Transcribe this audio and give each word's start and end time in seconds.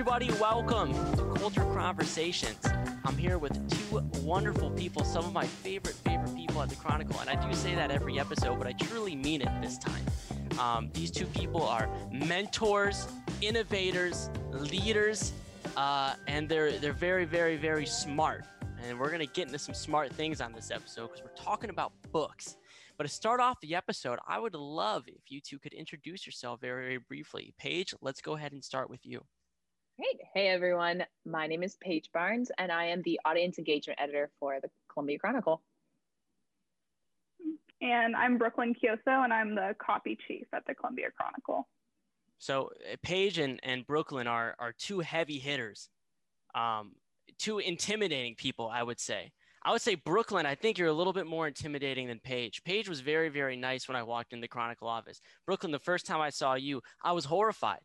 everybody. 0.00 0.30
Welcome 0.40 0.94
to 1.16 1.34
Culture 1.38 1.60
Chronversations. 1.60 2.56
I'm 3.04 3.18
here 3.18 3.36
with 3.36 3.52
two 3.68 3.98
wonderful 4.22 4.70
people, 4.70 5.04
some 5.04 5.26
of 5.26 5.34
my 5.34 5.44
favorite, 5.44 5.94
favorite 5.94 6.34
people 6.34 6.62
at 6.62 6.70
the 6.70 6.76
Chronicle. 6.76 7.20
And 7.20 7.28
I 7.28 7.34
do 7.46 7.54
say 7.54 7.74
that 7.74 7.90
every 7.90 8.18
episode, 8.18 8.56
but 8.56 8.66
I 8.66 8.72
truly 8.72 9.14
mean 9.14 9.42
it 9.42 9.50
this 9.60 9.76
time. 9.76 10.02
Um, 10.58 10.88
these 10.94 11.10
two 11.10 11.26
people 11.26 11.62
are 11.62 11.86
mentors, 12.10 13.08
innovators, 13.42 14.30
leaders, 14.52 15.34
uh, 15.76 16.14
and 16.26 16.48
they're, 16.48 16.72
they're 16.78 16.94
very, 16.94 17.26
very, 17.26 17.58
very 17.58 17.84
smart. 17.84 18.46
And 18.82 18.98
we're 18.98 19.10
going 19.10 19.20
to 19.20 19.30
get 19.30 19.48
into 19.48 19.58
some 19.58 19.74
smart 19.74 20.14
things 20.14 20.40
on 20.40 20.54
this 20.54 20.70
episode 20.70 21.08
because 21.08 21.24
we're 21.24 21.44
talking 21.44 21.68
about 21.68 21.92
books. 22.10 22.56
But 22.96 23.04
to 23.04 23.10
start 23.10 23.38
off 23.38 23.60
the 23.60 23.74
episode, 23.74 24.18
I 24.26 24.38
would 24.38 24.54
love 24.54 25.04
if 25.08 25.30
you 25.30 25.42
two 25.42 25.58
could 25.58 25.74
introduce 25.74 26.24
yourself 26.24 26.62
very, 26.62 26.84
very 26.84 26.98
briefly. 27.06 27.52
Paige, 27.58 27.92
let's 28.00 28.22
go 28.22 28.34
ahead 28.36 28.52
and 28.52 28.64
start 28.64 28.88
with 28.88 29.04
you. 29.04 29.26
Great. 30.00 30.20
Hey, 30.32 30.48
everyone. 30.48 31.04
My 31.26 31.46
name 31.46 31.62
is 31.62 31.76
Paige 31.78 32.08
Barnes, 32.14 32.50
and 32.56 32.72
I 32.72 32.86
am 32.86 33.02
the 33.02 33.20
audience 33.26 33.58
engagement 33.58 34.00
editor 34.00 34.30
for 34.40 34.58
the 34.62 34.70
Columbia 34.90 35.18
Chronicle. 35.18 35.60
And 37.82 38.16
I'm 38.16 38.38
Brooklyn 38.38 38.74
Kyoso, 38.74 39.24
and 39.24 39.30
I'm 39.30 39.54
the 39.54 39.76
copy 39.78 40.16
chief 40.26 40.46
at 40.54 40.64
the 40.66 40.74
Columbia 40.74 41.08
Chronicle. 41.14 41.68
So 42.38 42.70
uh, 42.90 42.96
Paige 43.02 43.36
and, 43.40 43.60
and 43.62 43.86
Brooklyn 43.86 44.26
are, 44.26 44.54
are 44.58 44.72
two 44.72 45.00
heavy 45.00 45.38
hitters, 45.38 45.90
um, 46.54 46.92
two 47.38 47.58
intimidating 47.58 48.36
people, 48.36 48.70
I 48.72 48.82
would 48.82 49.00
say. 49.00 49.32
I 49.62 49.70
would 49.70 49.82
say 49.82 49.96
Brooklyn, 49.96 50.46
I 50.46 50.54
think 50.54 50.78
you're 50.78 50.88
a 50.88 50.94
little 50.94 51.12
bit 51.12 51.26
more 51.26 51.46
intimidating 51.46 52.08
than 52.08 52.20
Paige. 52.20 52.64
Paige 52.64 52.88
was 52.88 53.00
very, 53.00 53.28
very 53.28 53.56
nice 53.56 53.86
when 53.86 53.96
I 53.96 54.02
walked 54.02 54.32
in 54.32 54.40
the 54.40 54.48
Chronicle 54.48 54.88
office. 54.88 55.20
Brooklyn, 55.44 55.72
the 55.72 55.78
first 55.78 56.06
time 56.06 56.22
I 56.22 56.30
saw 56.30 56.54
you, 56.54 56.80
I 57.04 57.12
was 57.12 57.26
horrified. 57.26 57.80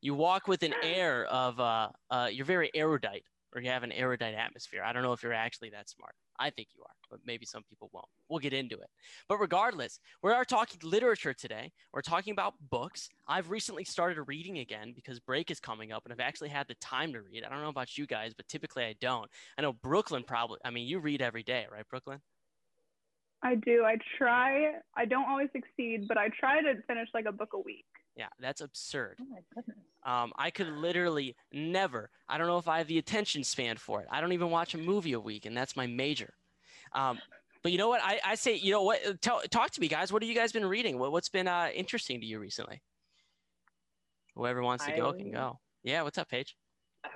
You 0.00 0.14
walk 0.14 0.48
with 0.48 0.62
an 0.62 0.74
air 0.82 1.24
of, 1.26 1.58
uh, 1.60 1.88
uh, 2.10 2.28
you're 2.32 2.46
very 2.46 2.70
erudite, 2.74 3.24
or 3.54 3.60
you 3.60 3.70
have 3.70 3.82
an 3.82 3.92
erudite 3.92 4.34
atmosphere. 4.34 4.82
I 4.84 4.92
don't 4.92 5.02
know 5.02 5.12
if 5.12 5.22
you're 5.22 5.32
actually 5.32 5.70
that 5.70 5.88
smart. 5.88 6.14
I 6.38 6.50
think 6.50 6.68
you 6.76 6.82
are, 6.82 6.94
but 7.10 7.20
maybe 7.26 7.44
some 7.44 7.64
people 7.68 7.90
won't. 7.92 8.06
We'll 8.28 8.38
get 8.38 8.52
into 8.52 8.76
it. 8.76 8.88
But 9.28 9.38
regardless, 9.38 9.98
we 10.22 10.30
are 10.30 10.44
talking 10.44 10.78
literature 10.84 11.34
today. 11.34 11.72
We're 11.92 12.02
talking 12.02 12.32
about 12.32 12.54
books. 12.70 13.08
I've 13.26 13.50
recently 13.50 13.84
started 13.84 14.22
reading 14.22 14.58
again 14.58 14.92
because 14.94 15.18
break 15.18 15.50
is 15.50 15.58
coming 15.58 15.90
up 15.90 16.04
and 16.04 16.12
I've 16.12 16.20
actually 16.20 16.50
had 16.50 16.68
the 16.68 16.74
time 16.76 17.12
to 17.14 17.22
read. 17.22 17.42
I 17.44 17.48
don't 17.48 17.62
know 17.62 17.68
about 17.68 17.98
you 17.98 18.06
guys, 18.06 18.34
but 18.34 18.46
typically 18.46 18.84
I 18.84 18.94
don't. 19.00 19.28
I 19.58 19.62
know 19.62 19.72
Brooklyn 19.72 20.22
probably, 20.22 20.58
I 20.64 20.70
mean, 20.70 20.86
you 20.86 21.00
read 21.00 21.22
every 21.22 21.42
day, 21.42 21.66
right, 21.72 21.88
Brooklyn? 21.88 22.20
I 23.42 23.54
do. 23.54 23.84
I 23.84 23.96
try. 24.16 24.72
I 24.96 25.04
don't 25.04 25.28
always 25.28 25.48
succeed, 25.52 26.08
but 26.08 26.18
I 26.18 26.28
try 26.28 26.60
to 26.60 26.82
finish 26.86 27.08
like 27.14 27.26
a 27.26 27.32
book 27.32 27.50
a 27.54 27.58
week. 27.58 27.86
Yeah, 28.18 28.26
that's 28.40 28.60
absurd. 28.60 29.16
Oh 29.20 29.24
my 29.30 29.38
goodness. 29.54 29.78
Um, 30.04 30.32
I 30.36 30.50
could 30.50 30.66
literally 30.68 31.36
never. 31.52 32.10
I 32.28 32.36
don't 32.36 32.48
know 32.48 32.58
if 32.58 32.66
I 32.66 32.78
have 32.78 32.88
the 32.88 32.98
attention 32.98 33.44
span 33.44 33.76
for 33.76 34.00
it. 34.00 34.08
I 34.10 34.20
don't 34.20 34.32
even 34.32 34.50
watch 34.50 34.74
a 34.74 34.78
movie 34.78 35.12
a 35.12 35.20
week, 35.20 35.46
and 35.46 35.56
that's 35.56 35.76
my 35.76 35.86
major. 35.86 36.34
Um, 36.92 37.20
but 37.62 37.70
you 37.70 37.78
know 37.78 37.88
what? 37.88 38.00
I, 38.02 38.18
I 38.24 38.34
say, 38.34 38.56
you 38.56 38.72
know 38.72 38.82
what? 38.82 39.22
Tell, 39.22 39.40
talk 39.50 39.70
to 39.70 39.80
me, 39.80 39.86
guys. 39.86 40.12
What 40.12 40.22
have 40.22 40.28
you 40.28 40.34
guys 40.34 40.50
been 40.50 40.66
reading? 40.66 40.98
What, 40.98 41.12
what's 41.12 41.28
been 41.28 41.46
uh, 41.46 41.68
interesting 41.72 42.20
to 42.20 42.26
you 42.26 42.40
recently? 42.40 42.82
Whoever 44.34 44.62
wants 44.64 44.84
to 44.86 44.92
go 44.92 45.12
can 45.12 45.30
go. 45.30 45.60
Yeah. 45.84 46.02
What's 46.02 46.18
up, 46.18 46.28
Paige? 46.28 46.56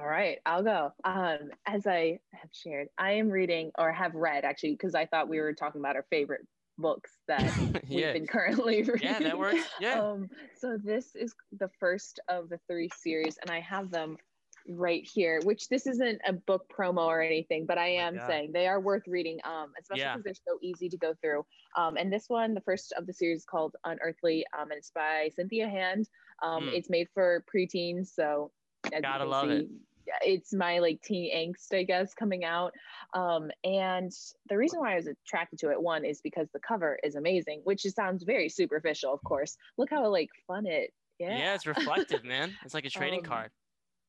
All 0.00 0.06
right, 0.06 0.38
I'll 0.46 0.62
go. 0.62 0.92
Um, 1.04 1.50
as 1.66 1.86
I 1.88 2.20
have 2.32 2.50
shared, 2.52 2.88
I 2.96 3.12
am 3.12 3.28
reading 3.28 3.72
or 3.76 3.90
have 3.90 4.14
read 4.14 4.44
actually 4.44 4.72
because 4.72 4.94
I 4.94 5.06
thought 5.06 5.28
we 5.28 5.40
were 5.40 5.52
talking 5.52 5.80
about 5.80 5.96
our 5.96 6.06
favorite 6.10 6.46
books 6.82 7.12
that 7.28 7.40
Yeah. 7.88 8.12
we've 8.12 8.12
been 8.12 8.26
currently 8.26 8.82
reading. 8.82 9.08
Yeah, 9.08 9.20
that 9.20 9.38
works. 9.38 9.62
Yeah. 9.80 10.00
Um, 10.00 10.28
so 10.58 10.76
this 10.82 11.14
is 11.14 11.34
the 11.58 11.70
first 11.80 12.20
of 12.28 12.48
the 12.50 12.58
three 12.68 12.90
series, 13.02 13.38
and 13.40 13.50
I 13.50 13.60
have 13.60 13.90
them 13.90 14.18
right 14.68 15.04
here. 15.04 15.40
Which 15.44 15.68
this 15.68 15.86
isn't 15.86 16.20
a 16.26 16.32
book 16.34 16.70
promo 16.76 17.06
or 17.06 17.20
anything, 17.22 17.64
but 17.66 17.78
I 17.78 17.96
Oh 17.96 18.00
am 18.00 18.16
God. 18.16 18.26
saying 18.26 18.50
they 18.52 18.66
are 18.66 18.80
worth 18.80 19.02
reading, 19.08 19.38
um, 19.44 19.72
especially 19.80 20.00
Yeah. 20.02 20.12
because 20.16 20.24
they're 20.24 20.54
so 20.54 20.58
easy 20.62 20.88
to 20.88 20.98
go 20.98 21.14
through. 21.20 21.44
Um, 21.76 21.96
and 21.96 22.12
this 22.12 22.24
one, 22.28 22.54
the 22.54 22.60
first 22.60 22.92
of 22.98 23.06
the 23.06 23.12
series, 23.12 23.38
is 23.38 23.44
called 23.44 23.74
Unearthly, 23.84 24.44
um, 24.58 24.70
and 24.70 24.78
it's 24.78 24.90
by 24.90 25.30
Cynthia 25.34 25.68
Hand. 25.68 26.08
Um, 26.42 26.64
Mm. 26.64 26.74
It's 26.74 26.90
made 26.90 27.08
for 27.14 27.44
preteens, 27.52 28.08
so 28.08 28.50
as 28.92 29.00
Gotta 29.02 29.24
love 29.24 29.48
it. 29.50 29.62
see, 29.62 29.68
yeah, 29.68 29.91
It's 30.22 30.52
my 30.52 30.78
like 30.78 31.00
teen 31.02 31.34
angst, 31.34 31.76
I 31.76 31.82
guess, 31.84 32.14
coming 32.14 32.44
out. 32.44 32.72
Um, 33.14 33.50
and 33.64 34.12
the 34.48 34.56
reason 34.56 34.80
why 34.80 34.92
I 34.92 34.96
was 34.96 35.06
attracted 35.08 35.58
to 35.60 35.70
it, 35.70 35.80
one, 35.80 36.04
is 36.04 36.20
because 36.20 36.48
the 36.52 36.60
cover 36.60 36.98
is 37.02 37.14
amazing, 37.14 37.60
which 37.64 37.82
just 37.82 37.96
sounds 37.96 38.22
very 38.24 38.48
superficial, 38.48 39.12
of 39.12 39.22
course. 39.24 39.56
Look 39.78 39.90
how 39.90 40.06
like 40.08 40.28
fun 40.46 40.66
it. 40.66 40.90
Yeah. 41.18 41.36
Yeah. 41.38 41.54
it's 41.54 41.66
reflective, 41.66 42.24
man. 42.24 42.52
It's 42.64 42.74
like 42.74 42.84
a 42.84 42.90
trading 42.90 43.20
Um, 43.20 43.24
card. 43.26 43.50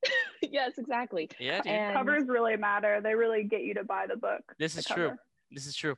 yes, 0.42 0.72
exactly. 0.78 1.28
Yeah, 1.38 1.62
dude. 1.62 1.72
And, 1.72 1.94
Covers 1.94 2.24
really 2.28 2.56
matter. 2.56 3.00
They 3.02 3.14
really 3.14 3.44
get 3.44 3.62
you 3.62 3.74
to 3.74 3.84
buy 3.84 4.06
the 4.08 4.16
book. 4.16 4.42
This 4.58 4.74
the 4.74 4.80
is 4.80 4.86
true. 4.86 5.12
This 5.50 5.66
is 5.66 5.76
true. 5.76 5.94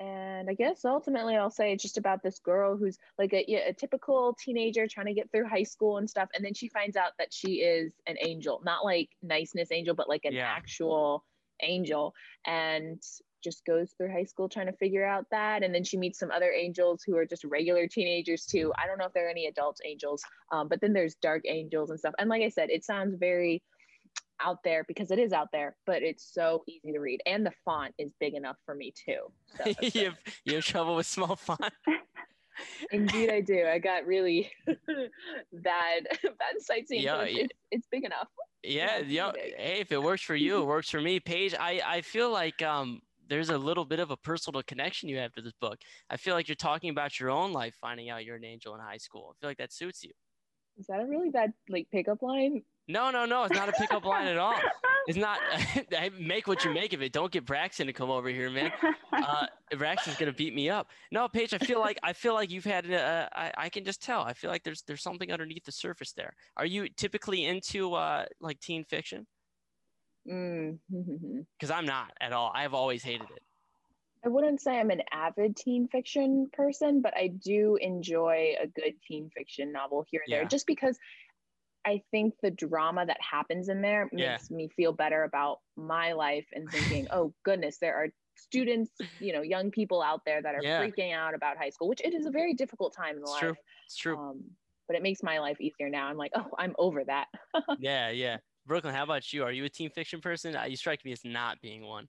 And 0.00 0.50
I 0.50 0.54
guess 0.54 0.84
ultimately 0.84 1.36
I'll 1.36 1.50
say 1.50 1.72
it's 1.72 1.82
just 1.82 1.98
about 1.98 2.22
this 2.22 2.38
girl 2.40 2.76
who's 2.76 2.98
like 3.18 3.32
a, 3.32 3.68
a 3.68 3.72
typical 3.72 4.34
teenager 4.38 4.86
trying 4.88 5.06
to 5.06 5.14
get 5.14 5.30
through 5.30 5.48
high 5.48 5.62
school 5.62 5.98
and 5.98 6.10
stuff. 6.10 6.28
And 6.34 6.44
then 6.44 6.54
she 6.54 6.68
finds 6.68 6.96
out 6.96 7.12
that 7.18 7.32
she 7.32 7.56
is 7.60 7.92
an 8.06 8.16
angel, 8.20 8.60
not 8.64 8.84
like 8.84 9.10
niceness 9.22 9.70
angel, 9.70 9.94
but 9.94 10.08
like 10.08 10.24
an 10.24 10.34
Yeah. 10.34 10.52
actual 10.56 11.24
angel. 11.62 12.14
And 12.46 13.00
just 13.42 13.64
goes 13.66 13.92
through 13.92 14.10
high 14.10 14.24
school 14.24 14.48
trying 14.48 14.66
to 14.66 14.72
figure 14.72 15.04
out 15.04 15.26
that. 15.30 15.62
And 15.62 15.74
then 15.74 15.84
she 15.84 15.98
meets 15.98 16.18
some 16.18 16.30
other 16.30 16.50
angels 16.50 17.04
who 17.06 17.16
are 17.16 17.26
just 17.26 17.44
regular 17.44 17.86
teenagers 17.86 18.46
too. 18.46 18.72
I 18.82 18.86
don't 18.86 18.98
know 18.98 19.04
if 19.04 19.12
there 19.12 19.26
are 19.26 19.30
any 19.30 19.46
adult 19.46 19.78
angels, 19.84 20.24
um, 20.50 20.68
but 20.68 20.80
then 20.80 20.94
there's 20.94 21.14
dark 21.16 21.42
angels 21.46 21.90
and 21.90 21.98
stuff. 21.98 22.14
And 22.18 22.30
like 22.30 22.42
I 22.42 22.48
said, 22.48 22.70
it 22.70 22.84
sounds 22.84 23.14
very 23.16 23.62
out 24.40 24.58
there 24.64 24.84
because 24.88 25.10
it 25.10 25.18
is 25.18 25.32
out 25.32 25.48
there, 25.52 25.76
but 25.86 26.02
it's 26.02 26.32
so 26.32 26.62
easy 26.66 26.92
to 26.92 26.98
read. 26.98 27.20
And 27.26 27.44
the 27.44 27.52
font 27.64 27.94
is 27.98 28.12
big 28.20 28.34
enough 28.34 28.56
for 28.64 28.74
me 28.74 28.92
too. 28.92 29.30
So 29.56 29.72
you, 29.80 30.04
have, 30.06 30.18
you 30.44 30.54
have 30.56 30.64
trouble 30.64 30.96
with 30.96 31.06
small 31.06 31.36
font? 31.36 31.72
Indeed, 32.92 33.30
I 33.30 33.40
do. 33.40 33.66
I 33.66 33.78
got 33.78 34.06
really 34.06 34.50
bad 34.66 36.06
bad 36.22 36.60
sightseeing. 36.60 37.02
Yeah, 37.02 37.22
it's, 37.22 37.36
yeah. 37.36 37.42
it's, 37.44 37.54
it's 37.70 37.86
big 37.90 38.04
enough. 38.04 38.28
Yeah, 38.62 38.98
Yeah. 38.98 39.32
Hey, 39.34 39.80
if 39.80 39.92
it 39.92 40.02
works 40.02 40.22
for 40.22 40.36
you, 40.36 40.62
it 40.62 40.64
works 40.64 40.88
for 40.88 41.00
me. 41.00 41.20
Paige, 41.20 41.54
I, 41.58 41.80
I 41.84 42.00
feel 42.00 42.30
like 42.30 42.62
um 42.62 43.00
there's 43.28 43.50
a 43.50 43.58
little 43.58 43.84
bit 43.84 44.00
of 44.00 44.10
a 44.10 44.16
personal 44.16 44.62
connection 44.62 45.08
you 45.08 45.18
have 45.18 45.32
to 45.32 45.42
this 45.42 45.54
book. 45.60 45.78
I 46.10 46.16
feel 46.16 46.34
like 46.34 46.46
you're 46.46 46.54
talking 46.54 46.90
about 46.90 47.18
your 47.18 47.30
own 47.30 47.52
life 47.52 47.74
finding 47.80 48.10
out 48.10 48.24
you're 48.24 48.36
an 48.36 48.44
angel 48.44 48.74
in 48.74 48.80
high 48.80 48.98
school. 48.98 49.34
I 49.34 49.40
feel 49.40 49.50
like 49.50 49.58
that 49.58 49.72
suits 49.72 50.04
you. 50.04 50.12
Is 50.78 50.86
that 50.88 51.00
a 51.00 51.06
really 51.06 51.30
bad 51.30 51.52
like 51.68 51.88
pickup 51.90 52.22
line? 52.22 52.62
No, 52.86 53.10
no, 53.10 53.24
no. 53.24 53.44
It's 53.44 53.54
not 53.54 53.68
a 53.68 53.72
pickup 53.72 54.04
line 54.04 54.26
at 54.26 54.36
all. 54.36 54.54
It's 55.06 55.16
not. 55.18 55.38
Make 56.18 56.46
what 56.46 56.64
you 56.64 56.72
make 56.72 56.92
of 56.92 57.02
it. 57.02 57.12
Don't 57.12 57.30
get 57.30 57.44
Braxton 57.44 57.86
to 57.86 57.92
come 57.92 58.10
over 58.10 58.28
here, 58.28 58.50
man. 58.50 58.72
Uh, 59.12 59.46
Braxton's 59.78 60.16
gonna 60.16 60.32
beat 60.32 60.54
me 60.54 60.68
up. 60.70 60.88
No, 61.12 61.28
Paige. 61.28 61.52
I 61.54 61.58
feel 61.58 61.78
like 61.80 61.98
I 62.02 62.12
feel 62.12 62.34
like 62.34 62.50
you've 62.50 62.64
had. 62.64 62.90
Uh, 62.90 63.28
I 63.34 63.52
I 63.56 63.68
can 63.68 63.84
just 63.84 64.02
tell. 64.02 64.22
I 64.22 64.32
feel 64.32 64.50
like 64.50 64.62
there's 64.64 64.82
there's 64.82 65.02
something 65.02 65.30
underneath 65.30 65.64
the 65.64 65.72
surface 65.72 66.12
there. 66.12 66.34
Are 66.56 66.66
you 66.66 66.88
typically 66.88 67.44
into 67.44 67.94
uh 67.94 68.24
like 68.40 68.60
teen 68.60 68.84
fiction? 68.84 69.26
Mm. 70.26 70.78
Because 71.58 71.70
I'm 71.70 71.84
not 71.84 72.12
at 72.20 72.32
all. 72.32 72.50
I've 72.54 72.72
always 72.74 73.02
hated 73.02 73.28
it. 73.36 73.42
I 74.24 74.28
wouldn't 74.28 74.62
say 74.62 74.80
I'm 74.80 74.90
an 74.90 75.02
avid 75.12 75.54
teen 75.54 75.86
fiction 75.88 76.48
person, 76.54 77.02
but 77.02 77.14
I 77.14 77.26
do 77.28 77.76
enjoy 77.76 78.54
a 78.58 78.66
good 78.66 78.94
teen 79.06 79.30
fiction 79.36 79.70
novel 79.70 80.06
here 80.10 80.22
and 80.26 80.32
Yeah. 80.32 80.38
there, 80.38 80.48
just 80.48 80.66
because 80.66 80.98
I 81.86 82.02
think 82.10 82.34
the 82.42 82.50
drama 82.50 83.06
that 83.06 83.18
happens 83.20 83.68
in 83.68 83.82
there 83.82 84.08
Yeah. 84.12 84.32
makes 84.32 84.50
me 84.50 84.68
feel 84.76 84.92
better 84.92 85.24
about 85.24 85.60
my 85.76 86.12
life 86.12 86.46
and 86.52 86.70
thinking, 86.70 87.06
oh 87.12 87.34
goodness, 87.44 87.78
there 87.78 87.94
are 87.96 88.08
students, 88.36 88.90
you 89.20 89.32
know, 89.32 89.42
young 89.42 89.70
people 89.70 90.02
out 90.02 90.20
there 90.24 90.42
that 90.42 90.54
are 90.54 90.62
Yeah. 90.62 90.80
freaking 90.82 91.12
out 91.14 91.34
about 91.34 91.56
high 91.56 91.70
school, 91.70 91.88
which 91.88 92.00
it 92.02 92.14
is 92.14 92.26
a 92.26 92.30
very 92.30 92.54
difficult 92.54 92.94
time 92.94 93.16
in 93.16 93.22
It's 93.22 93.30
life. 93.32 93.40
true. 93.40 93.54
It's 93.86 93.96
true. 93.96 94.16
Um, 94.16 94.42
but 94.86 94.96
it 94.96 95.02
makes 95.02 95.22
my 95.22 95.38
life 95.38 95.60
easier 95.60 95.88
now. 95.88 96.06
I'm 96.06 96.16
like, 96.16 96.32
oh, 96.34 96.50
I'm 96.58 96.74
over 96.78 97.04
that. 97.04 97.28
yeah, 97.78 98.10
yeah. 98.10 98.38
Brooklyn, 98.66 98.94
how 98.94 99.02
about 99.04 99.32
you? 99.32 99.44
Are 99.44 99.52
you 99.52 99.64
a 99.64 99.68
teen 99.68 99.90
fiction 99.90 100.20
person? 100.20 100.56
Uh, 100.56 100.64
You 100.64 100.76
strike 100.76 101.04
me 101.04 101.12
as 101.12 101.24
not 101.24 101.60
being 101.60 101.84
one. 101.84 102.08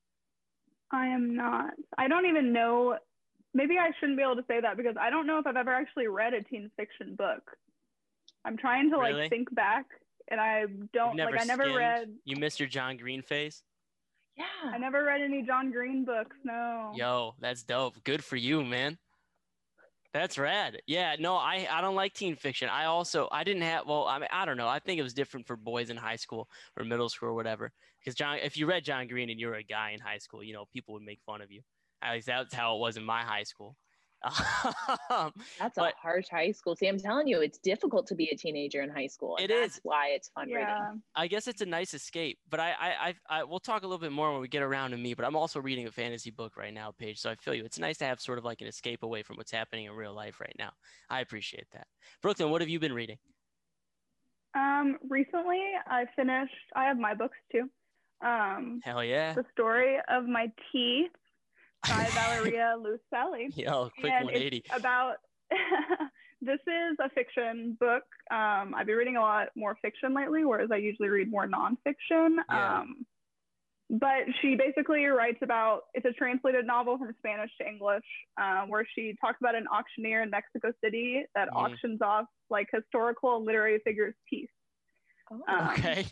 I 0.92 1.08
am 1.08 1.36
not. 1.36 1.72
I 1.98 2.08
don't 2.08 2.26
even 2.26 2.54
know. 2.54 2.98
Maybe 3.54 3.78
I 3.78 3.92
shouldn't 4.00 4.18
be 4.18 4.24
able 4.24 4.36
to 4.38 4.46
say 4.48 4.62
that 4.62 4.78
because 4.78 4.96
I 5.00 5.10
don't 5.10 5.28
know 5.28 5.40
if 5.40 5.48
I've 5.48 5.56
ever 5.56 5.74
actually 5.74 6.08
read 6.08 6.34
a 6.34 6.44
teen 6.44 6.70
fiction 6.78 7.16
book. 7.16 7.58
I'm 8.46 8.58
trying 8.58 8.90
to 8.92 8.98
Really? 8.98 9.22
like 9.22 9.30
think 9.30 9.54
back, 9.56 9.86
and 10.30 10.40
I 10.40 10.66
don't 10.94 11.18
like. 11.18 11.42
I 11.42 11.44
never 11.46 11.64
skimmed? 11.64 11.78
read. 11.78 12.08
You 12.26 12.36
missed 12.38 12.60
your 12.60 12.70
John 12.70 12.98
Green 12.98 13.22
phase. 13.22 13.64
Yeah. 14.38 14.44
I 14.72 14.78
never 14.78 15.04
read 15.04 15.22
any 15.22 15.44
John 15.44 15.72
Green 15.72 16.06
books. 16.06 16.36
No. 16.44 16.92
Yo, 16.96 17.36
that's 17.40 17.64
dope. 17.64 18.04
Good 18.04 18.24
for 18.24 18.36
you, 18.36 18.64
man. 18.64 18.98
That's 20.14 20.38
rad. 20.38 20.82
Yeah, 20.88 21.16
no, 21.20 21.36
I, 21.36 21.68
I 21.70 21.82
don't 21.82 21.96
like 21.96 22.14
teen 22.14 22.36
fiction. 22.38 22.70
I 22.70 22.86
also 22.86 23.28
I 23.34 23.44
didn't 23.44 23.64
have 23.64 23.86
well, 23.86 24.06
I 24.08 24.20
mean 24.20 24.30
I 24.32 24.46
don't 24.46 24.56
know. 24.56 24.68
I 24.68 24.80
think 24.80 24.98
it 24.98 25.04
was 25.04 25.14
different 25.14 25.46
for 25.46 25.58
boys 25.58 25.90
in 25.90 25.98
high 25.98 26.16
school 26.16 26.48
or 26.78 26.86
middle 26.86 27.10
school 27.10 27.30
or 27.30 27.34
whatever. 27.34 27.72
Because 28.00 28.16
John, 28.16 28.38
if 28.42 28.56
you 28.56 28.66
read 28.66 28.86
John 28.86 29.08
Green 29.08 29.30
and 29.30 29.40
you 29.40 29.48
were 29.48 29.56
a 29.56 29.64
guy 29.64 29.92
in 29.92 30.00
high 30.00 30.20
school, 30.20 30.42
you 30.42 30.54
know 30.54 30.66
people 30.72 30.94
would 30.94 31.04
make 31.04 31.20
fun 31.26 31.42
of 31.42 31.52
you. 31.52 31.62
At 32.02 32.14
least 32.14 32.28
that's 32.28 32.54
how 32.54 32.76
it 32.78 32.80
was 32.80 32.96
in 32.96 33.04
my 33.04 33.24
high 33.24 33.44
school. 33.44 33.76
Um, 35.10 35.32
That's 35.60 35.76
But- 35.76 35.94
a 35.94 35.98
harsh 36.02 36.28
high 36.30 36.52
school. 36.52 36.76
See, 36.76 36.88
I'm 36.88 36.98
telling 37.00 37.28
you, 37.28 37.42
it's 37.42 37.58
difficult 37.58 38.08
to 38.08 38.16
be 38.16 38.30
a 38.30 38.36
teenager 38.36 38.82
in 38.82 38.90
high 38.90 39.08
school. 39.08 39.36
and 39.38 39.46
It 39.46 39.54
that's 39.54 39.76
is. 39.76 39.80
why 39.84 40.10
it's 40.10 40.30
fun 40.30 40.50
Yeah. 40.50 40.58
reading. 40.58 41.02
I 41.16 41.28
guess 41.28 41.48
it's 41.48 41.62
a 41.62 41.66
nice 41.66 41.94
escape, 41.94 42.40
but 42.50 42.60
I, 42.60 42.72
I, 42.80 42.90
I, 43.08 43.16
I, 43.40 43.44
we'll 43.44 43.60
talk 43.60 43.84
a 43.84 43.88
little 43.88 44.00
bit 44.00 44.12
more 44.12 44.32
when 44.32 44.42
we 44.42 44.48
get 44.48 44.64
around 44.64 44.92
to 44.92 44.98
me. 44.98 45.14
But 45.14 45.26
I'm 45.26 45.36
also 45.36 45.60
reading 45.62 45.88
a 45.88 45.92
fantasy 45.92 46.32
book 46.32 46.58
right 46.58 46.74
now, 46.74 46.92
Paige. 46.98 47.20
So 47.20 47.30
I 47.30 47.36
feel 47.36 47.54
you. 47.54 47.64
It's 47.66 47.80
nice 47.80 47.98
to 48.00 48.06
have 48.06 48.20
sort 48.20 48.38
of 48.38 48.44
like 48.46 48.62
an 48.62 48.68
escape 48.68 49.04
away 49.04 49.22
from 49.24 49.38
what's 49.38 49.52
happening 49.52 49.86
in 49.86 49.92
real 49.94 50.14
life 50.14 50.40
right 50.40 50.56
now. 50.58 50.72
I 51.10 51.22
appreciate 51.22 51.68
that. 51.74 51.88
Brooklyn, 52.22 52.50
what 52.50 52.62
have 52.62 52.70
you 52.70 52.80
been 52.80 52.94
reading? 52.94 53.18
Um, 54.56 54.98
recently 55.10 55.62
I 55.88 56.06
finished. 56.16 56.54
I 56.76 56.86
have 56.86 56.98
my 56.98 57.14
books 57.14 57.38
too. 57.52 57.70
Um, 58.26 58.80
Hell 58.84 59.04
yeah. 59.04 59.34
the 59.34 59.44
story 59.52 59.98
of 60.10 60.26
my 60.26 60.50
teeth 60.72 61.12
by 61.88 62.08
Valeria 62.12 62.76
Luiselli. 62.80 63.48
Yeah, 63.56 63.88
quick 64.00 64.12
and 64.12 64.26
180. 64.26 64.58
It's 64.58 64.76
about 64.78 65.16
this 66.42 66.60
is 66.68 66.98
a 67.00 67.10
fiction 67.10 67.78
book. 67.80 68.04
Um, 68.32 68.74
I've 68.76 68.86
been 68.88 68.96
reading 68.96 69.18
a 69.18 69.22
lot 69.22 69.48
more 69.56 69.78
fiction 69.82 70.14
lately, 70.14 70.46
whereas 70.46 70.70
I 70.72 70.78
usually 70.78 71.10
read 71.10 71.30
more 71.30 71.48
nonfiction. 71.48 72.38
Yeah. 72.50 72.80
Um, 72.80 73.06
but 73.90 74.24
she 74.42 74.56
basically 74.56 75.06
writes 75.06 75.38
about 75.44 75.82
it's 75.94 76.06
a 76.08 76.12
translated 76.14 76.66
novel 76.66 76.98
from 76.98 77.14
Spanish 77.20 77.52
to 77.62 77.68
English, 77.68 78.04
um, 78.42 78.68
where 78.70 78.86
she 78.96 79.16
talks 79.22 79.38
about 79.40 79.54
an 79.54 79.68
auctioneer 79.72 80.24
in 80.24 80.32
Mexico 80.32 80.72
City 80.84 81.24
that 81.36 81.50
Mhm. 81.50 81.56
auctions 81.56 82.02
off 82.02 82.26
like 82.50 82.68
historical 82.74 83.38
and 83.38 83.46
literary 83.46 83.80
figures' 83.84 84.16
teeth. 84.28 84.50
Oh. 85.32 85.42
Um, 85.48 85.70
Okay. 85.70 86.06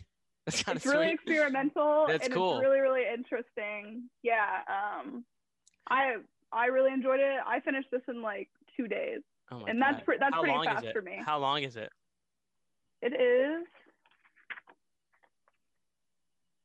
That's 0.46 0.62
kind 0.62 0.76
of 0.76 0.84
it's 0.84 0.92
really 0.92 1.10
experimental 1.10 2.04
That's 2.06 2.26
and 2.26 2.34
cool. 2.34 2.58
it's 2.58 2.62
really 2.62 2.80
really 2.80 3.04
interesting 3.08 4.10
yeah 4.22 4.60
um 4.68 5.24
i 5.88 6.16
i 6.52 6.66
really 6.66 6.92
enjoyed 6.92 7.20
it 7.20 7.40
i 7.46 7.60
finished 7.60 7.88
this 7.90 8.02
in 8.08 8.22
like 8.22 8.48
two 8.76 8.88
days 8.88 9.20
Oh 9.52 9.60
my 9.60 9.70
and 9.70 9.80
that's 9.80 9.96
God. 9.98 10.04
pre- 10.04 10.18
that's 10.18 10.34
How 10.34 10.40
pretty 10.40 10.54
long 10.56 10.64
fast 10.64 10.84
is 10.84 10.90
it? 10.90 10.92
for 10.94 11.02
me 11.02 11.20
How 11.24 11.38
long 11.38 11.62
is 11.62 11.76
it? 11.76 11.90
it 13.02 13.12
is 13.12 13.66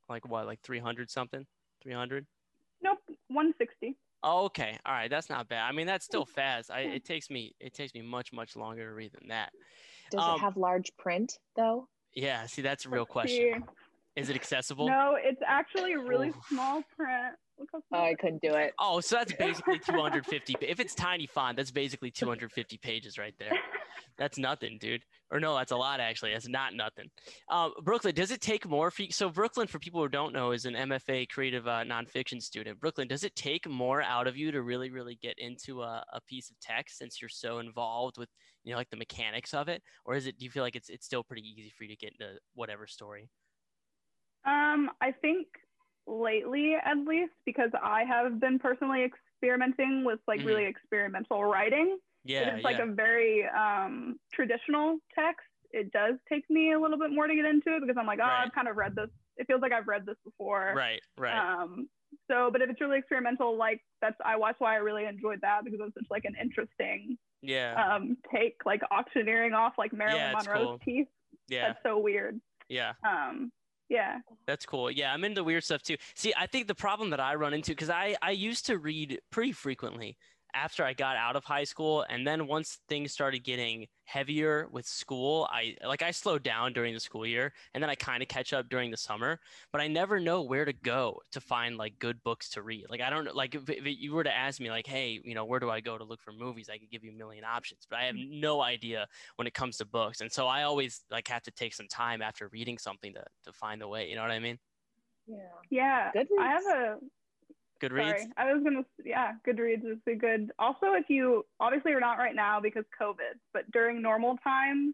Like 0.09 0.27
what? 0.27 0.47
Like 0.47 0.59
300 0.61 1.09
something? 1.09 1.45
300? 1.83 2.25
nope 2.81 2.97
160 3.27 3.95
Oh, 4.21 4.45
okay. 4.45 4.77
All 4.85 4.91
right. 4.91 5.09
That's 5.09 5.29
not 5.29 5.47
bad. 5.47 5.63
I 5.63 5.71
mean, 5.71 5.87
that's 5.87 6.03
still 6.03 6.25
fast. 6.25 6.69
I, 6.69 6.79
it 6.81 7.05
takes 7.05 7.29
me, 7.29 7.55
it 7.61 7.73
takes 7.73 7.93
me 7.93 8.01
much, 8.01 8.33
much 8.33 8.57
longer 8.57 8.85
to 8.85 8.93
read 8.93 9.13
than 9.17 9.29
that. 9.29 9.53
Does 10.11 10.27
um, 10.27 10.35
it 10.35 10.39
have 10.41 10.57
large 10.57 10.91
print 10.97 11.39
though? 11.55 11.87
Yeah. 12.13 12.45
See, 12.47 12.61
that's 12.61 12.85
a 12.85 12.89
real 12.89 13.03
Let's 13.03 13.11
question. 13.11 13.63
see. 13.65 13.65
Is 14.17 14.29
it 14.29 14.35
accessible? 14.35 14.87
no 14.87 15.15
it's 15.17 15.39
actually 15.47 15.95
really 15.95 16.29
Oof. 16.29 16.35
small 16.49 16.83
print 16.97 17.35
Look 17.59 17.69
how 17.73 17.81
Oh, 17.91 18.03
I 18.03 18.15
couldn't 18.15 18.41
do 18.41 18.53
it. 18.53 18.73
Oh, 18.79 18.99
so 19.01 19.17
that's 19.17 19.33
basically 19.33 19.79
250. 19.85 20.53
pa- 20.53 20.59
if 20.61 20.79
it's 20.79 20.95
tiny 20.95 21.27
font, 21.27 21.57
that's 21.57 21.71
basically 21.71 22.09
250 22.11 22.77
pages 22.77 23.17
right 23.17 23.33
there. 23.37 23.51
That's 24.17 24.37
nothing, 24.37 24.77
dude. 24.79 25.03
Or 25.31 25.39
no, 25.39 25.55
that's 25.57 25.71
a 25.71 25.77
lot 25.77 25.99
actually. 25.99 26.31
That's 26.33 26.47
not 26.47 26.73
nothing. 26.73 27.09
Um, 27.49 27.73
Brooklyn, 27.83 28.15
does 28.15 28.31
it 28.31 28.41
take 28.41 28.67
more 28.67 28.91
for 28.91 29.03
you? 29.03 29.11
So 29.11 29.29
Brooklyn, 29.29 29.67
for 29.67 29.79
people 29.79 30.01
who 30.01 30.07
don't 30.09 30.33
know, 30.33 30.51
is 30.51 30.65
an 30.65 30.73
MFA 30.73 31.27
creative 31.29 31.67
uh, 31.67 31.83
nonfiction 31.83 32.41
student. 32.41 32.79
Brooklyn, 32.79 33.07
does 33.07 33.23
it 33.23 33.35
take 33.35 33.67
more 33.67 34.01
out 34.01 34.27
of 34.27 34.37
you 34.37 34.51
to 34.51 34.61
really, 34.61 34.89
really 34.89 35.17
get 35.21 35.37
into 35.37 35.81
a, 35.81 36.03
a 36.13 36.21
piece 36.21 36.49
of 36.49 36.59
text 36.61 36.97
since 36.97 37.21
you're 37.21 37.29
so 37.29 37.59
involved 37.59 38.17
with, 38.17 38.29
you 38.63 38.71
know, 38.71 38.77
like 38.77 38.89
the 38.89 38.97
mechanics 38.97 39.53
of 39.53 39.67
it, 39.69 39.81
or 40.05 40.15
is 40.15 40.27
it? 40.27 40.37
Do 40.37 40.45
you 40.45 40.51
feel 40.51 40.63
like 40.63 40.75
it's 40.75 40.89
it's 40.89 41.05
still 41.05 41.23
pretty 41.23 41.41
easy 41.43 41.71
for 41.77 41.83
you 41.83 41.89
to 41.89 41.95
get 41.97 42.13
into 42.19 42.35
whatever 42.53 42.87
story? 42.87 43.29
um 44.47 44.89
i 45.01 45.11
think 45.11 45.47
lately 46.09 46.75
at 46.75 46.97
least 46.97 47.33
because 47.45 47.69
i 47.83 48.03
have 48.03 48.39
been 48.39 48.57
personally 48.57 49.03
experimenting 49.03 50.03
with 50.03 50.19
like 50.27 50.39
Mhm. 50.41 50.45
really 50.45 50.65
experimental 50.65 51.43
writing 51.45 51.97
Yeah, 52.25 52.55
it's 52.55 52.65
like 52.65 52.79
a 52.79 52.85
very 52.85 53.45
um, 53.47 54.19
traditional 54.33 54.97
text. 55.15 55.47
It 55.71 55.91
does 55.93 56.15
take 56.27 56.43
me 56.49 56.73
a 56.73 56.79
little 56.79 56.97
bit 56.97 57.11
more 57.11 57.27
to 57.27 57.33
get 57.33 57.45
into 57.45 57.75
it 57.75 57.79
because 57.79 57.95
I'm 57.97 58.05
like, 58.05 58.19
oh, 58.19 58.23
Right. 58.27 58.43
I've 58.45 58.51
kind 58.51 58.67
of 58.67 58.75
read 58.75 58.93
this. 58.95 59.09
It 59.37 59.47
feels 59.47 59.61
like 59.61 59.71
I've 59.71 59.87
read 59.87 60.05
this 60.05 60.17
before. 60.25 60.73
right, 60.75 61.01
right. 61.17 61.37
Um, 61.37 61.87
so, 62.29 62.49
but 62.51 62.61
if 62.61 62.69
it's 62.69 62.81
really 62.81 62.97
experimental, 62.97 63.55
like 63.55 63.81
that's 64.01 64.17
I 64.25 64.35
watched 64.35 64.59
why 64.59 64.73
I 64.73 64.77
really 64.79 65.05
enjoyed 65.05 65.39
that 65.41 65.63
because 65.63 65.79
it's 65.81 65.93
such 65.93 66.07
like 66.09 66.25
an 66.25 66.35
interesting 66.39 67.17
yeah, 67.41 67.73
um, 67.95 68.17
take, 68.35 68.57
like 68.65 68.81
auctioneering 68.91 69.53
off 69.53 69.73
like 69.77 69.93
Marilyn 69.93 70.19
Yeah, 70.19 70.33
Monroe's 70.33 70.65
cool. 70.67 70.79
teeth. 70.83 71.07
yeah, 71.47 71.67
That's 71.67 71.79
so 71.83 71.99
weird. 71.99 72.41
yeah. 72.67 72.93
Um, 73.03 73.49
yeah. 73.89 74.19
That's 74.47 74.65
cool. 74.65 74.89
Yeah, 74.89 75.13
I'm 75.13 75.23
into 75.23 75.43
weird 75.43 75.63
stuff 75.63 75.81
too. 75.83 75.97
See, 76.15 76.33
I 76.37 76.47
think 76.47 76.67
the 76.67 76.75
problem 76.75 77.09
that 77.11 77.19
I 77.19 77.35
run 77.35 77.53
into 77.53 77.71
because 77.71 77.89
I 77.89 78.15
I 78.21 78.31
used 78.31 78.65
to 78.67 78.77
read 78.77 79.19
pretty 79.31 79.51
frequently 79.51 80.17
after 80.53 80.83
I 80.83 80.93
got 80.93 81.15
out 81.15 81.35
of 81.35 81.43
high 81.43 81.63
school, 81.63 82.05
and 82.09 82.25
then 82.25 82.47
once 82.47 82.79
things 82.87 83.11
started 83.11 83.43
getting 83.43 83.87
heavier 84.05 84.67
with 84.71 84.85
school, 84.85 85.47
I 85.51 85.75
like 85.85 86.01
I 86.01 86.11
slowed 86.11 86.43
down 86.43 86.73
during 86.73 86.93
the 86.93 86.99
school 86.99 87.25
year, 87.25 87.53
and 87.73 87.83
then 87.83 87.89
I 87.89 87.95
kind 87.95 88.21
of 88.21 88.29
catch 88.29 88.53
up 88.53 88.69
during 88.69 88.91
the 88.91 88.97
summer. 88.97 89.39
But 89.71 89.81
I 89.81 89.87
never 89.87 90.19
know 90.19 90.41
where 90.41 90.65
to 90.65 90.73
go 90.73 91.21
to 91.31 91.41
find 91.41 91.77
like 91.77 91.99
good 91.99 92.21
books 92.23 92.49
to 92.51 92.61
read. 92.61 92.85
Like 92.89 93.01
I 93.01 93.09
don't. 93.09 93.35
Like 93.35 93.55
if, 93.55 93.69
if 93.69 93.83
you 93.85 94.13
were 94.13 94.23
to 94.23 94.35
ask 94.35 94.59
me, 94.59 94.69
like, 94.69 94.87
hey, 94.87 95.19
you 95.23 95.35
know, 95.35 95.45
where 95.45 95.59
do 95.59 95.69
I 95.69 95.79
go 95.79 95.97
to 95.97 96.03
look 96.03 96.21
for 96.21 96.31
movies? 96.31 96.69
I 96.71 96.77
could 96.77 96.89
give 96.89 97.03
you 97.03 97.11
a 97.11 97.15
million 97.15 97.43
options, 97.43 97.85
but 97.89 97.99
I 97.99 98.03
have 98.03 98.15
mm-hmm. 98.15 98.39
no 98.39 98.61
idea 98.61 99.07
when 99.35 99.47
it 99.47 99.53
comes 99.53 99.77
to 99.77 99.85
books, 99.85 100.21
and 100.21 100.31
so 100.31 100.47
I 100.47 100.63
always 100.63 101.03
like 101.11 101.27
have 101.27 101.43
to 101.43 101.51
take 101.51 101.73
some 101.73 101.87
time 101.87 102.21
after 102.21 102.47
reading 102.49 102.77
something 102.77 103.13
to 103.13 103.23
to 103.45 103.53
find 103.53 103.81
the 103.81 103.87
way. 103.87 104.09
You 104.09 104.15
know 104.15 104.21
what 104.21 104.31
I 104.31 104.39
mean? 104.39 104.59
Yeah. 105.27 105.37
Yeah. 105.69 106.11
Goodreads. 106.15 106.39
I 106.39 106.47
have 106.47 106.65
a 106.65 106.97
Goodreads. 107.81 108.09
Sorry, 108.09 108.27
I 108.37 108.53
was 108.53 108.63
gonna. 108.63 108.85
Yeah, 109.03 109.33
Goodreads 109.47 109.85
is 109.89 109.97
a 110.07 110.15
good. 110.15 110.51
Also, 110.59 110.93
if 110.93 111.05
you 111.09 111.45
obviously 111.59 111.91
you're 111.91 111.99
not 111.99 112.17
right 112.17 112.35
now 112.35 112.59
because 112.59 112.83
COVID, 112.99 113.39
but 113.53 113.69
during 113.71 114.01
normal 114.01 114.37
times, 114.37 114.93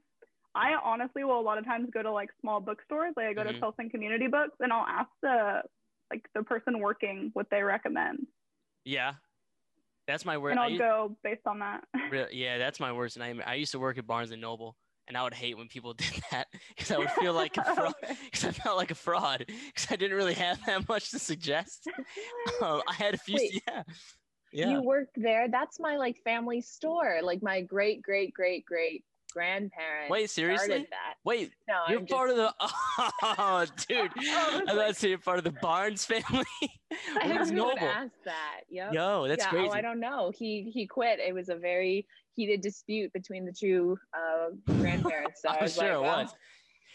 I 0.53 0.73
honestly 0.83 1.23
will 1.23 1.39
a 1.39 1.41
lot 1.41 1.57
of 1.57 1.65
times 1.65 1.89
go 1.91 2.01
to 2.03 2.11
like 2.11 2.29
small 2.41 2.59
bookstores. 2.59 3.13
Like 3.17 3.27
I 3.27 3.33
go 3.33 3.41
Mhm. 3.43 3.53
to 3.53 3.59
Tilson 3.59 3.89
Community 3.89 4.27
Books, 4.27 4.55
and 4.59 4.71
I'll 4.71 4.85
ask 4.85 5.09
the 5.21 5.63
like 6.11 6.27
the 6.35 6.43
person 6.43 6.79
working 6.79 7.31
what 7.33 7.49
they 7.49 7.63
recommend, 7.63 8.27
Yeah, 8.83 9.15
that's 10.07 10.23
my 10.23 10.37
worst. 10.37 10.51
and 10.51 10.59
I 10.59 10.63
I'll 10.65 10.69
used, 10.69 10.79
go 10.81 11.17
based 11.23 11.47
on 11.47 11.59
that. 11.59 11.83
re- 12.11 12.27
yeah, 12.31 12.59
that's 12.59 12.79
my 12.79 12.91
worst 12.93 13.17
nightmare. 13.17 13.47
I 13.47 13.55
used 13.55 13.71
to 13.71 13.79
work 13.79 13.97
at 13.97 14.05
Barnes 14.05 14.29
and 14.29 14.39
Noble, 14.39 14.77
and 15.07 15.17
I 15.17 15.23
would 15.23 15.33
hate 15.33 15.57
when 15.57 15.67
people 15.67 15.93
did 15.93 16.11
that 16.31 16.47
because 16.69 16.91
I 16.91 16.97
would 16.97 17.11
feel 17.11 17.33
like 17.33 17.57
a 17.57 17.63
fraud. 17.63 17.93
Because 18.25 18.45
I 18.45 18.51
felt 18.51 18.77
like 18.77 18.91
a 18.91 18.95
fraud 18.95 19.45
because 19.47 19.87
I 19.89 19.95
didn't 19.95 20.17
really 20.17 20.33
have 20.33 20.59
that 20.65 20.87
much 20.87 21.11
to 21.11 21.19
suggest. 21.19 21.87
Um, 22.61 22.81
I 22.87 22.93
had 22.93 23.13
a 23.15 23.17
few. 23.17 23.35
Wait. 23.35 23.63
yeah, 23.67 23.83
yeah. 24.53 24.69
You 24.69 24.81
worked 24.81 25.15
there. 25.17 25.47
That's 25.49 25.79
my 25.79 25.97
like 25.97 26.17
family 26.23 26.61
store. 26.61 27.19
Like 27.21 27.43
my 27.43 27.61
great 27.61 28.01
great 28.01 28.33
great 28.33 28.65
great 28.65 29.03
grandparents. 29.35 30.09
Wait, 30.09 30.29
seriously? 30.29 30.87
Wait, 31.25 31.51
No, 31.67 31.81
you're 31.89 31.99
I'm 31.99 32.05
part 32.07 32.29
just, 32.29 32.39
of 32.39 32.69
the. 32.69 33.11
Oh, 33.37 33.65
dude! 33.87 34.11
I 34.17 34.91
thought 34.93 35.03
you're 35.03 35.17
part 35.17 35.37
of 35.37 35.43
the 35.43 35.51
Barnes 35.51 36.05
family. 36.05 36.45
I 36.61 37.27
Barnes 37.27 37.31
haven't 37.33 37.47
even 37.47 37.55
Noble. 37.57 37.77
asked 37.79 38.23
that. 38.23 38.61
Yep. 38.69 38.93
Yo, 38.93 39.27
that's 39.27 39.43
yeah, 39.43 39.49
crazy. 39.49 39.69
Oh, 39.69 39.73
I 39.73 39.81
don't 39.81 39.99
know. 39.99 40.31
He 40.33 40.71
he 40.73 40.87
quit. 40.87 41.19
It 41.19 41.33
was 41.33 41.49
a 41.49 41.55
very 41.55 42.07
heated 42.35 42.61
dispute 42.61 43.13
between 43.13 43.45
the 43.45 43.51
two 43.53 43.97
uh, 44.13 44.49
grandparents. 44.77 45.41
So 45.41 45.49
I 45.59 45.59
I'm 45.59 45.67
sure 45.69 45.83
like, 45.83 45.93
it 45.93 45.95
oh, 45.95 46.01
was. 46.01 46.35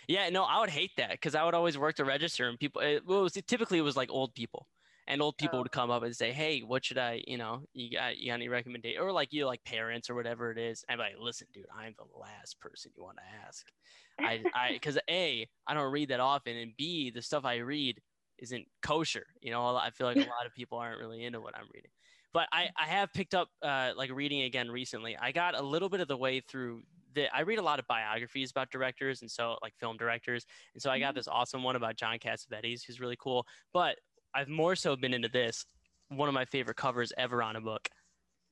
Yeah, 0.08 0.28
no, 0.30 0.44
I 0.44 0.60
would 0.60 0.70
hate 0.70 0.92
that 0.96 1.12
because 1.12 1.34
I 1.34 1.44
would 1.44 1.54
always 1.54 1.78
work 1.78 1.96
the 1.96 2.04
register 2.04 2.48
and 2.48 2.58
people. 2.58 2.80
It 2.82 3.04
was 3.06 3.32
typically 3.46 3.78
it 3.78 3.82
was 3.82 3.96
like 3.96 4.10
old 4.10 4.34
people, 4.34 4.68
and 5.06 5.22
old 5.22 5.36
people 5.38 5.58
Oh. 5.58 5.62
would 5.62 5.70
come 5.72 5.90
up 5.90 6.02
and 6.02 6.14
say, 6.16 6.32
"Hey, 6.32 6.60
what 6.62 6.84
should 6.84 6.98
I? 6.98 7.22
You 7.26 7.38
know, 7.38 7.64
you 7.72 7.90
got 7.92 8.18
you 8.18 8.28
got 8.30 8.34
any 8.34 8.48
recommendation?" 8.48 9.00
Or 9.00 9.12
like 9.12 9.32
you 9.32 9.46
like 9.46 9.64
parents 9.64 10.10
or 10.10 10.14
whatever 10.14 10.50
it 10.50 10.58
is. 10.58 10.84
I'm 10.88 10.98
like, 10.98 11.14
"Listen, 11.18 11.48
dude, 11.52 11.66
I'm 11.74 11.94
the 11.96 12.18
last 12.18 12.60
person 12.60 12.92
you 12.96 13.04
want 13.04 13.18
to 13.18 13.46
ask." 13.46 13.70
I 14.18 14.44
I 14.54 14.72
because 14.74 14.98
a 15.08 15.48
I 15.66 15.74
don't 15.74 15.92
read 15.92 16.10
that 16.10 16.20
often, 16.20 16.56
and 16.56 16.76
b 16.76 17.10
the 17.10 17.22
stuff 17.22 17.44
I 17.44 17.56
read 17.56 18.00
isn't 18.38 18.66
kosher. 18.82 19.26
You 19.40 19.52
know, 19.52 19.76
I 19.76 19.90
feel 19.90 20.06
like 20.06 20.16
a 20.16 20.20
lot 20.28 20.46
of 20.46 20.54
people 20.54 20.78
aren't 20.78 20.98
really 21.00 21.24
into 21.24 21.40
what 21.40 21.56
I'm 21.56 21.68
reading. 21.72 21.90
But 22.32 22.48
I, 22.52 22.68
I 22.80 22.86
have 22.86 23.12
picked 23.12 23.34
up 23.34 23.48
uh, 23.62 23.92
like 23.96 24.10
reading 24.12 24.42
again 24.42 24.70
recently. 24.70 25.16
I 25.16 25.32
got 25.32 25.58
a 25.58 25.62
little 25.62 25.88
bit 25.88 26.00
of 26.00 26.08
the 26.08 26.16
way 26.16 26.40
through 26.40 26.82
the. 27.14 27.26
I 27.34 27.40
read 27.40 27.58
a 27.58 27.62
lot 27.62 27.78
of 27.80 27.86
biographies 27.88 28.50
about 28.52 28.70
directors 28.70 29.22
and 29.22 29.30
so 29.30 29.56
like 29.62 29.74
film 29.80 29.96
directors, 29.96 30.46
and 30.74 30.82
so 30.82 30.90
I 30.90 31.00
got 31.00 31.12
Mhm. 31.12 31.16
this 31.16 31.28
awesome 31.28 31.62
one 31.64 31.74
about 31.76 31.96
John 31.96 32.18
Cassavetes, 32.18 32.84
who's 32.86 33.00
really 33.00 33.16
cool. 33.18 33.46
But 33.72 33.98
I've 34.32 34.48
more 34.48 34.76
so 34.76 34.94
been 34.94 35.12
into 35.12 35.28
this. 35.28 35.66
One 36.08 36.28
of 36.28 36.34
my 36.34 36.44
favorite 36.44 36.76
covers 36.76 37.12
ever 37.18 37.42
on 37.42 37.56
a 37.56 37.60
book. 37.60 37.88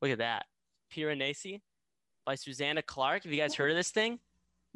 Look 0.02 0.10
at 0.10 0.18
that, 0.18 0.46
Piranesi 0.92 1.60
by 2.26 2.34
Susanna 2.34 2.82
Clarke. 2.82 3.22
Have 3.24 3.32
you 3.32 3.38
guys 3.40 3.54
heard 3.54 3.70
of 3.70 3.76
this 3.76 3.90
thing? 3.92 4.18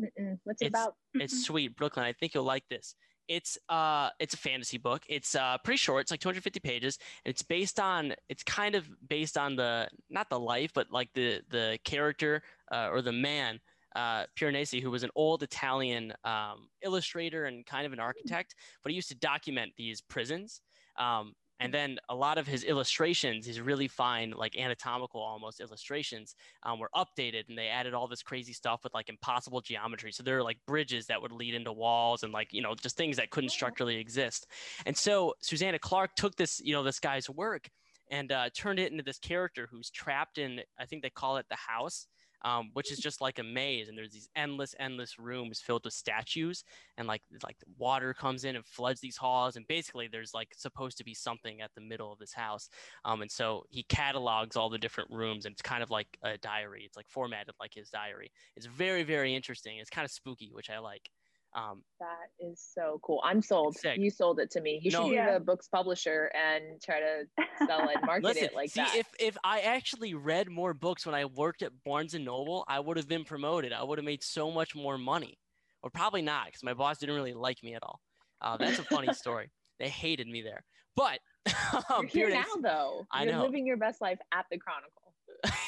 Mm-mm. 0.00 0.38
What's 0.44 0.62
it 0.62 0.66
It's- 0.66 0.80
about? 0.82 0.94
It's 1.14 1.44
sweet, 1.44 1.76
Brooklyn. 1.76 2.04
I 2.06 2.12
think 2.12 2.34
you'll 2.34 2.44
like 2.44 2.68
this. 2.68 2.94
It's 3.32 3.56
uh, 3.70 4.10
it's 4.20 4.34
a 4.34 4.36
fantasy 4.36 4.76
book. 4.76 5.04
It's 5.08 5.34
uh, 5.34 5.56
pretty 5.64 5.78
short. 5.78 6.02
It's 6.02 6.10
like 6.10 6.20
250 6.20 6.60
pages. 6.60 6.98
It's 7.24 7.40
based 7.40 7.80
on. 7.80 8.14
It's 8.28 8.42
kind 8.42 8.74
of 8.74 8.86
based 9.08 9.38
on 9.38 9.56
the 9.56 9.88
not 10.10 10.28
the 10.28 10.38
life, 10.38 10.70
but 10.74 10.88
like 10.90 11.08
the 11.14 11.40
the 11.48 11.78
character 11.82 12.42
uh, 12.70 12.90
or 12.92 13.00
the 13.00 13.12
man, 13.12 13.58
uh, 13.96 14.24
Piranesi, 14.38 14.82
who 14.82 14.90
was 14.90 15.02
an 15.02 15.10
old 15.14 15.42
Italian 15.42 16.12
um, 16.24 16.68
illustrator 16.82 17.46
and 17.46 17.64
kind 17.64 17.86
of 17.86 17.94
an 17.94 18.00
architect, 18.00 18.54
but 18.82 18.90
he 18.90 18.96
used 18.96 19.08
to 19.08 19.14
document 19.14 19.72
these 19.78 20.02
prisons. 20.02 20.60
Um, 20.98 21.32
And 21.62 21.72
then 21.72 21.98
a 22.08 22.14
lot 22.14 22.38
of 22.38 22.46
his 22.46 22.64
illustrations, 22.64 23.46
his 23.46 23.60
really 23.60 23.86
fine, 23.86 24.32
like 24.36 24.56
anatomical 24.58 25.20
almost 25.20 25.60
illustrations, 25.60 26.34
um, 26.64 26.80
were 26.80 26.90
updated 26.94 27.48
and 27.48 27.56
they 27.56 27.68
added 27.68 27.94
all 27.94 28.08
this 28.08 28.22
crazy 28.22 28.52
stuff 28.52 28.80
with 28.82 28.92
like 28.94 29.08
impossible 29.08 29.60
geometry. 29.60 30.10
So 30.10 30.22
there 30.22 30.38
are 30.38 30.42
like 30.42 30.58
bridges 30.66 31.06
that 31.06 31.22
would 31.22 31.32
lead 31.32 31.54
into 31.54 31.72
walls 31.72 32.24
and 32.24 32.32
like, 32.32 32.48
you 32.52 32.62
know, 32.62 32.74
just 32.74 32.96
things 32.96 33.16
that 33.18 33.30
couldn't 33.30 33.50
structurally 33.50 33.96
exist. 33.96 34.46
And 34.86 34.96
so 34.96 35.34
Susanna 35.40 35.78
Clarke 35.78 36.16
took 36.16 36.34
this, 36.36 36.60
you 36.64 36.72
know, 36.72 36.82
this 36.82 36.98
guy's 36.98 37.30
work 37.30 37.68
and 38.10 38.32
uh, 38.32 38.50
turned 38.54 38.78
it 38.78 38.90
into 38.90 39.04
this 39.04 39.18
character 39.18 39.68
who's 39.70 39.88
trapped 39.90 40.38
in, 40.38 40.60
I 40.78 40.86
think 40.86 41.02
they 41.02 41.10
call 41.10 41.36
it 41.36 41.46
the 41.48 41.56
house 41.56 42.08
um, 42.44 42.70
which 42.72 42.90
is 42.92 42.98
just 42.98 43.20
like 43.20 43.38
a 43.38 43.42
maze. 43.42 43.88
And 43.88 43.96
there's 43.96 44.12
these 44.12 44.28
endless, 44.36 44.74
endless 44.78 45.18
rooms 45.18 45.60
filled 45.60 45.84
with 45.84 45.94
statues, 45.94 46.64
and 46.96 47.08
like 47.08 47.22
like 47.44 47.56
water 47.78 48.14
comes 48.14 48.44
in 48.44 48.56
and 48.56 48.66
floods 48.66 49.00
these 49.00 49.16
halls. 49.16 49.56
And 49.56 49.66
basically, 49.66 50.08
there's 50.08 50.34
like 50.34 50.48
supposed 50.56 50.98
to 50.98 51.04
be 51.04 51.14
something 51.14 51.60
at 51.60 51.70
the 51.74 51.80
middle 51.80 52.12
of 52.12 52.18
this 52.18 52.32
house. 52.32 52.68
Um, 53.04 53.22
and 53.22 53.30
so 53.30 53.64
he 53.70 53.84
catalogs 53.84 54.56
all 54.56 54.70
the 54.70 54.78
different 54.78 55.10
rooms, 55.10 55.46
and 55.46 55.52
it's 55.52 55.62
kind 55.62 55.82
of 55.82 55.90
like 55.90 56.08
a 56.22 56.38
diary. 56.38 56.82
It's 56.84 56.96
like 56.96 57.08
formatted 57.08 57.54
like 57.60 57.74
his 57.74 57.90
diary. 57.90 58.30
It's 58.56 58.66
very, 58.66 59.02
very 59.02 59.34
interesting. 59.34 59.78
It's 59.78 59.90
kind 59.90 60.04
of 60.04 60.10
spooky, 60.10 60.50
which 60.52 60.70
I 60.70 60.78
like. 60.78 61.10
Um, 61.54 61.82
that 62.00 62.30
is 62.40 62.60
so 62.74 62.98
cool. 63.02 63.20
I'm 63.24 63.42
sold. 63.42 63.76
Sick. 63.76 63.98
You 63.98 64.10
sold 64.10 64.40
it 64.40 64.50
to 64.52 64.60
me. 64.60 64.80
You 64.82 64.90
No. 64.90 65.02
should 65.04 65.10
be 65.10 65.14
Yeah. 65.16 65.34
the 65.34 65.40
book's 65.40 65.68
publisher 65.68 66.32
and 66.34 66.80
try 66.82 67.00
to 67.00 67.24
sell 67.66 67.88
it, 67.90 67.98
market 68.06 68.24
Listen, 68.24 68.44
it 68.44 68.54
like 68.54 68.70
see, 68.70 68.80
that. 68.80 68.96
if 68.96 69.06
if 69.20 69.36
I 69.44 69.60
actually 69.60 70.14
read 70.14 70.48
more 70.48 70.72
books 70.72 71.04
when 71.04 71.14
I 71.14 71.26
worked 71.26 71.62
at 71.62 71.72
Barnes 71.84 72.14
and 72.14 72.24
Noble, 72.24 72.64
I 72.68 72.80
would 72.80 72.96
have 72.96 73.08
been 73.08 73.24
promoted. 73.24 73.72
I 73.72 73.82
would 73.82 73.98
have 73.98 74.04
made 74.04 74.22
so 74.22 74.50
much 74.50 74.74
more 74.74 74.96
money, 74.96 75.38
or 75.82 75.90
probably 75.90 76.22
not, 76.22 76.46
because 76.46 76.62
my 76.62 76.74
boss 76.74 76.98
didn't 76.98 77.14
really 77.16 77.34
like 77.34 77.62
me 77.62 77.74
at 77.74 77.82
all. 77.82 78.00
Uh, 78.40 78.56
that's 78.56 78.78
a 78.78 78.84
funny 78.84 79.12
story. 79.12 79.50
They 79.78 79.88
hated 79.90 80.26
me 80.28 80.40
there, 80.42 80.64
but 80.96 81.18
um, 81.90 82.04
You're 82.04 82.06
here 82.08 82.26
Peter, 82.28 82.40
now, 82.40 82.62
though. 82.62 83.06
I 83.12 83.24
You're 83.24 83.32
know. 83.34 83.42
living 83.42 83.66
your 83.66 83.76
best 83.76 84.00
life 84.00 84.18
at 84.32 84.46
the 84.50 84.58
Chronicle. 84.58 85.14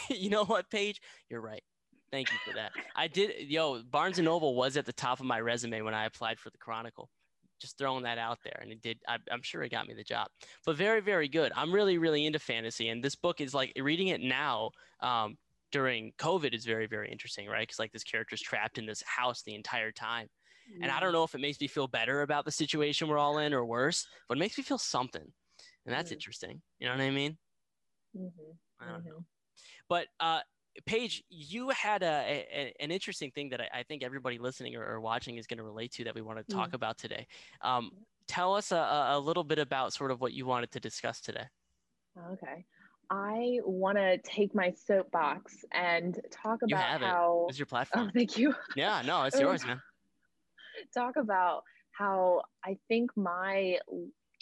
you 0.09 0.31
know 0.31 0.45
what, 0.45 0.71
Paige? 0.71 1.01
You're 1.29 1.41
right. 1.43 1.63
Thank 2.15 2.31
you 2.31 2.39
for 2.45 2.53
that. 2.53 2.71
I 2.95 3.09
did. 3.09 3.51
Yo, 3.51 3.83
Barnes 3.83 4.19
and 4.19 4.25
Noble 4.25 4.55
was 4.55 4.77
at 4.77 4.87
the 4.87 4.93
top 4.93 5.19
of 5.19 5.27
my 5.27 5.41
resume 5.41 5.81
when 5.81 5.95
I 5.95 6.05
applied 6.05 6.39
for 6.39 6.49
the 6.51 6.59
Chronicle. 6.59 7.11
Just 7.61 7.77
throwing 7.77 8.05
that 8.05 8.19
out 8.19 8.39
there, 8.45 8.57
and 8.63 8.71
it 8.71 8.81
did. 8.83 9.01
I, 9.09 9.19
I'm 9.33 9.43
sure 9.43 9.65
it 9.65 9.71
got 9.73 9.89
me 9.89 9.95
the 9.95 10.05
job. 10.05 10.29
But 10.65 10.77
very, 10.77 11.01
very 11.01 11.29
good. 11.29 11.51
I'm 11.57 11.73
really, 11.73 11.99
really 11.99 12.25
into 12.25 12.39
fantasy, 12.39 12.89
and 12.91 13.03
this 13.03 13.17
book 13.17 13.41
is 13.41 13.53
like 13.53 13.73
reading 13.77 14.09
it 14.09 14.21
now. 14.21 14.71
Um, 15.01 15.39
during 15.73 16.13
COVID 16.21 16.55
is 16.55 16.65
very, 16.65 16.87
very 16.87 17.11
interesting, 17.11 17.49
right? 17.49 17.63
Because 17.67 17.81
like 17.81 17.91
this 17.91 18.05
character's 18.05 18.41
trapped 18.41 18.79
in 18.79 18.87
this 18.87 19.03
house 19.03 19.43
the 19.43 19.57
entire 19.57 19.91
time, 19.91 20.29
and 20.81 20.93
I 20.93 21.01
don't 21.01 21.13
know 21.13 21.25
if 21.25 21.35
it 21.35 21.41
makes 21.41 21.61
me 21.61 21.67
feel 21.67 21.89
better 21.89 22.23
about 22.23 22.45
the 22.45 22.53
situation 22.53 23.09
we're 23.09 23.19
all 23.19 23.39
in 23.39 23.53
or 23.53 23.65
worse, 23.65 24.07
but 24.29 24.37
it 24.37 24.41
makes 24.41 24.57
me 24.57 24.63
feel 24.63 24.79
something, 24.79 25.33
and 25.85 25.93
that's 25.93 26.11
Mm. 26.11 26.15
interesting. 26.15 26.63
You 26.79 26.87
know 26.87 26.93
what 26.93 27.01
I 27.03 27.11
mean? 27.11 27.39
Mm-hmm. 28.17 28.53
I 28.79 28.93
don't 28.93 29.05
know. 29.05 29.19
mhm. 29.19 29.25
But 29.89 30.07
uh, 30.21 30.41
Paige, 30.87 31.23
you 31.29 31.71
had 31.71 32.03
a, 32.03 32.47
a 32.53 32.75
an 32.81 32.91
interesting 32.91 33.31
thing 33.31 33.49
that 33.51 33.61
I, 33.61 33.69
I 33.81 33.83
think 33.85 34.03
everybody 34.03 34.39
listening 34.39 34.75
or, 34.77 34.85
or 34.85 35.01
watching 35.01 35.37
is 35.37 35.47
going 35.47 35.59
to 35.59 35.65
relate 35.65 35.93
to 35.93 36.05
that 36.05 36.15
we 36.15 36.23
want 36.23 36.39
to 36.47 36.55
talk 36.55 36.75
about 36.75 36.99
today. 36.99 37.27
Um, 37.61 37.91
tell 38.27 38.55
us 38.55 38.73
a, 38.73 39.07
a 39.11 39.19
little 39.19 39.45
bit 39.45 39.59
about 39.59 39.93
sort 39.93 40.11
of 40.11 40.21
what 40.21 40.33
you 40.33 40.47
wanted 40.47 40.71
to 40.73 40.81
discuss 40.81 41.21
today. 41.21 41.45
Okay. 42.33 42.65
I 43.11 43.59
want 43.65 43.99
to 43.99 44.19
take 44.19 44.55
my 44.55 44.73
soapbox 44.73 45.65
and 45.73 46.21
talk 46.31 46.61
You 46.67 46.75
about 46.77 46.85
have 46.87 47.03
it. 47.03 47.07
how. 47.07 47.47
It's 47.49 47.59
your 47.59 47.67
Oh, 47.67 47.69
platform. 47.69 48.11
thank 48.15 48.37
you. 48.39 48.55
Yeah, 48.77 49.03
no, 49.05 49.25
it's 49.25 49.37
Oh. 49.37 49.41
yours, 49.43 49.65
man. 49.65 49.81
talk 50.93 51.17
about 51.17 51.63
how 51.93 52.43
I 52.65 52.79
think 52.89 53.11
my 53.17 53.79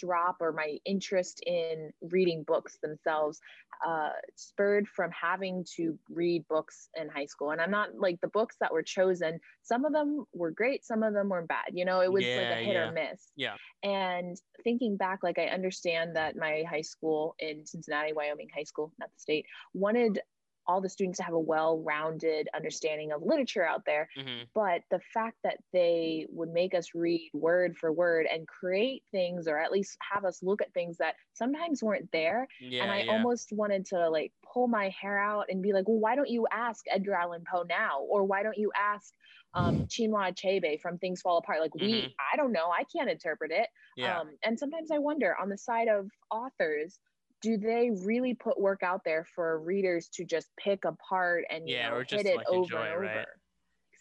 drop 0.02 0.36
or 0.40 0.52
my 0.52 0.78
interest 0.84 1.42
in 1.46 1.92
reading 2.10 2.42
books 2.42 2.78
themselves 2.82 3.40
uh, 3.86 4.10
spurred 4.36 4.86
from 4.88 5.10
having 5.10 5.64
to 5.76 5.98
read 6.08 6.46
books 6.48 6.88
in 6.96 7.08
high 7.08 7.26
school. 7.26 7.50
And 7.50 7.60
I'm 7.60 7.70
not 7.70 7.90
like 7.98 8.20
the 8.20 8.28
books 8.28 8.56
that 8.60 8.72
were 8.72 8.82
chosen, 8.82 9.40
some 9.62 9.84
of 9.84 9.92
them 9.92 10.24
were 10.32 10.50
great, 10.50 10.84
some 10.84 11.02
of 11.02 11.14
them 11.14 11.28
were 11.28 11.42
bad. 11.42 11.70
You 11.72 11.84
know, 11.84 12.00
it 12.00 12.12
was 12.12 12.24
like 12.24 12.46
a 12.46 12.64
hit 12.64 12.74
yeah. 12.74 12.88
or 12.88 12.92
miss. 12.92 13.30
Yeah. 13.36 13.54
And 13.82 14.36
thinking 14.64 14.96
back, 14.96 15.20
like 15.22 15.38
I 15.38 15.46
understand 15.46 16.16
that 16.16 16.36
my 16.36 16.64
high 16.68 16.82
school 16.82 17.34
in 17.38 17.66
Cincinnati, 17.66 18.12
Wyoming 18.12 18.48
High 18.54 18.64
School, 18.64 18.92
not 18.98 19.10
the 19.12 19.20
state, 19.20 19.46
wanted 19.74 20.20
all 20.66 20.80
the 20.80 20.88
students 20.88 21.18
to 21.18 21.24
have 21.24 21.34
a 21.34 21.38
well-rounded 21.38 22.48
understanding 22.54 23.12
of 23.12 23.22
literature 23.22 23.64
out 23.66 23.84
there 23.84 24.08
hmm 24.16 24.42
but 24.54 24.82
the 24.90 25.00
fact 25.14 25.38
that 25.44 25.56
they 25.72 26.26
would 26.28 26.50
make 26.52 26.74
us 26.74 26.94
read 26.94 27.30
word 27.32 27.74
for 27.76 27.90
word 27.90 28.26
and 28.30 28.46
create 28.46 29.02
things 29.10 29.48
or 29.48 29.58
at 29.58 29.72
least 29.72 29.96
have 30.12 30.24
us 30.24 30.42
look 30.42 30.60
at 30.60 30.72
things 30.74 30.98
that 30.98 31.14
sometimes 31.32 31.82
weren't 31.82 32.10
there 32.12 32.46
Yeah, 32.60 32.82
and 32.82 32.92
i 32.92 32.98
yeah. 32.98 33.04
almost 33.08 33.48
wanted 33.52 33.86
to 33.86 34.08
like 34.10 34.32
pull 34.52 34.68
my 34.68 34.88
hair 34.90 35.18
out 35.18 35.46
and 35.48 35.62
be 35.62 35.72
like 35.72 35.88
well 35.88 35.98
why 35.98 36.14
don't 36.16 36.28
you 36.28 36.46
ask 36.52 36.84
edgar 36.90 37.14
allan 37.14 37.44
poe 37.50 37.64
now 37.68 38.00
or 38.02 38.24
why 38.24 38.42
don't 38.42 38.58
you 38.58 38.70
ask 38.78 39.14
um, 39.54 39.86
chinua 39.86 40.32
achebe 40.32 40.80
from 40.80 40.98
things 40.98 41.20
fall 41.20 41.38
apart 41.38 41.60
like 41.60 41.74
we 41.74 42.02
Mhm. 42.02 42.12
i 42.32 42.36
don't 42.36 42.52
know 42.52 42.70
i 42.70 42.84
can't 42.84 43.10
interpret 43.10 43.50
it 43.50 43.68
yeah. 43.96 44.20
um, 44.20 44.30
and 44.42 44.58
sometimes 44.58 44.90
I 44.90 44.98
wonder 44.98 45.36
on 45.40 45.48
the 45.48 45.58
side 45.58 45.88
of 45.88 46.10
authors, 46.30 46.98
do 47.42 47.58
they 47.58 47.90
really 48.04 48.34
put 48.34 48.58
work 48.58 48.82
out 48.82 49.02
there 49.04 49.24
for 49.34 49.58
readers 49.58 50.08
to 50.08 50.24
just 50.24 50.48
pick 50.56 50.84
apart 50.84 51.44
and 51.50 51.68
you 51.68 51.74
Yeah, 51.74 51.90
know, 51.90 51.96
or 51.96 52.04
just, 52.04 52.24
hit 52.24 52.32
it 52.32 52.36
like, 52.36 52.48
over 52.48 52.62
enjoy, 52.62 52.82
and 52.82 52.94
over? 52.94 53.02
right? 53.02 53.26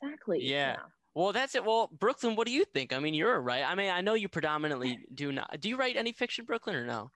Exactly. 0.02 0.40
Yeah. 0.42 0.78
Well, 1.14 1.34
that's 1.34 1.56
it. 1.56 1.66
Well, 1.66 1.90
Brooklyn, 1.92 2.36
what 2.36 2.48
do 2.48 2.54
you 2.54 2.64
think? 2.64 2.94
I 2.94 3.00
mean, 3.00 3.14
you're 3.14 3.42
right. 3.42 3.64
I 3.64 3.76
mean, 3.76 3.90
I 3.90 4.00
know 4.00 4.14
you 4.14 4.30
predominantly 4.30 5.00
do 5.14 5.32
not. 5.32 5.60
Do 5.60 5.68
you 5.68 5.76
write 5.76 5.98
any 5.98 6.14
fiction, 6.14 6.46
Brooklyn, 6.46 6.76
or 6.76 6.86
no? 6.86 7.12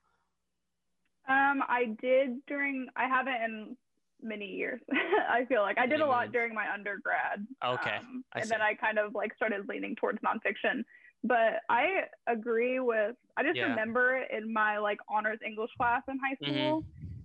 Um, 1.28 1.62
I 1.66 1.96
did 2.00 2.44
during. 2.46 2.88
I 2.94 3.08
haven't 3.08 3.34
in 3.42 3.76
many 4.20 4.46
years. 4.46 4.80
I 5.30 5.46
feel 5.46 5.62
like 5.62 5.78
I 5.78 5.86
did 5.86 6.00
a 6.00 6.06
lot 6.06 6.30
during 6.30 6.54
my 6.54 6.70
undergrad. 6.72 7.46
Okay, 7.64 7.96
um, 7.96 8.22
I 8.34 8.40
and 8.40 8.44
see. 8.44 8.50
then 8.50 8.60
I 8.60 8.74
kind 8.74 8.98
of 8.98 9.14
like 9.14 9.34
started 9.34 9.66
leaning 9.68 9.96
towards 9.96 10.18
nonfiction. 10.20 10.84
But 11.24 11.60
I 11.68 12.04
agree 12.26 12.78
with. 12.80 13.16
I 13.36 13.42
just 13.42 13.56
Yeah. 13.56 13.68
remember 13.70 14.18
in 14.18 14.52
my 14.52 14.78
like 14.78 14.98
honors 15.08 15.38
English 15.44 15.70
class 15.76 16.02
in 16.08 16.18
high 16.18 16.36
Mhm. 16.36 16.48
school 16.48 16.84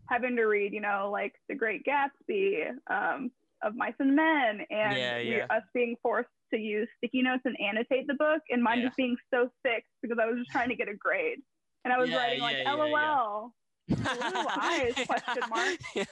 having 0.09 0.35
to 0.35 0.43
read, 0.45 0.73
you 0.73 0.81
know, 0.81 1.09
like 1.11 1.39
The 1.47 1.55
Great 1.55 1.83
Gatsby, 1.85 2.77
um, 2.87 3.31
Of 3.61 3.75
Mice 3.75 3.93
and 3.99 4.15
Men, 4.15 4.61
and 4.69 4.97
Yeah, 4.97 5.17
we- 5.19 5.41
us 5.43 5.63
being 5.73 5.95
forced 5.97 6.29
to 6.49 6.57
use 6.59 6.89
sticky 6.97 7.21
notes 7.21 7.43
and 7.45 7.57
annotate 7.61 8.07
the 8.07 8.15
book, 8.15 8.41
and 8.49 8.61
mine 8.61 8.79
Yeah. 8.79 8.85
just 8.87 8.97
being 8.97 9.15
so 9.33 9.49
thick 9.63 9.85
because 10.01 10.17
I 10.19 10.25
was 10.25 10.37
just 10.39 10.51
trying 10.51 10.69
to 10.69 10.75
get 10.75 10.89
a 10.89 10.95
grade, 10.95 11.41
and 11.85 11.93
I 11.93 11.97
was 11.97 12.09
Yeah, 12.09 12.17
writing 12.17 12.41
like 12.41 12.57
yeah, 12.57 12.63
yeah, 12.75 12.85
yeah. 12.87 13.15
LOL. 13.19 13.53
Blue 13.87 14.47
eyes, 14.47 14.93
question 15.05 15.43
mark. 15.49 15.79
yeah, 15.95 16.05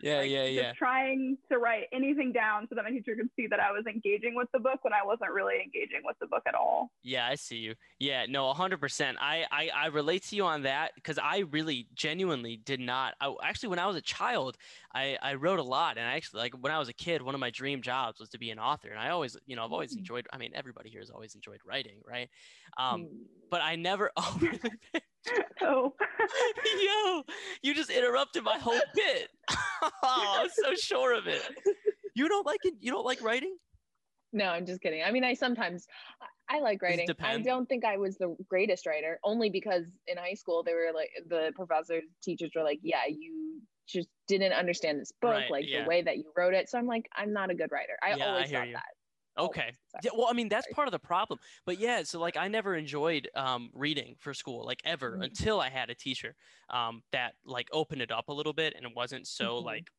yeah, 0.00 0.20
like, 0.20 0.30
yeah, 0.30 0.44
yeah. 0.46 0.72
trying 0.78 1.38
to 1.50 1.58
write 1.58 1.84
anything 1.92 2.32
down 2.32 2.66
so 2.68 2.74
that 2.74 2.84
my 2.84 2.90
teacher 2.90 3.14
could 3.16 3.30
see 3.36 3.46
that 3.48 3.60
I 3.60 3.72
was 3.72 3.84
engaging 3.86 4.34
with 4.34 4.48
the 4.52 4.58
book 4.60 4.82
when 4.82 4.92
I 4.92 5.04
wasn't 5.04 5.30
really 5.32 5.56
engaging 5.62 6.02
with 6.04 6.16
the 6.20 6.26
book 6.26 6.42
at 6.46 6.54
all. 6.54 6.90
Yeah, 7.02 7.26
I 7.26 7.34
see 7.36 7.56
you. 7.58 7.74
Yeah, 7.98 8.26
no, 8.26 8.52
100%. 8.52 9.16
I, 9.18 9.46
I, 9.50 9.70
I 9.74 9.86
relate 9.86 10.22
to 10.24 10.36
you 10.36 10.44
on 10.44 10.62
that 10.62 10.92
because 10.94 11.18
I 11.18 11.38
really 11.38 11.88
genuinely 11.94 12.56
did 12.56 12.80
not. 12.80 13.14
I, 13.20 13.34
actually, 13.42 13.70
when 13.70 13.78
I 13.78 13.86
was 13.86 13.96
a 13.96 14.02
child, 14.02 14.56
I, 14.94 15.16
I 15.22 15.34
wrote 15.34 15.58
a 15.58 15.62
lot. 15.62 15.96
And 15.98 16.06
I 16.06 16.14
actually, 16.16 16.40
like, 16.40 16.54
when 16.60 16.72
I 16.72 16.78
was 16.78 16.88
a 16.88 16.94
kid, 16.94 17.22
one 17.22 17.34
of 17.34 17.40
my 17.40 17.50
dream 17.50 17.80
jobs 17.82 18.20
was 18.20 18.28
to 18.30 18.38
be 18.38 18.50
an 18.50 18.58
author. 18.58 18.90
And 18.90 18.98
I 18.98 19.10
always, 19.10 19.36
you 19.46 19.56
know, 19.56 19.64
I've 19.64 19.72
always 19.72 19.94
Mm. 19.94 19.98
enjoyed, 19.98 20.26
I 20.32 20.38
mean, 20.38 20.52
everybody 20.54 20.90
here 20.90 21.00
has 21.00 21.10
always 21.10 21.34
enjoyed 21.34 21.60
writing, 21.64 22.00
right? 22.06 22.28
Um, 22.76 23.08
Hmm. 23.08 23.24
but 23.50 23.62
I 23.62 23.76
never, 23.76 24.10
oh, 24.16 24.38
really? 24.40 24.60
Oh, 25.62 25.92
Yo, 26.80 27.22
you 27.62 27.74
just 27.74 27.90
interrupted 27.90 28.42
my 28.42 28.58
whole 28.58 28.80
bit. 28.94 29.28
oh, 29.50 29.90
I 30.02 30.42
was 30.42 30.52
so 30.56 30.74
sure 30.74 31.14
of 31.14 31.26
it. 31.26 31.42
You 32.14 32.28
don't 32.28 32.46
like 32.46 32.60
it? 32.64 32.74
You 32.80 32.90
don't 32.92 33.04
like 33.04 33.22
writing? 33.22 33.56
No, 34.32 34.46
I'm 34.46 34.64
just 34.64 34.80
kidding. 34.80 35.02
I 35.02 35.10
mean, 35.10 35.24
I 35.24 35.34
sometimes 35.34 35.86
I 36.22 36.56
I 36.56 36.60
like 36.60 36.82
writing. 36.82 37.08
I 37.20 37.38
don't 37.38 37.66
think 37.68 37.84
I 37.84 37.96
was 37.98 38.16
the 38.16 38.34
greatest 38.48 38.86
writer, 38.86 39.20
only 39.22 39.50
because 39.50 39.84
in 40.06 40.16
high 40.16 40.34
school 40.34 40.62
they 40.64 40.74
were 40.74 40.90
like 40.94 41.10
the 41.28 41.52
professors, 41.54 42.04
teachers 42.22 42.50
were 42.56 42.62
like, 42.64 42.80
"Yeah, 42.82 43.02
you 43.08 43.60
just 43.86 44.08
didn't 44.28 44.52
understand 44.52 45.00
this 45.00 45.12
book, 45.20 45.30
Right, 45.32 45.50
like 45.50 45.64
yeah. 45.68 45.82
the 45.82 45.88
way 45.88 46.02
that 46.02 46.16
you 46.18 46.32
wrote 46.36 46.54
it." 46.54 46.68
So 46.68 46.78
I'm 46.78 46.86
like, 46.86 47.04
I'm 47.14 47.32
not 47.32 47.50
a 47.50 47.54
good 47.54 47.70
writer. 47.70 47.96
I 48.02 48.14
Yeah, 48.14 48.28
always 48.30 48.50
hear 48.50 48.60
thought 48.60 48.68
you. 48.68 48.74
that. 48.74 48.84
Okay. 49.38 49.72
Yeah, 50.02 50.10
well, 50.16 50.28
I 50.30 50.32
mean, 50.32 50.48
that's 50.48 50.66
part 50.66 50.88
of 50.88 50.92
the 50.92 50.98
problem. 50.98 51.38
But 51.66 51.78
yeah, 51.78 52.02
so 52.02 52.18
like 52.20 52.36
I 52.36 52.48
never 52.48 52.74
enjoyed 52.74 53.28
um, 53.34 53.70
reading 53.74 54.16
for 54.18 54.32
school, 54.34 54.64
like 54.64 54.80
ever, 54.84 55.16
Mhm. 55.16 55.20
until 55.20 55.60
I 55.60 55.68
had 55.70 55.90
a 55.90 55.94
teacher 55.94 56.36
um, 56.70 57.02
that 57.12 57.34
like 57.44 57.68
opened 57.72 58.02
it 58.02 58.10
up 58.10 58.28
a 58.28 58.32
little 58.32 58.52
bit 58.52 58.74
and 58.76 58.84
it 58.86 58.92
wasn't 58.94 59.26
so 59.26 59.58
Mhm. 59.58 59.60
like, 59.60 59.90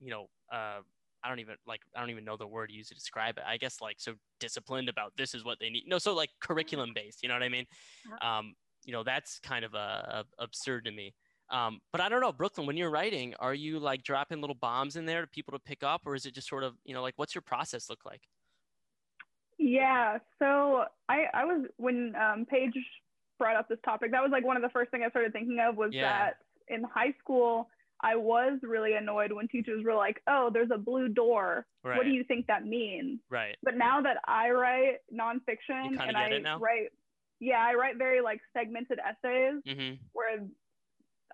you 0.00 0.10
know, 0.10 0.28
uh, 0.52 0.80
I 1.22 1.28
don't 1.28 1.40
even 1.40 1.56
like 1.66 1.82
I 1.94 2.00
don't 2.00 2.10
even 2.10 2.24
know 2.24 2.36
the 2.38 2.46
word 2.46 2.68
to 2.68 2.74
use 2.74 2.88
to 2.88 2.94
describe 2.94 3.36
it. 3.38 3.44
I 3.46 3.58
guess 3.58 3.80
like 3.82 4.00
so 4.00 4.14
disciplined 4.38 4.88
about 4.88 5.16
this 5.16 5.34
is 5.34 5.44
what 5.44 5.58
they 5.60 5.68
need. 5.70 5.84
No, 5.86 5.98
so 5.98 6.14
like 6.14 6.30
curriculum 6.40 6.92
based. 6.94 7.22
You 7.22 7.28
know 7.28 7.34
what 7.34 7.42
I 7.42 7.50
mean? 7.50 7.66
Um, 8.22 8.54
you 8.84 8.92
know, 8.92 9.04
that's 9.04 9.38
kind 9.40 9.64
of 9.64 9.74
uh, 9.74 10.24
absurd 10.38 10.84
to 10.86 10.92
me. 10.92 11.14
Um, 11.50 11.80
but 11.92 12.00
I 12.00 12.08
don't 12.08 12.20
know, 12.22 12.32
Brooklyn. 12.32 12.66
When 12.66 12.76
you're 12.78 12.90
writing, 12.90 13.34
are 13.36 13.54
you 13.54 13.78
like 13.80 14.02
dropping 14.02 14.40
little 14.40 14.54
bombs 14.56 14.96
in 14.96 15.04
there 15.06 15.20
to 15.22 15.26
people 15.28 15.52
to 15.52 15.58
pick 15.60 15.82
up, 15.82 16.02
or 16.06 16.14
is 16.14 16.26
it 16.26 16.34
just 16.34 16.48
sort 16.48 16.64
of 16.64 16.78
you 16.84 16.94
know 16.94 17.02
like 17.02 17.14
what's 17.18 17.34
your 17.34 17.42
process 17.42 17.90
look 17.90 18.04
like? 18.06 18.28
Yeah. 19.60 20.18
So 20.38 20.84
I 21.08 21.26
I 21.34 21.44
was 21.44 21.66
when 21.76 22.14
um, 22.16 22.46
Paige 22.46 22.72
brought 23.38 23.56
up 23.56 23.68
this 23.68 23.78
topic. 23.84 24.10
That 24.10 24.22
was 24.22 24.30
like 24.32 24.44
one 24.44 24.56
of 24.56 24.62
the 24.62 24.70
first 24.70 24.90
things 24.90 25.04
I 25.06 25.10
started 25.10 25.32
thinking 25.32 25.58
of 25.60 25.76
was 25.76 25.90
Yeah. 25.92 26.02
that 26.08 26.34
in 26.68 26.82
high 26.82 27.12
school, 27.18 27.68
I 28.00 28.16
was 28.16 28.58
really 28.62 28.94
annoyed 28.94 29.32
when 29.32 29.48
teachers 29.48 29.84
were 29.84 29.94
like, 29.94 30.22
"Oh, 30.26 30.50
there's 30.52 30.70
a 30.72 30.78
blue 30.78 31.08
door. 31.08 31.66
Right. 31.84 31.96
What 31.96 32.04
do 32.04 32.10
you 32.10 32.24
think 32.24 32.46
that 32.46 32.64
means?" 32.66 33.20
Right. 33.28 33.56
But 33.62 33.76
now 33.76 34.00
that 34.00 34.16
I 34.26 34.50
write 34.50 34.98
nonfiction 35.12 35.98
and 36.00 36.16
I 36.16 36.56
write, 36.58 36.88
yeah, 37.38 37.62
I 37.62 37.74
write 37.74 37.96
very 37.96 38.20
like 38.22 38.40
segmented 38.54 38.98
essays 38.98 39.62
hmm 39.66 39.94
where 40.12 40.40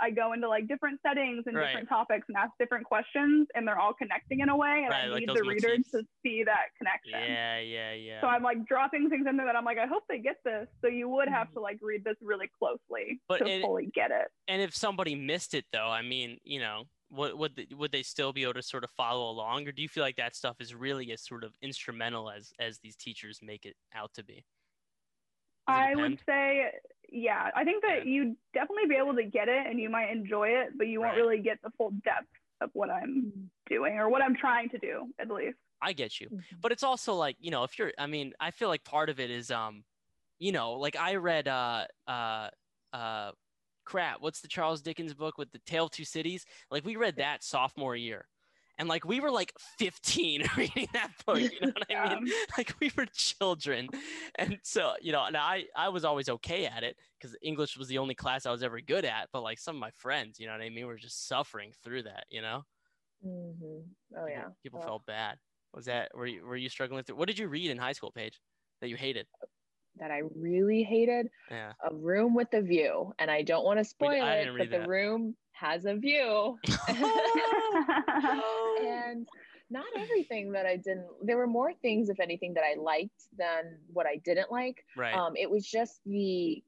I 0.01 0.11
go 0.11 0.33
into 0.33 0.49
like 0.49 0.69
different 0.69 1.01
settings 1.03 1.45
and 1.47 1.57
Right. 1.57 1.69
different 1.69 1.89
topics 1.89 2.27
and 2.29 2.37
ask 2.37 2.53
different 2.59 2.85
questions, 2.87 3.49
and 3.55 3.67
they're 3.67 3.79
all 3.79 3.95
connecting 3.95 4.41
in 4.41 4.49
a 4.49 4.57
way, 4.57 4.83
and 4.85 4.91
Right, 4.91 5.05
I 5.05 5.07
like 5.07 5.21
need 5.21 5.29
the 5.37 5.43
reader 5.45 5.69
motifs. 5.69 5.91
to 5.93 6.03
see 6.23 6.43
that 6.45 6.67
connection. 6.79 7.13
Yeah. 7.19 7.59
Yeah. 7.61 7.93
Yeah. 7.93 8.21
So 8.21 8.27
I'm 8.27 8.43
like 8.43 8.67
dropping 8.67 9.09
things 9.11 9.27
in 9.29 9.37
there 9.37 9.47
that 9.47 9.57
I'm 9.57 9.65
like, 9.65 9.79
I 9.79 9.87
hope 9.87 10.05
they 10.09 10.19
get 10.19 10.37
this. 10.45 10.69
So 10.83 10.89
you 10.89 11.09
would 11.09 11.29
have 11.29 11.53
to 11.53 11.61
like 11.61 11.79
read 11.83 12.05
this 12.05 12.17
really 12.21 12.49
closely 12.59 12.77
Mm-hmm. 12.97 13.15
But 13.29 13.39
to 13.39 13.47
it- 13.49 13.63
fully 13.63 13.87
get 13.95 14.11
it. 14.11 14.29
and 14.49 14.61
if 14.63 14.75
somebody 14.75 15.15
missed 15.15 15.55
it 15.55 15.65
though, 15.73 15.89
I 15.89 16.03
mean, 16.03 16.39
you 16.45 16.61
know, 16.61 16.85
what 17.09 17.39
would 17.39 17.55
they, 17.55 17.69
would 17.73 17.93
they 17.93 18.03
still 18.03 18.33
be 18.33 18.43
able 18.43 18.55
to 18.55 18.63
sort 18.63 18.83
of 18.85 18.91
follow 18.91 19.31
along, 19.31 19.69
or 19.69 19.73
do 19.73 19.81
you 19.81 19.89
feel 19.89 20.03
like 20.03 20.17
that 20.17 20.35
stuff 20.35 20.57
is 20.61 20.75
really 20.75 21.13
as 21.13 21.23
sort 21.23 21.45
of 21.45 21.55
instrumental 21.63 22.29
as 22.31 22.53
as 22.59 22.79
these 22.81 22.97
teachers 22.97 23.39
make 23.43 23.65
it 23.65 23.77
out 23.95 24.13
to 24.15 24.25
be? 24.25 24.45
Does 25.67 25.77
it 25.77 25.81
I 25.81 25.95
would 25.97 26.19
say, 26.27 26.73
yeah, 27.11 27.51
I 27.55 27.65
think 27.65 27.83
that 27.83 27.99
Yeah. 28.07 28.13
you'd 28.13 28.37
definitely 28.55 28.87
be 28.89 28.97
able 28.97 29.15
to 29.17 29.25
get 29.25 29.49
it 29.49 29.67
and 29.67 29.79
you 29.81 29.89
might 29.91 30.11
enjoy 30.11 30.49
it, 30.49 30.77
but 30.77 30.87
you 30.89 31.01
won't 31.01 31.13
Right. 31.15 31.21
really 31.23 31.41
get 31.41 31.61
the 31.63 31.71
full 31.77 31.91
depth 32.05 32.29
of 32.61 32.71
what 32.73 32.91
I'm 32.91 33.51
doing 33.69 33.95
or 33.99 34.09
what 34.09 34.23
I'm 34.23 34.35
trying 34.37 34.69
to 34.71 34.79
do, 34.79 35.13
at 35.19 35.29
least. 35.31 35.59
I 35.83 35.93
get 35.93 36.21
you. 36.21 36.31
Mhm. 36.31 36.61
but 36.63 36.73
it's 36.73 36.83
also 36.83 37.15
like 37.15 37.37
you 37.39 37.51
know 37.51 37.63
if 37.63 37.79
you're 37.79 37.93
i 37.99 38.07
mean 38.07 38.33
i 38.41 38.51
feel 38.51 38.69
like 38.69 38.83
part 38.83 39.11
of 39.11 39.21
it 39.21 39.31
is 39.31 39.51
um 39.51 39.85
you 40.39 40.51
know 40.51 40.73
like 40.73 40.97
i 40.97 41.17
read 41.17 41.47
uh 41.49 41.87
uh 42.09 42.49
uh 42.95 43.33
crap 43.85 44.23
what's 44.23 44.41
the 44.41 44.49
charles 44.49 44.81
dickens 44.81 45.13
book 45.13 45.37
with 45.37 45.53
the 45.53 45.59
tale 45.61 45.85
of 45.85 45.91
two 45.91 46.05
cities 46.05 46.47
like 46.71 46.83
we 46.87 46.97
read 46.97 47.17
that 47.17 47.45
sophomore 47.45 47.95
year 47.95 48.27
and 48.79 48.89
like 48.89 49.05
we 49.05 49.21
were 49.21 49.31
like 49.31 49.53
15 49.79 50.45
reading 50.57 50.89
that 50.93 51.11
book 51.25 51.39
you 51.41 51.51
know 51.61 51.73
what 51.77 51.87
i 51.91 52.21
mean? 52.21 52.33
Like 52.57 52.75
we 52.81 52.91
were 52.97 53.07
children. 53.07 53.89
And 54.39 54.59
so 54.63 54.95
you 55.01 55.13
know 55.13 55.25
and 55.25 55.37
i 55.37 55.65
i 55.77 55.89
was 55.89 56.05
always 56.05 56.29
okay 56.29 56.67
at 56.67 56.83
it 56.83 56.97
because 57.19 57.37
english 57.43 57.77
was 57.77 57.89
the 57.89 57.99
only 57.99 58.15
class 58.15 58.47
i 58.47 58.51
was 58.51 58.63
ever 58.63 58.81
good 58.81 59.05
at 59.05 59.29
but 59.33 59.43
like 59.43 59.59
some 59.59 59.77
of 59.77 59.81
my 59.81 59.91
friends 59.97 60.39
you 60.39 60.47
know 60.47 60.53
what 60.53 60.63
i 60.63 60.69
mean 60.69 60.87
were 60.87 60.97
just 60.97 61.27
suffering 61.27 61.73
through 61.83 62.03
that 62.03 62.25
you 62.31 62.43
know? 62.43 62.63
Mhm. 63.25 63.83
Oh 64.17 64.27
yeah. 64.27 64.49
people 64.63 64.81
Oh, 64.83 64.87
felt 64.87 65.07
bad. 65.07 65.39
Was 65.75 65.87
that 65.87 66.11
were 66.15 66.27
you 66.27 66.45
were 66.45 66.57
you 66.57 66.69
struggling 66.69 66.97
with 66.97 67.09
it 67.09 67.17
what 67.17 67.29
did 67.29 67.39
you 67.39 67.49
read 67.49 67.71
in 67.71 67.79
high 67.79 67.93
school 67.93 68.13
Paige, 68.13 68.41
that 68.81 68.89
you 68.89 68.97
hated? 68.97 69.27
That 69.97 70.11
I 70.11 70.21
really 70.35 70.83
hated. 70.83 71.29
yeah. 71.51 71.73
A 71.91 71.95
room 71.95 72.35
with 72.35 72.49
a 72.53 72.61
view, 72.61 73.15
and 73.19 73.31
I 73.31 73.41
don't 73.43 73.65
want 73.65 73.79
to 73.79 73.85
spoil 73.85 74.23
I 74.23 74.35
it, 74.35 74.51
but 74.59 74.71
the 74.71 74.87
room 74.87 75.35
has 75.59 75.85
a 75.85 75.95
view. 75.95 76.59
Oh. 78.19 78.79
and 78.87 79.27
not 79.71 79.85
everything 79.97 80.53
that 80.53 80.67
I 80.67 80.77
didn't. 80.77 81.07
There 81.23 81.37
were 81.37 81.47
more 81.47 81.73
things, 81.75 82.09
if 82.09 82.21
anything, 82.21 82.55
that 82.55 82.65
I 82.65 82.79
liked 82.79 83.25
than 83.37 83.79
what 83.93 84.07
I 84.07 84.17
didn't 84.25 84.51
like. 84.51 84.85
right 84.97 85.15
Um, 85.15 85.35
it 85.37 85.51
was 85.51 85.67
just 85.67 86.01
the, 86.07 86.63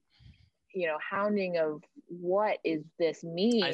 you 0.75 0.87
know, 0.87 0.99
hounding 0.99 1.59
of 1.59 1.83
what 2.09 2.59
is 2.65 2.85
this 2.99 3.23
mean? 3.25 3.65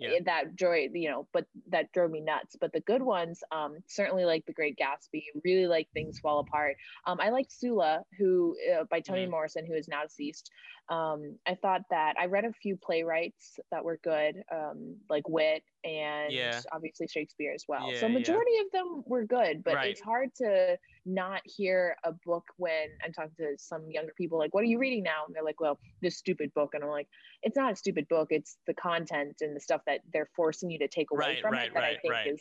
Yeah. 0.00 0.18
that 0.24 0.54
joy 0.54 0.88
you 0.92 1.08
know 1.10 1.28
but 1.32 1.46
that 1.66 1.92
drove 1.92 2.10
me 2.10 2.20
nuts 2.20 2.56
but 2.60 2.72
the 2.72 2.80
good 2.80 3.02
ones 3.02 3.40
um 3.52 3.78
certainly 3.88 4.24
like 4.24 4.44
the 4.46 4.52
great 4.52 4.76
gatsby 4.78 5.22
really 5.44 5.66
like 5.66 5.88
things 5.94 6.18
fall 6.18 6.38
apart 6.40 6.76
um 7.06 7.20
i 7.20 7.30
like 7.30 7.46
sula 7.50 8.02
who 8.18 8.56
uh, 8.74 8.84
by 8.90 9.00
toni 9.00 9.26
Mhm. 9.26 9.30
morrison 9.30 9.66
who 9.66 9.74
is 9.74 9.88
now 9.88 10.02
deceased 10.02 10.50
um 10.90 11.38
i 11.46 11.54
thought 11.54 11.82
that 11.90 12.14
i 12.18 12.26
read 12.26 12.44
a 12.44 12.52
few 12.52 12.76
playwrights 12.76 13.58
that 13.70 13.84
were 13.84 13.98
good 14.02 14.36
um 14.52 14.96
like 15.08 15.28
wit 15.28 15.62
and 15.84 16.52
Yeah. 16.52 16.62
obviously 16.72 17.06
shakespeare 17.06 17.52
as 17.54 17.64
well 17.68 17.92
Yeah, 17.92 17.94
so 17.94 18.08
majority 18.08 18.58
of 18.58 18.70
them 18.72 19.02
were 19.06 19.24
good 19.24 19.62
but 19.64 19.78
Right. 19.78 19.82
it's 19.82 20.00
hard 20.00 20.28
to 20.34 20.76
not 21.06 21.40
hear 21.44 21.96
a 22.04 22.12
book 22.24 22.44
when 22.56 22.88
i'm 23.04 23.12
talking 23.12 23.34
to 23.38 23.54
some 23.58 23.90
younger 23.90 24.12
people 24.16 24.38
like 24.38 24.52
what 24.52 24.62
are 24.62 24.66
you 24.66 24.78
reading 24.78 25.02
now 25.02 25.24
and 25.26 25.34
they're 25.34 25.44
like 25.44 25.60
well 25.60 25.78
this 26.02 26.18
stupid 26.18 26.52
book 26.54 26.74
and 26.74 26.82
i'm 26.84 26.90
like 26.90 27.08
it's 27.42 27.56
not 27.56 27.72
a 27.72 27.76
stupid 27.76 28.06
book 28.08 28.28
it's 28.30 28.58
the 28.66 28.74
content 28.74 29.36
and 29.40 29.56
the 29.56 29.60
stuff 29.60 29.80
that 29.86 29.89
they're 30.12 30.28
forcing 30.36 30.70
you 30.70 30.78
to 30.78 30.88
take 30.88 31.10
away 31.10 31.18
Right, 31.18 31.40
from 31.42 31.52
right, 31.52 31.66
it 31.68 31.74
that 31.74 31.80
right, 31.80 31.96
i 31.96 32.00
think 32.00 32.12
right. 32.12 32.26
is 32.28 32.40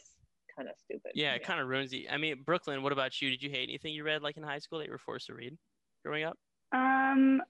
kind 0.56 0.70
of 0.70 0.76
stupid 0.84 1.12
yeah 1.16 1.34
it 1.34 1.44
kind 1.44 1.60
of 1.60 1.68
ruins 1.68 1.90
the 1.92 2.10
i 2.10 2.18
mean 2.18 2.44
brooklyn 2.46 2.82
what 2.84 2.92
about 2.92 3.22
you 3.22 3.30
did 3.30 3.42
you 3.42 3.50
hate 3.50 3.70
anything 3.70 3.94
you 3.94 4.04
read 4.04 4.22
like 4.22 4.38
in 4.38 4.44
high 4.44 4.60
school 4.60 4.80
that 4.80 4.86
you 4.86 4.92
were 4.92 4.98
forced 4.98 5.28
to 5.28 5.34
read 5.34 5.58
growing 6.06 6.24
up 6.24 6.38
um, 6.72 7.42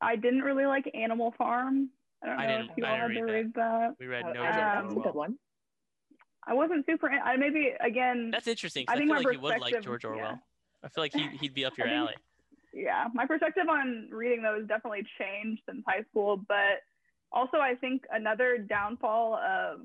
I 0.00 0.14
didn't 0.16 0.42
really 0.42 0.66
like 0.66 0.84
Animal 0.94 1.32
Farm. 1.38 1.88
I 2.22 2.26
don't 2.26 2.38
I 2.38 2.46
know 2.46 2.56
didn't- 2.58 2.70
if 2.72 2.76
you 2.76 2.84
I 2.84 2.90
all 2.90 2.96
had 2.96 3.14
to 3.14 3.22
read 3.22 3.32
read 3.32 3.54
that. 3.54 3.94
we 3.98 4.06
read 4.06 4.24
Oh, 4.28 4.32
no 4.32 4.42
I 4.42 4.46
did. 4.46 4.52
George 4.52 4.54
that's 4.54 4.84
a 4.84 4.88
Orwell. 4.88 5.02
good 5.04 5.14
one 5.14 5.38
I 6.46 6.54
wasn't 6.54 6.86
super. 6.86 7.10
I 7.10 7.36
maybe 7.36 7.72
again. 7.80 8.30
that's 8.30 8.46
interesting. 8.46 8.84
I 8.88 8.92
I, 8.92 8.96
think 8.96 9.08
feel 9.10 9.22
like 9.24 9.32
you 9.34 9.40
would 9.40 9.48
like 9.50 9.60
perspective- 9.62 9.84
george 9.84 10.04
yeah. 10.04 10.10
orwell 10.10 10.40
i 10.84 10.88
feel 10.88 11.04
like 11.04 11.12
he, 11.14 11.28
he'd 11.38 11.54
be 11.54 11.64
up 11.64 11.76
your 11.78 11.86
I 11.86 11.90
think- 11.90 12.00
alley 12.00 12.14
yeah, 12.74 13.06
my 13.14 13.24
perspective 13.26 13.64
on 13.70 14.08
reading 14.12 14.42
those 14.42 14.68
definitely 14.68 15.04
changed 15.18 15.62
since 15.68 15.82
high 15.88 16.02
school. 16.10 16.36
But 16.46 16.84
also, 17.32 17.58
I 17.58 17.74
think 17.74 18.04
another 18.10 18.58
downfall 18.58 19.34
of 19.36 19.80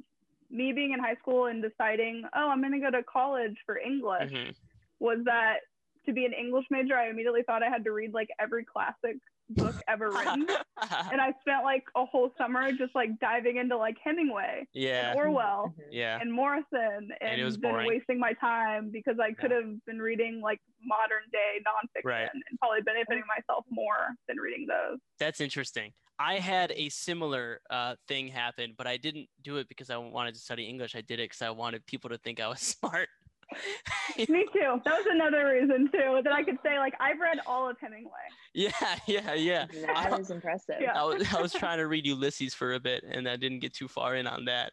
me 0.49 0.71
being 0.71 0.93
in 0.93 0.99
high 0.99 1.15
school 1.15 1.47
and 1.47 1.61
deciding, 1.61 2.23
oh, 2.35 2.49
I'm 2.49 2.61
going 2.61 2.73
to 2.73 2.79
go 2.79 2.91
to 2.91 3.03
college 3.03 3.57
for 3.65 3.77
English 3.77 4.31
Mhm. 4.31 4.55
was 4.99 5.19
that 5.25 5.61
to 6.05 6.13
be 6.13 6.25
an 6.25 6.33
English 6.33 6.65
major, 6.69 6.95
I 6.95 7.09
immediately 7.09 7.43
thought 7.43 7.63
I 7.63 7.69
had 7.69 7.83
to 7.85 7.91
read 7.91 8.13
like 8.13 8.29
every 8.39 8.65
classic 8.65 9.17
book 9.53 9.75
ever 9.87 10.09
written. 10.11 10.47
and 11.11 11.21
I 11.21 11.33
spent 11.41 11.63
like 11.63 11.83
a 11.95 12.05
whole 12.05 12.31
summer 12.37 12.71
just 12.71 12.93
like 12.95 13.09
diving 13.19 13.57
into 13.57 13.77
like 13.77 13.95
Hemingway, 14.03 14.65
yeah 14.73 15.11
and 15.11 15.19
Orwell, 15.19 15.73
Mhm. 15.77 15.83
yeah 15.91 16.19
and 16.21 16.31
Morrison, 16.31 17.09
and, 17.21 17.39
it 17.41 17.43
was 17.43 17.57
then 17.57 17.71
boring. 17.71 17.87
wasting 17.87 18.19
my 18.19 18.33
time 18.33 18.89
because 18.91 19.15
I 19.21 19.31
could 19.33 19.51
have 19.51 19.65
been 19.85 19.99
reading 19.99 20.41
like 20.43 20.59
modern 20.83 21.23
day 21.31 21.59
nonfiction 21.67 22.05
Right. 22.09 22.29
and 22.33 22.59
probably 22.59 22.81
benefiting 22.81 23.23
myself 23.27 23.65
more 23.69 24.09
than 24.27 24.37
reading 24.37 24.67
those. 24.67 24.99
That's 25.19 25.39
interesting. 25.41 25.93
I 26.19 26.35
had 26.35 26.71
a 26.75 26.89
similar 26.89 27.59
uh, 27.71 27.95
thing 28.07 28.27
happen, 28.27 28.75
but 28.77 28.85
I 28.85 28.97
didn't 28.97 29.27
do 29.41 29.57
it 29.57 29.67
because 29.67 29.89
I 29.89 29.97
wanted 29.97 30.35
to 30.35 30.39
study 30.39 30.65
English. 30.65 30.95
I 30.95 31.01
did 31.01 31.19
it 31.19 31.23
because 31.29 31.41
I 31.41 31.49
wanted 31.49 31.85
people 31.87 32.09
to 32.11 32.17
think 32.19 32.39
I 32.39 32.47
was 32.47 32.59
smart. 32.79 33.09
Me 34.17 34.45
too. 34.53 34.81
That 34.85 34.97
was 34.97 35.05
another 35.09 35.47
reason 35.49 35.89
too 35.91 36.21
that 36.23 36.33
I 36.33 36.43
could 36.43 36.57
say 36.63 36.77
like 36.79 36.93
I've 36.99 37.19
read 37.19 37.39
all 37.45 37.69
of 37.69 37.77
Hemingway. 37.79 38.11
yeah, 38.53 38.71
yeah, 39.07 39.33
yeah. 39.33 39.65
that 39.87 40.19
is 40.19 40.29
impressive 40.31 40.75
Yeah. 40.79 40.99
I 40.99 41.03
was, 41.03 41.33
I 41.33 41.41
was 41.41 41.53
trying 41.53 41.77
to 41.79 41.87
read 41.87 42.05
Ulysses 42.05 42.53
for 42.53 42.73
a 42.73 42.79
bit, 42.79 43.03
and 43.03 43.27
I 43.27 43.35
didn't 43.35 43.59
get 43.59 43.73
too 43.73 43.87
far 43.87 44.15
in 44.15 44.27
on 44.27 44.45
that. 44.45 44.71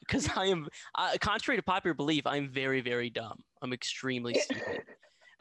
Because 0.00 0.28
I 0.34 0.46
am, 0.46 0.66
uh, 0.96 1.16
contrary 1.20 1.58
to 1.58 1.62
popular 1.62 1.94
belief, 1.94 2.26
I'm 2.26 2.48
very, 2.48 2.80
very 2.80 3.10
dumb. 3.10 3.38
I'm 3.60 3.72
extremely 3.72 4.34
stupid. 4.40 4.82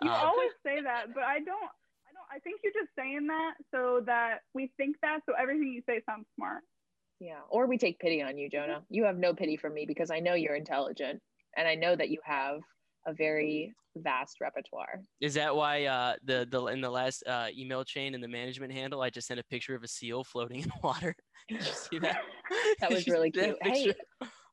You 0.03 0.09
Um, 0.09 0.15
always 0.15 0.51
say 0.65 0.81
that, 0.81 1.13
but 1.13 1.23
I 1.23 1.39
don't. 1.39 1.49
I 1.49 2.11
don't. 2.13 2.27
I 2.29 2.39
think 2.39 2.61
you're 2.63 2.73
just 2.73 2.93
saying 2.97 3.27
that 3.27 3.53
so 3.73 4.01
that 4.05 4.39
we 4.53 4.71
think 4.77 4.97
that, 5.01 5.19
so 5.25 5.33
everything 5.39 5.71
you 5.73 5.81
say 5.87 6.01
sounds 6.05 6.25
smart. 6.35 6.63
yeah 7.19 7.39
or 7.49 7.65
we 7.67 7.77
take 7.79 7.97
pity 7.99 8.21
on 8.21 8.37
you 8.37 8.47
jonah 8.49 8.83
you 8.89 9.03
have 9.05 9.17
no 9.17 9.33
pity 9.33 9.57
for 9.57 9.69
me 9.71 9.85
because 9.87 10.11
i 10.11 10.19
know 10.19 10.35
you're 10.35 10.55
intelligent 10.55 11.19
and 11.57 11.67
i 11.67 11.75
know 11.75 11.95
that 11.95 12.09
you 12.09 12.19
have 12.23 12.61
a 13.07 13.13
very 13.13 13.73
vast 13.97 14.39
repertoire 14.41 15.01
Is 15.21 15.33
that 15.33 15.55
why 15.55 15.85
uh, 15.85 16.15
the 16.23 16.47
the 16.49 16.65
in 16.67 16.81
the 16.81 16.89
last 16.89 17.23
uh, 17.25 17.47
email 17.57 17.83
chain 17.83 18.13
in 18.13 18.21
the 18.21 18.27
management 18.27 18.71
handle, 18.71 19.01
I 19.01 19.09
just 19.09 19.27
sent 19.27 19.39
a 19.39 19.43
picture 19.43 19.73
of 19.73 19.83
a 19.83 19.87
seal 19.87 20.23
floating 20.23 20.61
in 20.61 20.71
water? 20.83 21.15
Did 21.49 21.59
you 21.59 21.73
see 21.73 21.99
that? 21.99 22.21
That 22.79 22.91
was 22.91 23.07
really 23.07 23.31
cute. 23.31 23.57
Hey, 23.61 23.93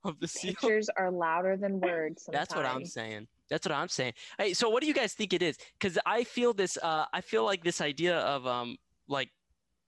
of 0.04 0.18
the 0.20 0.28
seal. 0.28 0.52
pictures 0.52 0.88
are 0.96 1.10
louder 1.10 1.56
than 1.56 1.80
words 1.80 2.24
sometimes. 2.24 2.48
That's 2.48 2.56
what 2.56 2.66
I'm 2.66 2.84
saying. 2.84 3.26
That's 3.50 3.66
what 3.66 3.74
I'm 3.74 3.88
saying. 3.88 4.14
Hey, 4.38 4.54
so 4.54 4.68
what 4.68 4.80
do 4.80 4.86
you 4.86 4.94
guys 4.94 5.12
think 5.12 5.32
it 5.32 5.42
is? 5.42 5.56
Because 5.78 5.98
I 6.06 6.24
feel 6.24 6.52
this. 6.52 6.78
Uh, 6.82 7.04
I 7.12 7.20
feel 7.20 7.44
like 7.44 7.62
this 7.62 7.80
idea 7.80 8.18
of 8.18 8.46
um, 8.46 8.76
like, 9.08 9.30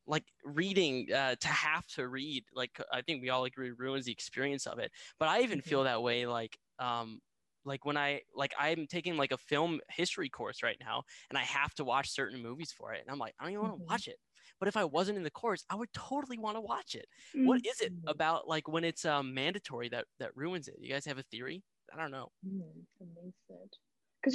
like 0.07 0.25
reading 0.45 1.09
uh, 1.13 1.35
to 1.41 1.49
have 1.49 1.87
to 1.89 2.09
read. 2.09 2.45
Like 2.55 2.79
I 2.93 3.03
think 3.03 3.23
we 3.23 3.31
all 3.31 3.45
agree 3.45 3.71
ruins 3.71 4.07
the 4.07 4.13
experience 4.13 4.67
of 4.67 4.79
it. 4.79 4.93
But 5.19 5.29
I 5.29 5.41
even 5.41 5.61
feel 5.61 5.85
that 5.85 6.03
way. 6.03 6.27
Like 6.27 6.57
um, 6.79 7.21
like 7.65 7.85
when 7.85 7.97
I 7.97 8.23
like 8.35 8.55
I'm 8.59 8.87
taking 8.87 9.17
like 9.17 9.33
a 9.33 9.39
film 9.39 9.81
history 9.91 10.29
course 10.29 10.63
right 10.63 10.77
now, 10.81 11.03
and 11.31 11.39
I 11.39 11.43
have 11.43 11.75
to 11.75 11.85
watch 11.85 12.11
certain 12.11 12.43
movies 12.43 12.73
for 12.73 12.93
it, 12.95 13.01
and 13.03 13.11
I'm 13.11 13.19
like 13.19 13.35
I 13.39 13.45
don't 13.45 13.53
even 13.53 13.63
want 13.63 13.75
to 13.75 13.81
Mhm. 13.81 13.87
watch 13.91 14.09
it. 14.09 14.19
But 14.59 14.69
if 14.69 14.77
I 14.77 14.85
wasn't 14.85 15.19
in 15.19 15.25
the 15.25 15.31
course, 15.31 15.65
I 15.71 15.75
would 15.77 15.93
totally 15.93 16.39
want 16.39 16.57
to 16.57 16.61
watch 16.61 16.95
it. 16.95 17.07
What 17.43 17.61
is 17.65 17.81
it 17.81 17.93
Mhm. 17.93 18.07
about 18.07 18.49
like 18.49 18.69
when 18.69 18.85
it's 18.85 19.05
um 19.05 19.35
mandatory 19.35 19.89
that 19.91 20.07
that 20.19 20.37
ruins 20.37 20.69
it? 20.69 20.77
You 20.81 20.91
guys 20.91 21.05
have 21.07 21.19
a 21.19 21.23
theory? 21.25 21.65
I 21.93 21.97
don't 21.97 22.11
know. 22.13 22.31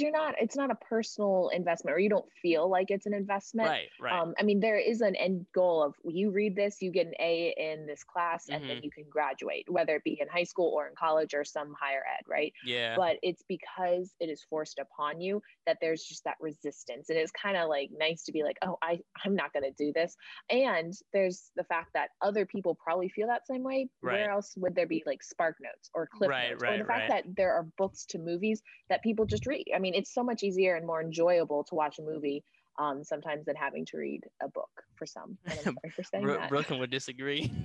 because 0.00 0.02
you're 0.02 0.12
not 0.12 0.34
it's 0.40 0.56
not 0.56 0.70
a 0.70 0.76
personal 0.76 1.50
investment 1.52 1.94
or 1.96 2.00
you 2.00 2.08
don't 2.08 2.30
feel 2.40 2.70
like 2.70 2.90
it's 2.90 3.06
an 3.06 3.14
investment. 3.14 3.68
Right 3.68 3.90
right. 3.98 4.22
Um, 4.22 4.34
i 4.38 4.42
mean 4.42 4.60
there 4.60 4.78
is 4.78 5.00
an 5.00 5.16
end 5.16 5.46
goal 5.54 5.82
of 5.82 5.94
you 6.04 6.30
read 6.30 6.56
this 6.56 6.82
you 6.82 6.90
get 6.90 7.06
an 7.06 7.14
a 7.20 7.54
in 7.56 7.86
this 7.86 8.04
class 8.04 8.48
and 8.52 8.60
Mm-hmm. 8.60 8.68
then 8.68 8.82
you 8.82 8.90
can 8.90 9.04
graduate 9.08 9.66
whether 9.70 9.96
it 9.96 10.04
be 10.04 10.18
in 10.20 10.28
high 10.28 10.44
school 10.44 10.72
or 10.74 10.86
in 10.88 10.94
college 10.94 11.34
or 11.34 11.44
some 11.44 11.74
higher 11.80 12.02
ed 12.06 12.24
right? 12.28 12.52
Yeah. 12.62 12.98
But 12.98 13.18
it's 13.22 13.42
because 13.48 14.14
it 14.20 14.28
is 14.28 14.42
forced 14.42 14.78
upon 14.78 15.20
you 15.20 15.40
that 15.66 15.78
there's 15.80 16.02
just 16.04 16.24
that 16.24 16.36
resistance 16.40 17.08
and 17.08 17.18
it's 17.18 17.32
kind 17.32 17.56
of 17.56 17.68
like 17.68 17.90
nice 17.92 18.24
to 18.24 18.32
be 18.32 18.42
like 18.42 18.58
oh 18.62 18.76
i 18.82 19.00
i'm 19.24 19.34
not 19.34 19.52
going 19.52 19.64
to 19.64 19.72
do 19.72 19.92
this. 19.94 20.16
And 20.50 20.92
there's 21.12 21.50
the 21.56 21.64
fact 21.64 21.90
that 21.94 22.10
other 22.20 22.46
people 22.46 22.74
probably 22.74 23.08
feel 23.08 23.26
that 23.28 23.46
same 23.46 23.62
way 23.62 23.88
Right. 24.02 24.18
where 24.18 24.30
else 24.30 24.54
would 24.56 24.74
there 24.74 24.86
be 24.86 25.02
like 25.06 25.22
spark 25.22 25.56
notes 25.60 25.90
or 25.94 26.06
clip 26.12 26.32
Right, 26.32 26.38
notes? 26.38 26.62
Or 26.66 26.76
the 26.78 26.84
fact 26.84 27.04
right. 27.04 27.08
that 27.08 27.24
there 27.36 27.54
are 27.54 27.64
books 27.78 28.04
to 28.06 28.18
movies 28.18 28.62
that 28.88 29.02
people 29.02 29.26
just 29.26 29.46
read. 29.46 29.64
I 29.74 29.78
mean 29.82 29.94
it's 29.94 30.12
so 30.14 30.22
much 30.22 30.42
easier 30.42 30.76
and 30.76 30.86
more 30.86 31.00
enjoyable 31.02 31.64
to 31.64 31.74
watch 31.74 31.98
a 31.98 32.02
movie 32.02 32.42
um, 32.78 33.04
sometimes 33.04 33.44
than 33.44 33.56
having 33.56 33.84
to 33.86 33.96
read 33.98 34.22
a 34.42 34.48
book 34.48 34.70
for 34.96 35.06
some 35.06 35.36
and 35.44 35.58
i'm 35.66 35.74
sorry 35.82 35.92
for 35.94 36.02
saying 36.02 36.24
Bro- 36.24 36.38
that 36.38 36.48
Brooklyn 36.48 36.78
would 36.80 36.90
disagree. 36.90 37.52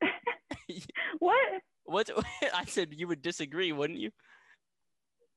What? 1.18 1.48
what 1.84 2.10
I 2.54 2.64
said 2.64 2.94
you 2.96 3.08
would 3.08 3.22
disagree, 3.22 3.72
wouldn't 3.72 3.98
you? 3.98 4.10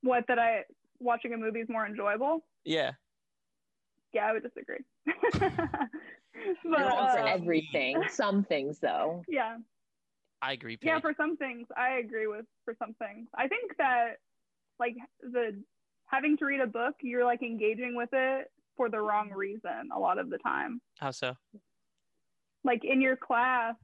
What 0.01 0.25
that 0.27 0.37
I 0.39 0.63
watching 0.99 1.33
a 1.33 1.37
movie 1.37 1.59
is 1.59 1.69
more 1.69 1.85
enjoyable? 1.85 2.45
Yeah. 2.63 2.91
Yeah, 4.13 4.27
I 4.27 4.33
would 4.33 4.43
disagree. 4.43 4.77
but 5.05 5.51
You're 6.63 6.79
Not 6.79 6.97
also- 6.97 7.17
for 7.17 7.27
uh, 7.27 7.33
everything 7.33 8.03
some 8.09 8.43
things 8.43 8.79
though 8.79 9.23
yeah, 9.27 9.57
I 10.41 10.53
agree. 10.53 10.77
yeah, 10.81 10.99
for 10.99 11.13
some 11.15 11.35
things 11.37 11.67
I 11.75 11.95
agree 12.03 12.27
with. 12.27 12.45
For 12.65 12.75
some 12.77 12.93
things, 12.95 13.27
I 13.35 13.47
think 13.47 13.75
that 13.77 14.17
like 14.79 14.95
the 15.21 15.61
having 16.05 16.37
to 16.37 16.45
read 16.45 16.59
a 16.61 16.67
book, 16.67 16.95
you're 17.01 17.25
like 17.25 17.41
engaging 17.41 17.95
with 17.95 18.09
it 18.13 18.47
for 18.77 18.89
the 18.89 18.99
wrong 18.99 19.31
reason 19.31 19.89
a 19.95 19.99
lot 19.99 20.17
of 20.17 20.29
the 20.29 20.37
time. 20.39 20.81
How 20.99 21.11
so? 21.11 21.33
like 22.65 22.83
in 22.85 23.01
your 23.01 23.17
class, 23.17 23.75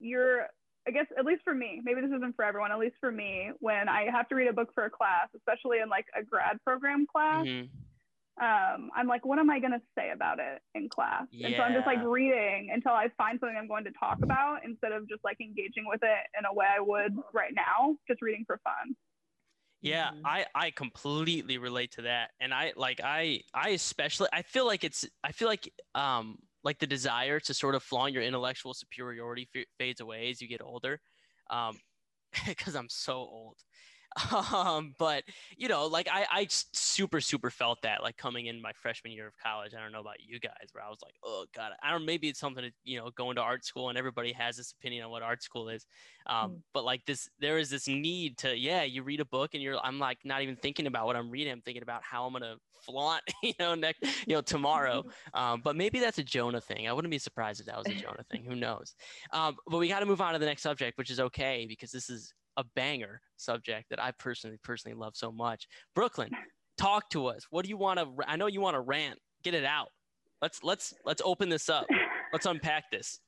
you're, 0.00 0.46
I 0.88 0.90
guess, 0.90 1.06
at 1.18 1.24
least 1.26 1.42
for 1.44 1.54
me, 1.54 1.80
maybe 1.84 2.00
this 2.00 2.10
isn't 2.16 2.34
for 2.34 2.44
everyone, 2.44 2.72
at 2.72 2.78
least 2.78 2.96
for 2.98 3.12
me, 3.12 3.50
when 3.60 3.88
I 3.90 4.06
have 4.10 4.26
to 4.28 4.34
read 4.34 4.48
a 4.48 4.52
book 4.54 4.70
for 4.74 4.84
a 4.84 4.90
class, 4.90 5.28
especially 5.36 5.78
in 5.80 5.88
like 5.90 6.06
a 6.18 6.24
grad 6.24 6.56
program 6.64 7.06
class, 7.06 7.44
Mhm. 7.46 7.68
um, 8.40 8.90
I'm 8.96 9.06
like, 9.06 9.26
what 9.26 9.38
am 9.38 9.50
I 9.50 9.58
going 9.60 9.72
to 9.72 9.82
say 9.96 10.10
about 10.12 10.38
it 10.38 10.62
in 10.74 10.88
class? 10.88 11.26
And 11.30 11.54
so 11.56 11.62
I'm 11.62 11.74
just 11.74 11.86
like 11.86 12.02
reading 12.02 12.70
until 12.72 12.92
I 12.92 13.08
find 13.18 13.38
something 13.38 13.56
I'm 13.56 13.68
going 13.68 13.84
to 13.84 13.92
talk 13.92 14.18
about 14.22 14.64
instead 14.64 14.92
of 14.92 15.06
just 15.10 15.22
like 15.24 15.38
engaging 15.42 15.84
with 15.86 16.00
it 16.02 16.26
in 16.38 16.46
a 16.46 16.52
way 16.54 16.66
I 16.74 16.80
would 16.80 17.14
right 17.34 17.52
now, 17.54 17.96
just 18.08 18.22
reading 18.22 18.44
for 18.46 18.58
fun. 18.64 18.96
Yeah, 19.82 20.12
Mhm. 20.12 20.24
I 20.24 20.46
I 20.54 20.70
completely 20.70 21.58
relate 21.58 21.90
to 21.92 22.02
that, 22.02 22.30
and 22.40 22.54
I 22.54 22.72
like 22.76 23.00
I 23.02 23.42
I 23.52 23.70
especially 23.70 24.28
I 24.32 24.42
feel 24.42 24.64
like 24.66 24.84
it's 24.84 25.04
I 25.24 25.32
feel 25.32 25.48
like 25.48 25.72
um 25.94 26.38
like 26.62 26.78
the 26.78 26.86
desire 26.86 27.40
to 27.40 27.52
sort 27.54 27.74
of 27.74 27.82
flaunt 27.82 28.12
your 28.14 28.22
intellectual 28.22 28.74
superiority 28.74 29.48
f- 29.54 29.66
fades 29.78 30.00
away 30.00 30.30
as 30.30 30.40
you 30.40 30.46
get 30.48 30.62
older, 30.62 31.00
um 31.50 31.80
because 32.46 32.76
I'm 32.76 32.88
so 32.88 33.14
old. 33.16 33.58
Um, 34.52 34.94
but 34.98 35.24
you 35.56 35.68
know, 35.68 35.86
like 35.86 36.08
I 36.10 36.26
I 36.30 36.46
super 36.50 37.20
super 37.20 37.50
felt 37.50 37.82
that 37.82 38.02
like 38.02 38.16
coming 38.16 38.46
in 38.46 38.60
my 38.60 38.72
freshman 38.72 39.12
year 39.12 39.26
of 39.26 39.34
college. 39.42 39.74
I 39.74 39.80
don't 39.80 39.92
know 39.92 40.00
about 40.00 40.20
you 40.20 40.38
guys, 40.38 40.68
where 40.72 40.84
I 40.84 40.88
was 40.88 41.00
like, 41.02 41.14
oh 41.24 41.46
god, 41.54 41.72
I 41.82 41.90
don't. 41.90 42.04
Maybe 42.04 42.28
it's 42.28 42.40
something 42.40 42.64
to 42.64 42.70
you 42.84 42.98
know 42.98 43.10
going 43.10 43.36
to 43.36 43.42
art 43.42 43.64
school, 43.64 43.88
and 43.88 43.98
everybody 43.98 44.32
has 44.32 44.56
this 44.56 44.72
opinion 44.72 45.04
on 45.04 45.10
what 45.10 45.22
art 45.22 45.42
school 45.42 45.68
is. 45.68 45.86
Um, 46.26 46.50
Mm. 46.52 46.62
but 46.72 46.84
like 46.84 47.04
this, 47.06 47.28
there 47.38 47.58
is 47.58 47.70
this 47.70 47.88
need 47.88 48.38
to, 48.38 48.56
yeah, 48.56 48.82
you 48.82 49.02
read 49.02 49.20
a 49.20 49.24
book 49.24 49.54
and 49.54 49.62
you're, 49.62 49.78
I'm 49.78 49.98
like 49.98 50.18
not 50.24 50.42
even 50.42 50.56
thinking 50.56 50.86
about 50.86 51.06
what 51.06 51.16
I'm 51.16 51.30
reading. 51.30 51.52
I'm 51.52 51.62
thinking 51.62 51.82
about 51.82 52.02
how 52.02 52.26
I'm 52.26 52.32
gonna 52.32 52.56
flaunt, 52.82 53.22
you 53.42 53.52
know, 53.58 53.74
next, 53.74 54.02
you 54.26 54.34
know, 54.34 54.40
tomorrow. 54.42 55.04
Um, 55.34 55.60
but 55.62 55.76
maybe 55.76 55.98
that's 56.00 56.18
a 56.18 56.24
Jonah 56.24 56.60
thing. 56.60 56.88
I 56.88 56.92
wouldn't 56.92 57.10
be 57.10 57.18
surprised 57.18 57.60
if 57.60 57.66
that 57.66 57.78
was 57.78 57.88
a 57.90 57.94
Jonah 57.94 58.24
thing. 58.30 58.44
Who 58.44 58.56
knows? 58.56 58.94
Um, 59.32 59.56
but 59.66 59.78
we 59.78 59.88
got 59.88 60.00
to 60.00 60.06
move 60.06 60.20
on 60.20 60.32
to 60.32 60.38
the 60.38 60.46
next 60.46 60.62
subject, 60.62 60.98
which 60.98 61.10
is 61.10 61.20
okay 61.20 61.66
because 61.68 61.90
this 61.90 62.08
is 62.10 62.32
a 62.56 62.64
banger 62.74 63.20
subject 63.36 63.90
that 63.90 64.00
I 64.00 64.12
personally 64.12 64.58
personally 64.62 64.96
love 64.96 65.14
so 65.16 65.32
much. 65.32 65.66
Brooklyn, 65.94 66.30
talk 66.76 67.08
to 67.10 67.26
us. 67.26 67.46
What 67.50 67.64
do 67.64 67.68
you 67.68 67.76
want 67.76 67.98
to? 67.98 68.08
I 68.26 68.36
know 68.36 68.46
you 68.46 68.60
want 68.60 68.74
to 68.74 68.80
rant. 68.80 69.18
Get 69.42 69.54
it 69.54 69.64
out. 69.64 69.88
Let's 70.40 70.62
let's 70.62 70.94
let's 71.04 71.22
open 71.24 71.48
this 71.48 71.68
up. 71.68 71.86
Let's 72.32 72.46
unpack 72.46 72.84
this. 72.90 73.20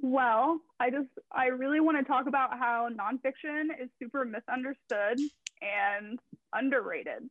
Well, 0.00 0.60
I 0.80 0.90
just 0.90 1.08
I 1.30 1.46
really 1.46 1.80
want 1.80 1.98
to 1.98 2.04
talk 2.04 2.26
about 2.26 2.58
how 2.58 2.88
nonfiction 2.90 3.66
is 3.80 3.88
super 4.00 4.24
misunderstood 4.24 5.18
and 5.60 6.18
underrated. 6.52 7.28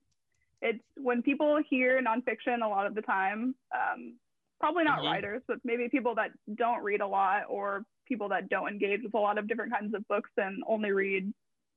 It's 0.62 0.80
when 0.96 1.22
people 1.22 1.60
hear 1.70 2.02
nonfiction 2.02 2.64
a 2.64 2.68
lot 2.68 2.86
of 2.86 2.96
the 2.96 3.02
time, 3.02 3.56
um, 3.74 4.18
probably 4.60 4.84
not 4.84 5.00
Mhm. 5.00 5.06
writers, 5.06 5.42
but 5.48 5.58
maybe 5.64 5.90
people 5.90 6.16
that 6.16 6.32
don't 6.56 6.84
read 6.84 7.02
a 7.02 7.08
lot 7.08 7.46
or 7.50 7.84
people 8.08 8.30
that 8.30 8.50
don't 8.50 8.68
engage 8.68 9.02
with 9.04 9.14
a 9.14 9.18
lot 9.18 9.38
of 9.38 9.48
different 9.48 9.72
kinds 9.72 9.94
of 9.94 10.08
books 10.08 10.30
and 10.38 10.64
only 10.68 10.92
read 10.92 11.34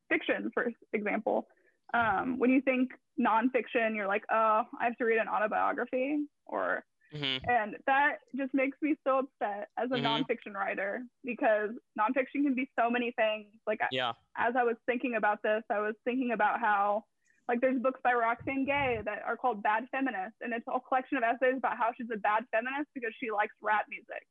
fiction, 0.09 0.51
for 0.53 0.71
example. 0.93 1.49
Um, 1.93 2.39
when 2.39 2.51
you 2.51 2.61
think 2.61 2.91
nonfiction, 3.21 3.95
you're 3.95 4.09
like, 4.09 4.25
oh, 4.31 4.63
I 4.81 4.85
have 4.85 4.97
to 4.97 5.05
read 5.05 5.19
an 5.19 5.29
autobiography 5.29 6.27
or 6.47 6.85
hmm 7.13 7.37
and 7.47 7.77
that 7.87 8.17
just 8.35 8.53
makes 8.55 8.77
me 8.83 8.97
so 9.07 9.19
upset 9.21 9.69
as 9.79 9.89
a 9.93 9.95
Mhm. 9.95 10.03
nonfiction 10.27 10.55
writer 10.55 11.05
because 11.23 11.71
nonfiction 11.97 12.43
can 12.43 12.55
be 12.55 12.69
so 12.77 12.91
many 12.91 13.13
things. 13.13 13.55
Like 13.69 13.81
I- 13.83 13.89
Yeah. 13.93 14.15
as 14.37 14.57
I 14.57 14.65
was 14.65 14.77
thinking 14.87 15.15
about 15.15 15.41
this, 15.43 15.63
I 15.71 15.79
was 15.79 15.95
thinking 16.05 16.33
about 16.33 16.59
how 16.59 17.05
like 17.47 17.61
there's 17.61 17.79
books 17.81 18.01
by 18.03 18.15
Roxane 18.15 18.65
Gay 18.65 19.01
that 19.05 19.23
are 19.23 19.37
called 19.37 19.63
Bad 19.63 19.87
Feminist, 19.91 20.35
and 20.41 20.53
it's 20.55 20.67
a 20.67 20.81
collection 20.81 21.19
of 21.19 21.23
essays 21.23 21.59
about 21.59 21.77
how 21.77 21.93
she's 21.93 22.11
a 22.11 22.17
bad 22.17 22.49
feminist 22.51 22.89
because 22.95 23.15
she 23.21 23.31
likes 23.31 23.55
rap 23.61 23.85
music. 23.89 24.27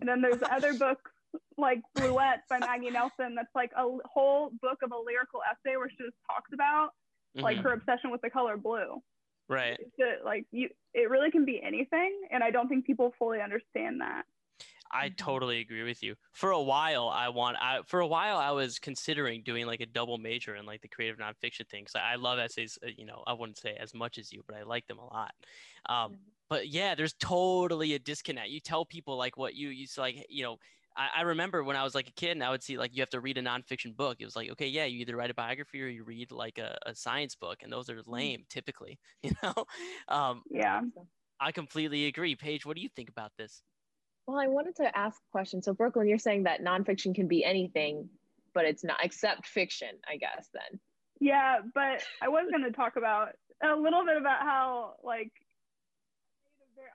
And 0.00 0.08
then 0.08 0.20
there's 0.20 0.42
other 0.42 0.72
books 0.86 1.10
like 1.56 1.80
Bluets 1.96 2.42
by 2.48 2.58
Maggie 2.58 2.90
Nelson 2.90 3.34
that's 3.34 3.54
like 3.54 3.70
a 3.76 3.84
whole 4.04 4.50
book 4.62 4.78
of 4.82 4.92
a 4.92 4.96
lyrical 4.98 5.40
essay 5.42 5.76
where 5.76 5.90
she 5.90 5.96
just 5.96 6.16
talks 6.30 6.50
about 6.52 6.90
like 7.34 7.56
Mhm. 7.56 7.62
her 7.62 7.72
obsession 7.72 8.10
with 8.10 8.20
the 8.22 8.30
color 8.30 8.56
blue 8.56 9.02
Right. 9.48 9.78
like 10.24 10.46
you 10.50 10.70
it 10.94 11.08
really 11.08 11.30
can 11.30 11.44
be 11.44 11.60
anything 11.62 12.22
and 12.30 12.42
i 12.42 12.50
don't 12.50 12.68
think 12.68 12.84
people 12.84 13.14
fully 13.18 13.40
understand 13.40 14.00
that 14.00 14.24
I 14.90 15.10
totally 15.10 15.60
agree 15.60 15.82
with 15.82 16.02
you. 16.02 16.16
For 16.32 16.50
a 16.50 16.62
while, 16.62 17.08
I 17.08 17.28
want. 17.28 17.58
I 17.60 17.82
for 17.82 18.00
a 18.00 18.06
while, 18.06 18.38
I 18.38 18.52
was 18.52 18.78
considering 18.78 19.42
doing 19.42 19.66
like 19.66 19.80
a 19.80 19.86
double 19.86 20.16
major 20.16 20.54
in 20.54 20.64
like 20.64 20.80
the 20.80 20.88
creative 20.88 21.18
nonfiction 21.18 21.68
thing. 21.68 21.86
So 21.86 21.98
I 21.98 22.14
love 22.14 22.38
essays. 22.38 22.78
uh, 22.82 22.88
You 22.96 23.04
know, 23.04 23.22
I 23.26 23.34
wouldn't 23.34 23.58
say 23.58 23.76
as 23.78 23.92
much 23.92 24.16
as 24.18 24.32
you, 24.32 24.42
but 24.46 24.56
I 24.56 24.62
like 24.62 24.86
them 24.86 24.98
a 24.98 25.04
lot. 25.04 25.34
Um, 25.86 26.20
but 26.48 26.68
yeah, 26.68 26.94
there's 26.94 27.12
totally 27.14 27.92
a 27.94 27.98
disconnect. 27.98 28.48
You 28.48 28.60
tell 28.60 28.86
people 28.86 29.16
like 29.16 29.36
what 29.36 29.54
you 29.54 29.68
used 29.68 29.94
to 29.96 30.00
like. 30.00 30.24
You 30.30 30.44
know, 30.44 30.56
I, 30.98 31.08
I 31.18 31.20
remember 31.22 31.62
when 31.62 31.76
I 31.76 31.84
was 31.84 31.94
like 31.94 32.08
a 32.08 32.12
kid, 32.12 32.32
and 32.32 32.42
I 32.42 32.50
would 32.50 32.62
see 32.62 32.76
like 32.76 32.94
you 32.94 33.00
have 33.00 33.10
to 33.10 33.20
read 33.20 33.38
a 33.38 33.42
nonfiction 33.42 33.96
book. 33.96 34.16
It 34.20 34.24
was 34.24 34.36
like, 34.36 34.50
okay, 34.50 34.66
yeah, 34.66 34.84
you 34.84 34.98
either 35.00 35.16
write 35.16 35.30
a 35.30 35.34
biography 35.34 35.82
or 35.82 35.86
you 35.86 36.04
read 36.04 36.32
like 36.32 36.58
a, 36.58 36.76
a 36.84 36.94
science 36.94 37.34
book, 37.34 37.58
and 37.62 37.72
those 37.72 37.88
are 37.88 38.02
lame 38.06 38.44
typically. 38.48 38.98
You 39.22 39.32
know, 39.42 39.64
um, 40.08 40.42
yeah 40.50 40.80
I 41.40 41.52
completely 41.52 42.06
agree. 42.06 42.34
Paige, 42.34 42.66
what 42.66 42.76
do 42.76 42.82
you 42.82 42.88
think 42.88 43.08
about 43.08 43.32
this? 43.38 43.62
Well, 44.26 44.38
I 44.38 44.48
wanted 44.48 44.76
to 44.76 44.96
ask 44.96 45.16
a 45.16 45.30
question. 45.30 45.62
So, 45.62 45.72
Brooklyn, 45.72 46.08
you're 46.08 46.18
saying 46.18 46.44
that 46.44 46.62
nonfiction 46.62 47.14
can 47.14 47.28
be 47.28 47.44
anything, 47.44 48.08
but 48.54 48.64
it's 48.64 48.84
not 48.84 48.98
except 49.02 49.46
fiction, 49.46 49.90
I 50.08 50.16
guess. 50.16 50.48
Then, 50.52 50.80
yeah 51.20 51.56
but 51.74 52.02
i 52.22 52.28
was 52.28 52.46
going 52.50 52.62
to 52.62 52.70
talk 52.70 52.94
about 52.96 53.30
a 53.64 53.74
little 53.74 54.04
bit 54.04 54.16
about 54.16 54.40
how 54.42 54.94
like 55.02 55.32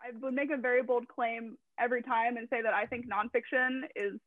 I 0.04 0.12
would 0.22 0.34
make 0.34 0.52
a 0.52 0.58
very 0.58 0.84
bold 0.84 1.08
claim 1.08 1.58
every 1.80 2.02
time 2.04 2.38
and 2.38 2.48
say 2.50 2.62
that 2.62 2.74
I 2.74 2.86
think 2.86 3.06
nonfiction 3.08 3.82
is 3.96 4.20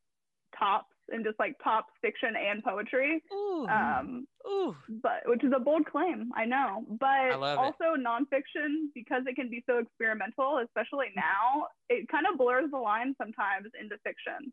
tops 0.57 0.95
and 1.09 1.23
just 1.25 1.39
like 1.39 1.55
tops 1.63 1.91
fiction 2.01 2.35
and 2.35 2.63
poetry. 2.63 3.21
Ooh, 3.33 3.67
Um, 3.69 4.27
ooh. 4.47 4.75
but 4.89 5.23
which 5.25 5.43
is 5.43 5.51
a 5.55 5.59
bold 5.59 5.85
claim, 5.85 6.29
I 6.35 6.45
know. 6.45 6.85
But 6.99 7.39
love 7.39 7.59
it. 7.59 7.61
also 7.61 7.95
nonfiction, 7.99 8.87
because 8.93 9.23
it 9.25 9.35
can 9.35 9.49
be 9.49 9.63
so 9.69 9.79
experimental, 9.79 10.59
especially 10.63 11.07
now, 11.15 11.67
it 11.89 12.07
kind 12.09 12.25
of 12.31 12.37
blurs 12.37 12.71
the 12.71 12.77
line 12.77 13.15
sometimes 13.21 13.67
into 13.79 13.97
fiction, 14.03 14.51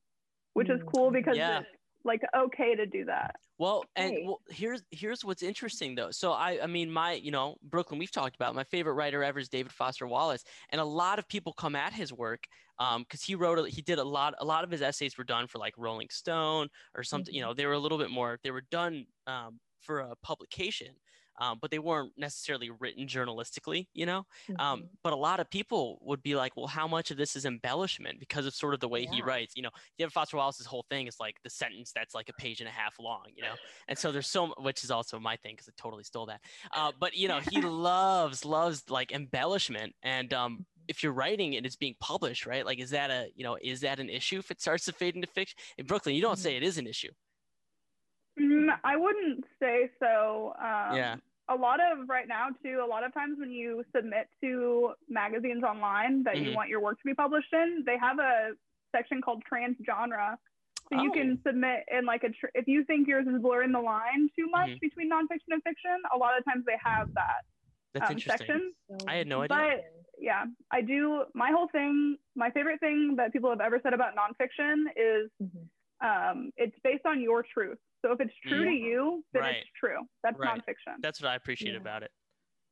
which 0.54 0.70
is 0.70 0.80
Mm. 0.80 0.92
cool 0.94 1.10
because 1.10 1.36
Yeah. 1.36 1.60
it's 1.60 1.68
like 2.04 2.22
okay 2.34 2.74
to 2.76 2.86
do 2.86 3.04
that. 3.06 3.36
Well, 3.56 3.88
and 3.94 4.18
well, 4.20 4.42
here's 4.48 4.82
here's 4.90 5.24
what's 5.24 5.42
interesting 5.42 5.94
though. 5.94 6.10
So 6.10 6.32
I 6.32 6.60
I 6.64 6.66
mean 6.66 6.90
my 6.90 7.12
you 7.12 7.30
know 7.30 7.56
Brooklyn 7.62 8.00
we've 8.00 8.10
talked 8.10 8.34
about 8.34 8.54
my 8.56 8.64
favorite 8.64 8.94
writer 8.94 9.22
ever 9.22 9.38
is 9.38 9.48
David 9.48 9.70
Foster 9.72 10.08
Wallace, 10.08 10.42
and 10.70 10.80
a 10.80 10.84
lot 10.84 11.20
of 11.20 11.28
people 11.28 11.52
come 11.52 11.76
at 11.76 11.92
his 11.92 12.12
work 12.12 12.48
um 12.80 13.02
because 13.02 13.22
he 13.22 13.36
wrote 13.36 13.58
a, 13.60 13.68
he 13.68 13.80
did 13.80 14.00
a 14.00 14.04
lot 14.04 14.34
a 14.38 14.44
lot 14.44 14.64
of 14.64 14.70
his 14.72 14.82
essays 14.82 15.16
were 15.16 15.22
done 15.24 15.46
for 15.46 15.58
like 15.58 15.74
Rolling 15.78 16.08
Stone 16.10 16.68
or 16.96 17.04
something 17.04 17.32
you 17.32 17.40
Mhm. 17.40 17.42
know 17.42 17.54
they 17.54 17.66
were 17.66 17.72
a 17.74 17.78
little 17.78 17.98
bit 17.98 18.10
more 18.10 18.40
they 18.42 18.50
were 18.50 18.60
done 18.62 19.06
um 19.28 19.60
for 19.80 20.00
a 20.00 20.16
publication. 20.16 20.96
Um, 21.38 21.58
but 21.60 21.70
they 21.70 21.78
weren't 21.78 22.12
necessarily 22.16 22.70
written 22.70 23.06
journalistically, 23.06 23.88
you 23.94 24.06
know. 24.06 24.26
Mhm. 24.48 24.60
Um, 24.60 24.88
but 25.02 25.12
a 25.12 25.16
lot 25.16 25.40
of 25.40 25.50
people 25.50 25.98
would 26.02 26.22
be 26.22 26.34
like, 26.34 26.56
well, 26.56 26.66
how 26.66 26.86
much 26.86 27.10
of 27.10 27.16
this 27.16 27.36
is 27.36 27.44
embellishment 27.44 28.20
because 28.20 28.46
of 28.46 28.54
sort 28.54 28.74
of 28.74 28.80
the 28.80 28.88
way 28.88 29.06
he 29.06 29.22
writes? 29.22 29.54
You 29.56 29.62
know, 29.62 29.70
David 29.98 30.12
Foster 30.12 30.36
Wallace's 30.36 30.66
whole 30.66 30.84
thing 30.88 31.06
is 31.06 31.18
like 31.20 31.36
the 31.42 31.50
sentence 31.50 31.92
that's 31.92 32.14
like 32.14 32.28
a 32.28 32.32
page 32.34 32.60
and 32.60 32.68
a 32.68 32.72
half 32.72 32.98
long, 32.98 33.24
you 33.34 33.42
know. 33.42 33.54
And 33.88 33.98
so 33.98 34.12
there's 34.12 34.26
so, 34.28 34.54
which 34.58 34.84
is 34.84 34.90
also 34.90 35.18
my 35.18 35.36
thing 35.36 35.54
because 35.54 35.68
I 35.68 35.72
totally 35.76 36.04
stole 36.04 36.26
that. 36.26 36.40
Uh, 36.72 36.92
but 36.98 37.14
you 37.14 37.28
know, 37.28 37.40
he 37.40 37.60
loves 37.62 38.44
loves 38.44 38.88
like 38.90 39.12
embellishment, 39.12 39.94
and 40.02 40.32
um, 40.32 40.66
if 40.88 41.02
you're 41.02 41.12
writing 41.12 41.56
and 41.56 41.66
it's 41.66 41.76
being 41.76 41.94
published, 42.00 42.46
right? 42.46 42.64
Like, 42.64 42.78
is 42.78 42.90
that 42.90 43.10
a 43.10 43.28
you 43.34 43.44
know, 43.44 43.56
is 43.60 43.80
that 43.80 43.98
an 44.00 44.08
issue 44.08 44.38
if 44.38 44.50
it 44.50 44.60
starts 44.60 44.84
to 44.86 44.92
fade 44.92 45.14
into 45.14 45.26
fiction? 45.28 45.58
In 45.78 45.86
Brooklyn, 45.86 46.14
you 46.14 46.22
don't 46.22 46.38
say 46.38 46.56
it 46.56 46.62
is 46.62 46.78
an 46.78 46.86
issue. 46.86 47.10
I 48.84 48.96
wouldn't 48.96 49.44
say 49.60 49.90
so. 49.98 50.54
Um, 50.58 50.96
Yeah. 50.96 51.16
A 51.48 51.54
lot 51.54 51.78
of 51.80 52.08
right 52.08 52.26
now 52.26 52.48
too. 52.62 52.80
A 52.82 52.86
lot 52.88 53.04
of 53.04 53.12
times 53.12 53.38
when 53.38 53.50
you 53.50 53.84
submit 53.94 54.28
to 54.42 54.94
magazines 55.08 55.62
online 55.62 56.22
that 56.22 56.36
Mhm. 56.36 56.44
you 56.46 56.54
want 56.56 56.70
your 56.70 56.80
work 56.80 56.98
to 56.98 57.04
be 57.04 57.12
published 57.14 57.52
in, 57.52 57.82
they 57.84 57.98
have 57.98 58.18
a 58.18 58.56
section 58.92 59.20
called 59.20 59.42
trans 59.44 59.76
genre. 59.84 60.38
So 60.90 61.02
you 61.02 61.10
Oh. 61.10 61.12
can 61.12 61.42
submit 61.42 61.84
in 61.90 62.06
like 62.06 62.24
a 62.24 62.30
tr- 62.30 62.46
if 62.54 62.66
you 62.66 62.84
think 62.84 63.08
yours 63.08 63.26
is 63.26 63.40
blurring 63.42 63.72
the 63.72 63.80
line 63.80 64.30
too 64.36 64.46
much 64.48 64.70
Mhm. 64.70 64.80
between 64.80 65.10
nonfiction 65.10 65.50
and 65.50 65.62
fiction. 65.62 66.02
A 66.12 66.16
lot 66.16 66.38
of 66.38 66.44
times 66.46 66.64
they 66.64 66.78
have 66.82 67.12
that 67.14 67.42
That's 67.92 68.06
um, 68.10 68.16
interesting. 68.16 68.46
section. 68.88 69.08
I 69.08 69.16
had 69.16 69.26
no 69.26 69.42
idea. 69.42 69.56
But 69.58 69.84
yeah, 70.18 70.46
I 70.70 70.80
do. 70.80 71.26
My 71.34 71.50
whole 71.50 71.68
thing, 71.68 72.16
my 72.34 72.50
favorite 72.52 72.80
thing 72.80 73.16
that 73.16 73.32
people 73.34 73.50
have 73.50 73.60
ever 73.60 73.80
said 73.80 73.92
about 73.92 74.14
nonfiction 74.16 74.86
is 74.96 75.30
Mhm. 75.42 75.68
um, 76.00 76.52
it's 76.56 76.78
based 76.80 77.04
on 77.06 77.20
your 77.20 77.42
truth. 77.42 77.78
So 78.04 78.12
if 78.12 78.20
it's 78.20 78.34
true 78.42 78.64
to 78.64 78.70
Mhm. 78.70 78.80
you, 78.80 79.24
then 79.32 79.42
Right. 79.42 79.56
it's 79.56 79.70
true. 79.70 80.06
That's 80.22 80.38
Right. 80.38 80.60
nonfiction. 80.60 81.00
That's 81.00 81.22
what 81.22 81.30
I 81.30 81.36
appreciate 81.36 81.72
Yeah. 81.72 81.78
about 81.78 82.02
it. 82.02 82.12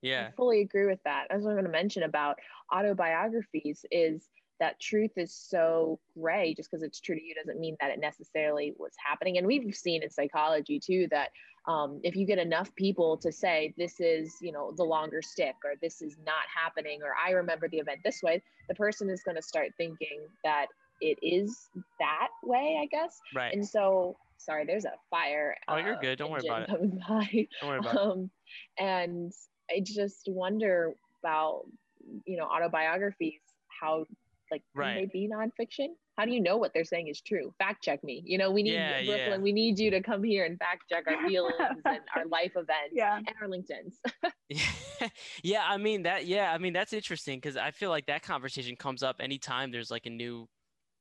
Yeah. 0.02 0.26
I 0.28 0.32
fully 0.32 0.60
agree 0.60 0.84
with 0.84 1.02
that. 1.04 1.30
As 1.30 1.46
I'm 1.46 1.52
going 1.52 1.64
to 1.64 1.70
mention 1.70 2.02
about 2.02 2.38
autobiographies 2.70 3.86
is 3.90 4.28
that 4.60 4.78
truth 4.78 5.16
is 5.16 5.34
so 5.34 5.98
gray. 6.12 6.52
Just 6.54 6.70
because 6.70 6.82
it's 6.82 7.00
true 7.00 7.14
to 7.14 7.22
you 7.22 7.34
doesn't 7.34 7.58
mean 7.58 7.78
that 7.80 7.90
it 7.90 7.98
necessarily 7.98 8.74
was 8.78 8.92
happening. 9.02 9.38
And 9.38 9.46
we've 9.46 9.74
seen 9.74 10.02
in 10.02 10.10
psychology 10.10 10.78
too 10.78 11.08
that 11.10 11.30
um, 11.66 11.98
if 12.02 12.14
you 12.14 12.26
get 12.26 12.38
enough 12.38 12.74
people 12.74 13.16
to 13.16 13.32
say 13.32 13.72
this 13.78 14.00
is, 14.00 14.36
you 14.42 14.52
know, 14.52 14.72
the 14.72 14.84
longer 14.84 15.22
stick 15.22 15.54
or 15.64 15.76
this 15.80 16.02
is 16.02 16.18
not 16.26 16.44
happening 16.54 17.02
or 17.02 17.14
I 17.16 17.30
remember 17.30 17.68
the 17.68 17.78
event 17.78 18.00
this 18.04 18.22
way, 18.22 18.42
the 18.68 18.74
person 18.74 19.08
is 19.08 19.22
going 19.22 19.36
to 19.36 19.42
start 19.42 19.72
thinking 19.78 20.26
that 20.44 20.66
it 21.00 21.18
is 21.22 21.70
that 21.98 22.28
way, 22.42 22.78
I 22.82 22.86
guess. 22.86 23.18
Right. 23.34 23.54
And 23.54 23.66
so, 23.66 24.16
sorry, 24.44 24.64
there's 24.66 24.84
a 24.84 24.92
fire. 25.10 25.56
Oh, 25.68 25.76
you're 25.76 25.96
uh, 25.96 26.00
good. 26.00 26.18
Don't 26.18 26.30
worry 26.30 26.46
about 26.46 26.68
it. 26.68 26.68
By 27.08 27.46
Don't 27.60 27.68
worry 27.70 27.78
about 27.78 27.94
it. 27.94 28.00
um, 28.00 28.30
and 28.78 29.32
I 29.70 29.80
just 29.84 30.24
wonder 30.28 30.94
about 31.22 31.62
you 32.26 32.36
know 32.36 32.44
autobiographies 32.44 33.40
how 33.80 34.04
like 34.50 34.62
can 34.74 34.80
Right. 34.80 34.94
they 35.12 35.20
be 35.20 35.28
nonfiction? 35.32 35.88
How 36.18 36.26
do 36.26 36.30
you 36.32 36.40
know 36.42 36.58
what 36.58 36.72
they're 36.74 36.84
saying 36.84 37.08
is 37.08 37.22
true? 37.22 37.54
Fact 37.58 37.82
check 37.82 38.04
me. 38.04 38.22
You 38.26 38.36
know, 38.36 38.50
we 38.50 38.62
need 38.62 38.74
Yeah, 38.74 39.02
Brooklyn. 39.04 39.30
yeah. 39.30 39.38
We 39.38 39.52
need 39.52 39.78
you 39.78 39.90
to 39.92 40.02
come 40.02 40.22
here 40.22 40.44
and 40.44 40.58
fact 40.58 40.82
check 40.92 41.04
our 41.06 41.26
feelings 41.26 41.54
and 41.86 42.00
our 42.14 42.26
life 42.30 42.52
events 42.54 42.92
Yeah. 42.92 43.16
and 43.16 43.28
our 43.40 43.48
LinkedIn's. 43.48 43.98
yeah, 45.42 45.64
I 45.66 45.78
mean 45.78 46.02
that. 46.02 46.26
Yeah, 46.26 46.52
I 46.52 46.58
mean 46.58 46.74
that's 46.74 46.92
interesting 46.92 47.38
because 47.38 47.56
I 47.56 47.70
feel 47.70 47.88
like 47.88 48.06
that 48.06 48.22
conversation 48.22 48.76
comes 48.76 49.02
up 49.02 49.16
anytime 49.20 49.70
there's 49.72 49.90
like 49.90 50.04
a 50.04 50.10
new, 50.10 50.48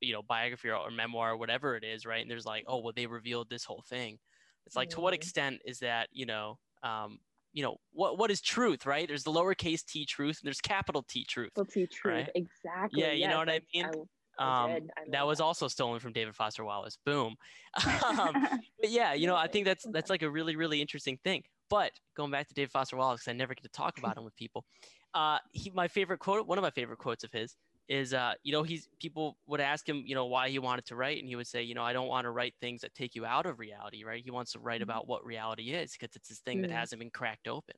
you 0.01 0.13
know, 0.13 0.23
biography 0.23 0.69
or, 0.69 0.75
or 0.75 0.91
memoir 0.91 1.31
or 1.33 1.37
whatever 1.37 1.75
it 1.75 1.83
is, 1.83 2.05
right? 2.05 2.21
And 2.21 2.29
there's 2.31 2.45
like, 2.45 2.63
oh, 2.67 2.79
well, 2.81 2.93
they 2.95 3.07
revealed 3.07 3.49
this 3.49 3.63
whole 3.65 3.83
thing. 3.87 4.19
It's 4.65 4.75
like, 4.75 4.89
to 4.91 5.01
what 5.01 5.13
Mhm. 5.13 5.15
extent 5.15 5.61
is 5.65 5.79
that, 5.79 6.09
you 6.11 6.25
know, 6.25 6.59
um, 6.83 7.19
you 7.53 7.63
know, 7.63 7.77
what 7.91 8.17
what 8.17 8.31
is 8.31 8.41
truth, 8.41 8.85
right? 8.85 9.07
There's 9.07 9.23
the 9.23 9.31
lowercase 9.31 9.85
t 9.85 10.05
truth 10.05 10.39
and 10.41 10.47
there's 10.47 10.61
capital 10.61 11.03
T 11.03 11.25
truth. 11.25 11.51
Guilty 11.55 11.87
truth. 11.87 12.27
Right. 12.27 12.31
Exactly. 12.35 13.01
Yeah, 13.01 13.11
you 13.11 13.27
know 13.27 13.37
what 13.37 13.49
I 13.49 13.61
mean? 13.73 13.85
I 13.85 13.91
Um, 14.39 14.87
that 15.07 15.27
was 15.27 15.39
that. 15.39 15.45
also 15.45 15.67
stolen 15.67 15.99
from 15.99 16.13
David 16.13 16.35
Foster 16.35 16.63
Wallace. 16.63 16.97
Boom. 17.05 17.35
um, 18.17 18.39
but 18.81 18.89
yeah, 18.89 19.13
you 19.13 19.27
know, 19.27 19.35
I 19.35 19.47
think 19.47 19.65
that's 19.65 19.85
that's 19.91 20.09
like 20.09 20.21
a 20.23 20.29
really 20.29 20.55
really 20.55 20.81
interesting 20.81 21.17
thing. 21.23 21.43
But 21.69 21.93
going 22.15 22.31
back 22.31 22.47
to 22.47 22.53
David 22.53 22.71
Foster 22.71 22.97
Wallace, 22.97 23.27
I 23.27 23.33
never 23.33 23.53
get 23.53 23.63
to 23.63 23.69
talk 23.69 23.97
about 23.97 24.17
him 24.17 24.23
with 24.23 24.35
people. 24.35 24.65
Uh, 25.13 25.39
he 25.51 25.69
my 25.71 25.87
favorite 25.87 26.19
quote, 26.19 26.47
one 26.47 26.57
of 26.57 26.61
my 26.63 26.71
favorite 26.71 26.97
quotes 26.99 27.23
of 27.23 27.31
his 27.31 27.55
is, 27.87 28.13
uh, 28.13 28.35
you 28.43 28.51
know, 28.51 28.63
he's 28.63 28.87
people 28.99 29.37
would 29.47 29.59
ask 29.61 29.87
him, 29.87 30.03
you 30.05 30.15
know, 30.15 30.25
why 30.25 30.49
he 30.49 30.59
wanted 30.59 30.85
to 30.85 30.95
write, 30.95 31.19
and 31.19 31.27
he 31.27 31.35
would 31.35 31.47
say, 31.47 31.63
you 31.63 31.75
know, 31.75 31.83
I 31.83 31.93
don't 31.93 32.07
want 32.07 32.25
to 32.25 32.31
write 32.31 32.55
things 32.61 32.81
that 32.81 32.93
take 32.93 33.15
you 33.15 33.25
out 33.25 33.45
of 33.45 33.59
reality, 33.59 34.03
right? 34.03 34.23
He 34.23 34.31
wants 34.31 34.53
to 34.53 34.59
write 34.59 34.81
Mhm. 34.81 34.83
about 34.83 35.07
what 35.07 35.25
reality 35.25 35.71
is 35.71 35.93
because 35.93 36.15
it's 36.15 36.29
this 36.29 36.39
thing 36.39 36.61
that 36.61 36.71
Mm. 36.71 36.71
hasn't 36.71 36.99
been 36.99 37.11
cracked 37.11 37.47
open. 37.47 37.75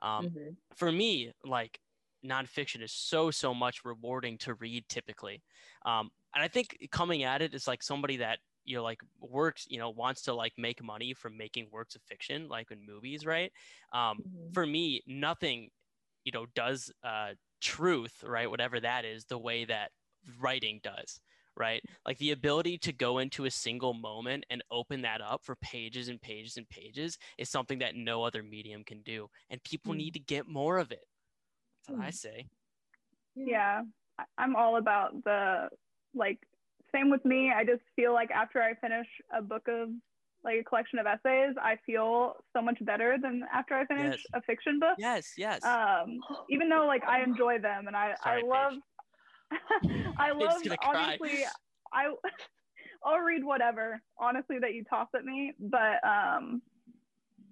Um, 0.00 0.28
Mhm. 0.28 0.56
for 0.74 0.90
me, 0.92 1.32
like 1.44 1.80
nonfiction 2.24 2.82
is 2.82 2.92
so 2.92 3.30
so 3.30 3.54
much 3.54 3.84
rewarding 3.84 4.38
to 4.38 4.54
read 4.54 4.88
typically, 4.88 5.42
um, 5.84 6.10
and 6.34 6.42
I 6.42 6.48
think 6.48 6.76
coming 6.90 7.22
at 7.22 7.42
it 7.42 7.54
is 7.54 7.66
like 7.66 7.82
somebody 7.82 8.16
that 8.18 8.40
you 8.64 8.76
know 8.76 8.82
like 8.82 9.00
works 9.20 9.66
you 9.70 9.78
know 9.78 9.90
wants 9.90 10.22
to 10.22 10.34
like 10.34 10.54
make 10.58 10.82
money 10.82 11.14
from 11.14 11.36
making 11.36 11.70
works 11.70 11.94
of 11.94 12.02
fiction 12.02 12.48
like 12.48 12.70
in 12.72 12.84
movies 12.84 13.24
right 13.24 13.52
um, 13.92 14.24
Mhm. 14.24 14.52
for 14.52 14.66
me 14.66 15.02
nothing 15.06 15.70
you 16.26 16.32
know 16.32 16.44
does 16.54 16.92
uh, 17.02 17.30
truth 17.62 18.22
right 18.26 18.50
whatever 18.50 18.78
that 18.80 19.06
is 19.06 19.24
the 19.24 19.38
way 19.38 19.64
that 19.64 19.92
writing 20.38 20.80
does 20.82 21.20
right 21.56 21.82
like 22.04 22.18
the 22.18 22.32
ability 22.32 22.76
to 22.76 22.92
go 22.92 23.18
into 23.18 23.46
a 23.46 23.50
single 23.50 23.94
moment 23.94 24.44
and 24.50 24.62
open 24.70 25.00
that 25.00 25.22
up 25.22 25.42
for 25.42 25.56
pages 25.56 26.08
and 26.08 26.20
pages 26.20 26.58
and 26.58 26.68
pages 26.68 27.16
is 27.38 27.48
something 27.48 27.78
that 27.78 27.94
no 27.94 28.22
other 28.24 28.42
medium 28.42 28.84
can 28.84 29.00
do 29.02 29.28
and 29.48 29.62
people 29.62 29.94
Mm. 29.94 29.98
need 29.98 30.14
to 30.14 30.20
get 30.20 30.46
more 30.46 30.76
of 30.76 30.90
it 30.92 31.06
that's 31.86 31.96
what 31.96 32.04
i 32.04 32.10
Mm. 32.10 32.14
say 32.14 32.46
yeah. 33.36 33.82
I'm 34.38 34.56
all 34.56 34.78
about 34.78 35.22
the 35.24 35.68
like 36.14 36.38
same 36.90 37.10
with 37.10 37.22
me. 37.26 37.52
I 37.54 37.64
just 37.64 37.82
feel 37.94 38.14
like 38.14 38.30
after 38.30 38.62
I 38.62 38.72
finish 38.74 39.06
a 39.30 39.42
book 39.42 39.68
of 39.68 39.90
like 40.44 40.60
a 40.60 40.64
collection 40.64 40.98
of 40.98 41.06
essays, 41.06 41.54
I 41.60 41.76
feel 41.84 42.36
so 42.54 42.62
much 42.62 42.78
better 42.84 43.16
than 43.20 43.42
after 43.52 43.74
I 43.74 43.84
finish 43.86 44.14
Yes. 44.14 44.26
a 44.34 44.42
fiction 44.42 44.78
book. 44.78 44.96
yes 44.98 45.34
yes 45.36 45.62
Um, 45.64 46.20
even 46.50 46.68
though 46.68 46.86
like 46.86 47.02
I 47.04 47.22
enjoy 47.22 47.58
them 47.58 47.86
and 47.88 47.96
I 47.96 48.14
Sorry, 48.22 48.42
I 48.46 48.46
love 48.46 48.72
I 50.18 50.32
love 50.32 50.60
honestly 50.84 51.44
I 51.92 52.06
I'll 53.04 53.18
read 53.20 53.44
whatever 53.44 54.00
honestly 54.18 54.58
that 54.60 54.74
you 54.74 54.84
toss 54.84 55.08
at 55.14 55.24
me 55.24 55.52
but 55.58 56.02
um 56.06 56.62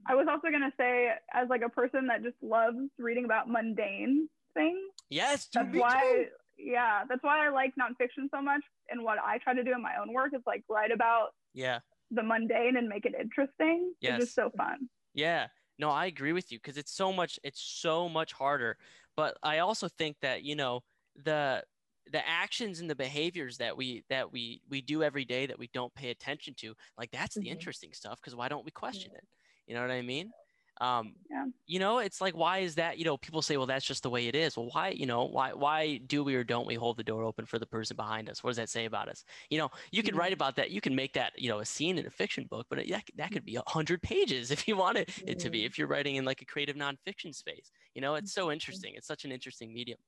I 0.06 0.14
was 0.14 0.26
also 0.28 0.48
gonna 0.50 0.72
say 0.76 1.10
as 1.32 1.48
like 1.48 1.62
a 1.64 1.68
person 1.68 2.06
that 2.08 2.22
just 2.22 2.36
loves 2.42 2.76
reading 2.98 3.24
about 3.24 3.48
mundane 3.48 4.28
things 4.54 4.78
yes 5.08 5.46
dude, 5.46 5.72
that's 5.72 5.76
why 5.76 6.00
too. 6.02 6.26
yeah 6.58 7.02
that's 7.08 7.22
why 7.22 7.46
I 7.46 7.50
like 7.50 7.74
nonfiction 7.80 8.28
so 8.34 8.42
much 8.42 8.62
and 8.90 9.02
what 9.02 9.18
I 9.18 9.38
try 9.38 9.54
to 9.54 9.64
do 9.64 9.72
in 9.72 9.82
my 9.82 9.96
own 10.00 10.12
work 10.12 10.32
is 10.34 10.42
like 10.46 10.64
write 10.68 10.90
about 10.92 11.28
yeah 11.54 11.78
the 12.14 12.22
mundane 12.22 12.76
and 12.76 12.88
make 12.88 13.04
it 13.06 13.14
interesting 13.14 13.94
Yes. 14.00 14.16
it's 14.16 14.16
just 14.16 14.34
so 14.34 14.50
fun 14.56 14.88
Yeah, 15.14 15.48
no, 15.78 15.90
I 15.90 16.06
agree 16.06 16.32
with 16.32 16.52
you 16.52 16.58
because 16.58 16.78
it's 16.78 16.92
so 16.92 17.12
much 17.12 17.40
it's 17.44 17.62
so 17.62 18.08
much 18.08 18.32
harder. 18.32 18.78
But 19.16 19.38
I 19.42 19.60
also 19.60 19.88
think 19.88 20.18
that, 20.22 20.44
you 20.44 20.56
know, 20.56 20.82
the 21.16 21.64
the 22.06 22.26
actions 22.28 22.80
and 22.80 22.90
the 22.90 22.96
behaviors 22.96 23.58
that 23.58 23.76
we 23.76 24.04
that 24.10 24.32
we 24.32 24.62
we 24.68 24.82
do 24.82 25.02
every 25.04 25.24
day 25.26 25.46
that 25.46 25.58
we 25.58 25.68
don't 25.68 25.94
pay 25.94 26.10
attention 26.10 26.54
to, 26.56 26.74
like 26.98 27.10
that's 27.12 27.38
the 27.38 27.48
Mhm. 27.48 27.50
interesting 27.50 27.94
stuff 27.94 28.20
because 28.20 28.36
why 28.36 28.48
don't 28.48 28.64
we 28.66 28.72
question 28.72 29.14
it? 29.14 29.26
You 29.66 29.74
know 29.74 29.82
what 29.82 29.90
I 29.92 30.02
mean? 30.02 30.34
Um 30.80 31.14
Yeah. 31.30 31.46
you 31.66 31.78
know, 31.78 31.98
it's 31.98 32.20
like 32.20 32.34
why 32.36 32.58
is 32.58 32.74
that, 32.74 32.98
you 32.98 33.06
know, 33.06 33.16
people 33.16 33.40
say, 33.40 33.56
well, 33.56 33.64
that's 33.66 33.86
just 33.86 34.02
the 34.02 34.10
way 34.10 34.26
it 34.28 34.34
is. 34.34 34.54
Well, 34.54 34.68
why, 34.74 34.90
you 34.90 35.06
know, 35.06 35.24
why 35.24 35.54
why 35.54 35.96
do 35.96 36.22
we 36.22 36.34
or 36.34 36.44
don't 36.44 36.66
we 36.66 36.74
hold 36.74 36.98
the 36.98 37.04
door 37.04 37.22
open 37.24 37.46
for 37.46 37.58
the 37.58 37.66
person 37.66 37.96
behind 37.96 38.28
us? 38.28 38.44
What 38.44 38.50
does 38.50 38.58
that 38.58 38.68
say 38.68 38.84
about 38.84 39.08
us? 39.08 39.24
You 39.48 39.56
know, 39.58 39.70
you 39.90 40.02
could 40.02 40.14
Mhm. 40.14 40.18
write 40.18 40.34
about 40.34 40.56
that. 40.56 40.70
You 40.72 40.82
can 40.82 40.94
make 40.94 41.14
that, 41.14 41.32
you 41.40 41.48
know, 41.48 41.60
a 41.60 41.64
scene 41.64 41.96
in 41.96 42.04
a 42.06 42.10
fiction 42.10 42.46
book, 42.46 42.66
but 42.68 42.80
it, 42.80 42.90
that, 42.90 43.04
that 43.16 43.32
could 43.32 43.46
be 43.46 43.56
a 43.56 43.62
hundred 43.66 44.02
pages 44.02 44.50
if 44.50 44.68
you 44.68 44.76
wanted 44.76 45.08
it 45.26 45.38
to 45.40 45.50
be, 45.50 45.64
Mhm. 45.64 45.66
if 45.66 45.78
you're 45.78 45.88
writing 45.88 46.16
in 46.16 46.24
like 46.26 46.42
a 46.42 46.46
creative 46.46 46.76
nonfiction 46.76 47.34
space. 47.34 47.70
You 47.94 48.02
know, 48.02 48.14
it's 48.14 48.32
so 48.32 48.50
interesting. 48.52 48.94
It's 48.94 49.06
such 49.06 49.24
an 49.24 49.32
interesting 49.32 49.72
medium. 49.72 49.98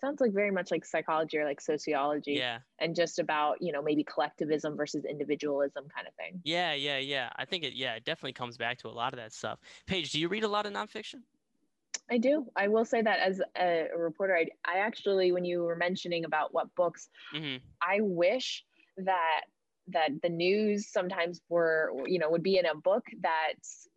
Sounds 0.00 0.20
like 0.20 0.32
very 0.32 0.52
much 0.52 0.70
like 0.70 0.84
psychology 0.84 1.38
or 1.38 1.44
like 1.44 1.60
sociology. 1.60 2.34
Yeah. 2.34 2.58
and 2.78 2.94
just 2.94 3.18
about 3.18 3.60
you 3.60 3.72
know 3.72 3.82
maybe 3.82 4.04
collectivism 4.04 4.76
versus 4.76 5.04
individualism 5.04 5.86
kind 5.94 6.06
of 6.06 6.14
thing 6.14 6.40
Yeah. 6.44 6.72
Yeah. 6.72 6.98
Yeah. 6.98 7.30
I 7.36 7.44
think 7.44 7.64
it, 7.64 7.74
yeah, 7.74 7.94
it 7.94 8.04
definitely 8.04 8.34
comes 8.34 8.56
back 8.56 8.78
to 8.78 8.88
a 8.88 8.94
lot 8.94 9.12
of 9.12 9.18
that 9.18 9.32
stuff. 9.32 9.58
Paige, 9.86 10.12
do 10.12 10.20
you 10.20 10.28
read 10.28 10.44
a 10.44 10.48
lot 10.48 10.66
of 10.66 10.72
nonfiction? 10.72 11.22
i 12.10 12.16
do 12.16 12.46
i 12.56 12.68
will 12.68 12.84
say 12.84 13.02
that 13.02 13.18
as 13.18 13.40
a, 13.58 13.88
reporter 13.96 14.34
I, 14.36 14.46
I 14.64 14.78
actually 14.78 15.32
when 15.32 15.44
you 15.44 15.64
were 15.64 15.76
mentioning 15.76 16.24
about 16.24 16.54
what 16.54 16.74
books 16.74 17.08
hmm 17.32 17.56
i 17.82 18.00
wish 18.00 18.64
that 18.98 19.42
that 19.88 20.10
the 20.22 20.28
news 20.28 20.90
sometimes 20.90 21.40
were 21.48 21.92
you 22.06 22.18
know 22.18 22.30
would 22.30 22.42
be 22.42 22.56
in 22.58 22.66
a 22.66 22.74
book 22.74 23.04
that 23.22 23.54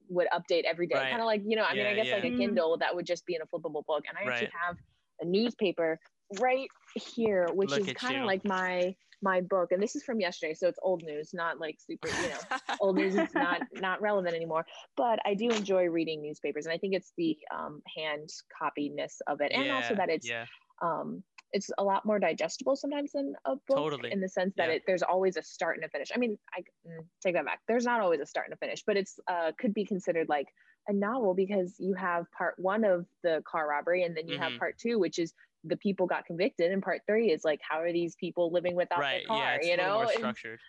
would 0.09 0.27
update 0.33 0.63
every 0.63 0.87
day 0.87 0.95
Right. 0.95 1.09
kind 1.09 1.21
of 1.21 1.25
like 1.25 1.41
you 1.45 1.55
know 1.55 1.63
i 1.63 1.73
mean 1.73 1.85
i 1.85 1.93
guess 1.93 2.11
like 2.11 2.25
a 2.25 2.35
kindle 2.35 2.77
that 2.79 2.93
would 2.95 3.05
just 3.05 3.25
be 3.25 3.35
in 3.35 3.41
a 3.41 3.45
flippable 3.45 3.85
book 3.85 4.03
and 4.09 4.17
i 4.17 4.29
actually 4.29 4.51
have 4.67 4.75
a 5.21 5.25
newspaper 5.25 5.99
right 6.39 6.67
here, 6.95 7.47
which 7.53 7.71
Look 7.71 7.79
is 7.81 7.93
kind 7.93 8.17
of 8.17 8.25
like 8.25 8.43
my 8.45 8.95
my 9.23 9.41
book, 9.41 9.71
and 9.71 9.81
this 9.81 9.95
is 9.95 10.03
from 10.03 10.19
yesterday, 10.19 10.53
so 10.53 10.67
it's 10.67 10.79
old 10.81 11.03
news, 11.03 11.29
not 11.33 11.59
like 11.59 11.77
super, 11.79 12.07
you 12.07 12.29
know, 12.29 12.57
old 12.81 12.95
news 12.95 13.15
is 13.15 13.29
not 13.35 13.61
not 13.73 14.01
relevant 14.01 14.35
anymore. 14.35 14.65
But 14.97 15.19
I 15.25 15.35
do 15.35 15.51
enjoy 15.51 15.85
reading 15.85 16.21
newspapers, 16.21 16.65
and 16.65 16.73
I 16.73 16.77
think 16.77 16.95
it's 16.95 17.13
the 17.17 17.37
um, 17.55 17.81
hand 17.95 18.29
copiness 18.61 19.21
of 19.27 19.41
it, 19.41 19.51
and 19.53 19.71
also 19.71 19.95
that 19.95 20.09
it's 20.09 20.27
yeah, 20.27 20.45
um, 20.81 21.23
it's 21.53 21.69
a 21.77 21.83
lot 21.83 22.05
more 22.05 22.19
digestible 22.19 22.75
sometimes 22.75 23.11
than 23.11 23.35
a 23.45 23.55
book 23.67 23.77
Totally. 23.77 24.11
in 24.11 24.21
the 24.21 24.29
sense 24.29 24.53
that 24.55 24.69
Yeah. 24.69 24.75
it, 24.75 24.83
there's 24.87 25.03
always 25.03 25.37
a 25.37 25.43
start 25.43 25.75
and 25.75 25.85
a 25.85 25.89
finish. 25.89 26.09
I 26.13 26.17
mean, 26.17 26.37
I 26.53 26.61
mm, 26.87 27.05
take 27.21 27.35
that 27.35 27.45
back. 27.45 27.59
There's 27.67 27.85
not 27.85 28.01
always 28.01 28.21
a 28.21 28.25
start 28.25 28.47
and 28.47 28.53
a 28.53 28.57
finish, 28.57 28.83
but 28.85 28.97
it's 28.97 29.19
uh, 29.27 29.51
could 29.59 29.73
be 29.73 29.85
considered 29.85 30.29
like 30.29 30.47
a 30.87 30.93
novel 30.93 31.33
because 31.33 31.75
you 31.79 31.93
have 31.93 32.29
part 32.31 32.55
one 32.57 32.83
of 32.83 33.05
the 33.23 33.43
car 33.45 33.67
robbery 33.67 34.03
and 34.03 34.15
then 34.15 34.27
you 34.27 34.37
Mhm. 34.37 34.41
have 34.41 34.59
part 34.59 34.77
two, 34.77 34.99
which 34.99 35.19
is 35.19 35.33
the 35.63 35.77
people 35.77 36.07
got 36.07 36.25
convicted, 36.25 36.71
and 36.71 36.81
part 36.81 37.01
three 37.05 37.31
is 37.31 37.43
like 37.43 37.61
how 37.61 37.79
are 37.79 37.91
these 37.91 38.15
people 38.15 38.51
living 38.51 38.75
without 38.75 38.99
right. 38.99 39.27
their 39.27 39.37
car? 39.37 39.59
Yeah, 39.61 39.69
you 39.69 39.77
know, 39.77 40.05
structured. 40.07 40.59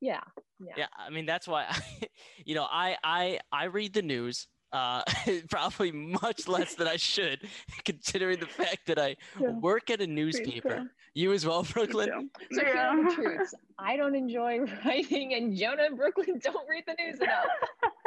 yeah, 0.00 0.20
yeah, 0.60 0.72
yeah 0.76 0.86
i 0.96 1.10
mean 1.10 1.26
that's 1.26 1.46
why 1.48 1.66
you 2.44 2.54
know 2.54 2.66
i 2.70 2.96
i 3.04 3.40
i 3.52 3.64
read 3.64 3.92
the 3.92 4.02
news 4.02 4.48
uh 4.76 5.02
probably 5.56 5.90
much 6.22 6.40
less 6.48 6.74
than 6.74 6.86
i 6.96 6.96
should 6.96 7.38
considering 7.84 8.38
the 8.46 8.46
fact 8.60 8.82
that 8.86 8.98
i 8.98 9.10
Yeah. 9.40 9.50
work 9.68 9.90
at 9.94 10.00
a 10.00 10.06
newspaper 10.06 10.78
you 11.14 11.32
as 11.32 11.46
well 11.48 11.62
brooklyn 11.74 12.08
too. 12.10 12.30
So 12.56 12.60
here 12.64 12.74
Yeah. 12.74 12.90
are 12.90 13.08
the 13.08 13.14
truths. 13.14 13.54
I 13.78 13.92
don't 14.00 14.14
enjoy 14.24 14.60
writing, 14.84 15.34
and 15.36 15.44
Jonah 15.60 15.84
and 15.88 15.96
Brooklyn 15.96 16.38
don't 16.48 16.66
read 16.68 16.84
the 16.86 16.96
news 17.02 17.18
enough. 17.20 17.46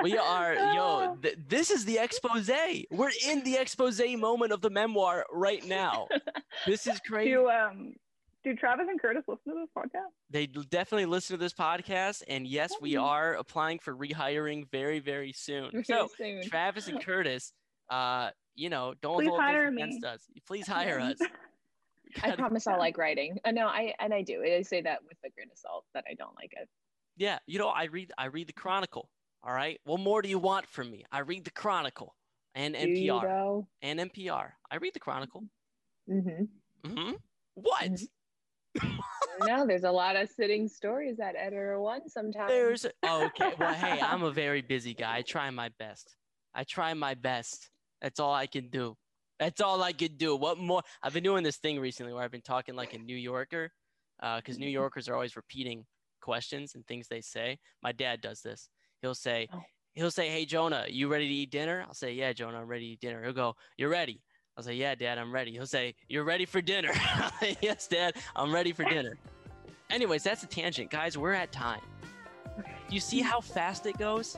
we 0.04 0.18
are 0.18 0.54
yo 0.78 1.18
th- 1.24 1.38
this 1.48 1.68
is 1.76 1.82
the 1.86 1.98
expose 2.06 2.50
we're 3.00 3.12
in 3.32 3.38
the 3.44 3.56
expose 3.64 4.00
moment 4.28 4.52
of 4.56 4.62
the 4.62 4.70
memoir 4.70 5.26
right 5.48 5.64
now 5.66 6.08
this 6.66 6.82
is 6.92 6.98
crazy 7.10 7.32
do 7.32 7.50
um 7.50 7.94
do 8.50 8.56
Travis 8.56 8.88
and 8.90 9.00
Curtis 9.02 9.24
listen 9.28 9.54
to 9.54 9.60
this 9.60 9.70
podcast? 9.78 10.10
they 10.30 10.48
definitely 10.48 11.06
listen 11.06 11.38
to 11.38 11.44
this 11.44 11.54
podcast 11.54 12.24
and 12.28 12.46
yes 12.48 12.72
we 12.82 12.96
are 12.96 13.34
applying 13.36 13.80
for 13.80 13.96
rehiring 13.96 14.70
very 14.72 15.00
very 15.00 15.32
soon 15.34 15.70
Very 15.72 15.84
so 15.84 16.08
soon. 16.18 16.42
travis 16.44 16.88
and 16.88 17.04
curtis 17.04 17.54
uh 17.90 18.30
you 18.56 18.70
know 18.70 18.94
don't 19.02 19.16
Please 19.18 19.30
hold 19.30 19.42
hire 19.42 19.72
me. 19.72 19.82
against 19.82 20.04
us 20.06 20.22
please 20.48 20.68
hire 20.78 21.00
us 21.00 21.18
I 22.24 22.36
promise 22.36 22.66
I'll 22.66 22.80
like 22.80 22.98
writing. 22.98 23.38
I 23.46 23.52
know 23.52 23.68
I 23.68 23.94
and 24.00 24.12
I 24.16 24.24
do. 24.24 24.42
I 24.44 24.64
say 24.64 24.82
that 24.82 24.98
with 25.08 25.18
a 25.24 25.30
grain 25.30 25.48
of 25.52 25.58
salt 25.60 25.86
that 25.94 26.06
I 26.10 26.16
don't 26.16 26.34
like 26.36 26.52
it. 26.60 26.68
yeah 27.18 27.38
you 27.46 27.60
know 27.60 27.68
i 27.70 27.84
read 27.86 28.12
i 28.18 28.26
read 28.26 28.48
the 28.48 28.54
chronicle 28.54 29.10
all 29.44 29.54
right 29.54 29.80
what 29.84 30.00
more 30.00 30.22
do 30.24 30.30
you 30.30 30.40
want 30.40 30.66
from 30.68 30.90
me 30.90 31.06
i 31.12 31.20
read 31.20 31.46
the 31.46 31.52
chronicle 31.52 32.16
and 32.56 32.74
npr 32.76 33.64
and 33.84 34.00
npr 34.00 34.50
i 34.72 34.76
read 34.78 34.94
the 34.94 35.00
chronicle 35.00 35.44
Mm-hmm. 36.10 36.90
Mm-hmm. 36.90 37.12
what 37.54 37.84
Mhm. 37.92 38.08
No, 39.42 39.66
there's 39.66 39.84
a 39.84 39.92
lot 39.92 40.16
of 40.16 40.30
sitting 40.30 40.68
stories 40.68 41.18
that 41.18 41.36
editor 41.36 41.80
one 41.80 42.10
sometimes. 42.10 42.50
There's 42.50 42.86
okay. 42.86 43.54
Well, 43.58 43.74
hey, 43.74 44.00
I'm 44.02 44.24
a 44.24 44.32
very 44.32 44.62
busy 44.62 44.94
guy. 44.94 45.18
I 45.18 45.22
try 45.22 45.50
my 45.50 45.70
best. 45.80 46.16
I 46.54 46.64
try 46.64 46.94
my 46.94 47.14
best. 47.14 47.70
That's 48.02 48.20
all 48.20 48.34
I 48.34 48.48
can 48.48 48.70
do. 48.70 48.96
That's 49.40 49.62
all 49.62 49.82
I 49.82 49.94
can 49.94 50.18
do. 50.18 50.36
What 50.36 50.58
more? 50.58 50.82
I've 51.02 51.14
been 51.14 51.24
doing 51.24 51.44
this 51.44 51.58
thing 51.58 51.80
recently 51.80 52.14
where 52.14 52.24
I've 52.24 52.32
been 52.32 52.42
talking 52.42 52.76
like 52.76 52.94
a 52.94 52.98
New 52.98 53.16
Yorker, 53.16 53.72
because 54.38 54.58
New 54.58 54.68
Mhm. 54.68 54.74
Yorkers 54.74 55.08
are 55.08 55.14
always 55.16 55.36
repeating 55.36 55.86
questions 56.22 56.76
and 56.76 56.86
things 56.86 57.08
they 57.08 57.22
say. 57.22 57.58
My 57.82 57.94
dad 57.94 58.20
does 58.22 58.42
this. 58.42 58.70
He'll 59.02 59.16
say, 59.16 59.48
Oh. 59.54 59.64
he'll 59.94 60.12
say, 60.12 60.30
"Hey 60.30 60.46
Jonah, 60.46 60.86
you 60.90 61.08
ready 61.08 61.28
to 61.28 61.34
eat 61.34 61.52
dinner?" 61.52 61.84
I'll 61.88 61.94
say, 61.94 62.14
"Yeah, 62.14 62.34
Jonah, 62.34 62.60
I'm 62.62 62.68
ready 62.68 62.88
to 62.88 62.92
eat 62.94 63.00
dinner." 63.00 63.24
He'll 63.24 63.32
go, 63.34 63.56
"You're 63.78 63.90
ready." 63.90 64.22
I'll 64.58 64.64
say, 64.64 64.74
"Yeah, 64.76 64.96
Dad, 64.96 65.18
I'm 65.18 65.32
ready." 65.34 65.52
He'll 65.52 65.66
say, 65.66 65.96
"You're 66.10 66.24
ready 66.24 66.46
for 66.46 66.62
dinner?" 66.62 66.92
I'll 67.16 67.32
say, 67.40 67.58
yes, 67.62 67.88
Dad, 67.88 68.16
I'm 68.36 68.54
ready 68.54 68.72
for 68.74 68.84
dinner. 68.84 69.18
Anyways, 69.90 70.24
that's 70.24 70.44
a 70.44 70.48
tangent, 70.48 70.92
guys. 70.92 71.18
We're 71.18 71.34
at 71.34 71.52
time. 71.52 71.82
Do 72.58 72.64
you 72.96 73.00
see 73.00 73.22
how 73.22 73.40
fast 73.42 73.86
it 73.86 73.98
goes? 73.98 74.36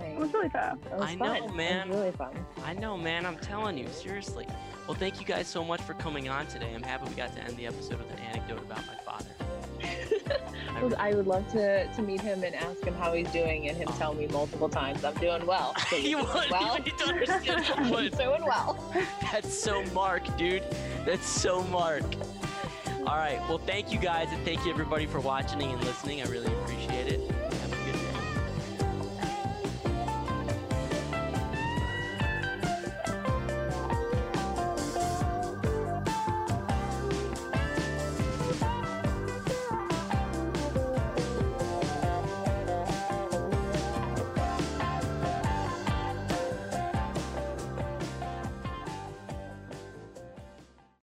It 0.00 0.16
was 0.18 0.32
really 0.32 0.48
fast. 0.48 0.82
that 0.84 0.92
was 0.98 1.02
I 1.02 1.16
fun. 1.16 1.18
know, 1.18 1.34
It 1.34 1.42
was 1.44 1.52
man. 1.54 1.88
really 1.90 2.10
fun. 2.12 2.46
I 2.64 2.72
know, 2.74 2.96
man. 2.96 3.24
I'm 3.26 3.36
telling 3.38 3.76
you, 3.78 3.86
seriously. 3.88 4.46
Well, 4.88 4.96
thank 4.96 5.20
you 5.20 5.26
guys 5.26 5.46
so 5.46 5.62
much 5.62 5.82
for 5.82 5.92
coming 5.92 6.30
on 6.30 6.46
today. 6.46 6.72
I'm 6.74 6.82
happy 6.82 7.10
we 7.10 7.14
got 7.14 7.36
to 7.36 7.42
end 7.42 7.58
the 7.58 7.66
episode 7.66 7.98
with 7.98 8.10
an 8.10 8.20
anecdote 8.20 8.62
about 8.62 8.80
my 8.86 8.94
father. 8.94 9.28
I 10.74 10.82
Well, 10.82 10.94
I 10.98 11.12
would 11.12 11.26
love 11.26 11.46
to, 11.52 11.86
to 11.92 12.02
meet 12.02 12.22
him 12.22 12.42
and 12.42 12.54
ask 12.54 12.82
him 12.84 12.94
how 12.94 13.12
he's 13.12 13.30
doing 13.30 13.68
and 13.68 13.76
him 13.76 13.88
tell 13.98 14.14
me 14.14 14.28
multiple 14.28 14.70
times 14.70 15.04
I'm 15.04 15.12
doing 15.16 15.44
well. 15.44 15.74
So 15.90 15.96
you're 15.96 16.24
would. 16.24 16.50
well. 16.50 16.78
You 16.78 16.84
need 16.84 16.98
to 16.98 17.04
understand. 17.04 17.66
You 17.66 17.74
I'm 17.74 17.90
would. 17.90 18.16
doing 18.16 18.42
well. 18.42 18.94
That's 19.30 19.52
so 19.52 19.84
Mark, 19.92 20.24
dude. 20.38 20.62
That's 21.04 21.26
so 21.26 21.62
Mark. 21.64 22.04
All 23.00 23.16
right. 23.16 23.40
Well, 23.46 23.58
thank 23.58 23.92
you 23.92 23.98
guys, 23.98 24.28
and 24.32 24.42
thank 24.42 24.64
you 24.64 24.70
everybody 24.70 25.04
for 25.04 25.20
watching 25.20 25.60
and 25.60 25.84
listening. 25.84 26.22
I 26.22 26.26
really 26.28 26.46
appreciate 26.46 26.56
it. 26.56 26.57
Have 26.57 26.57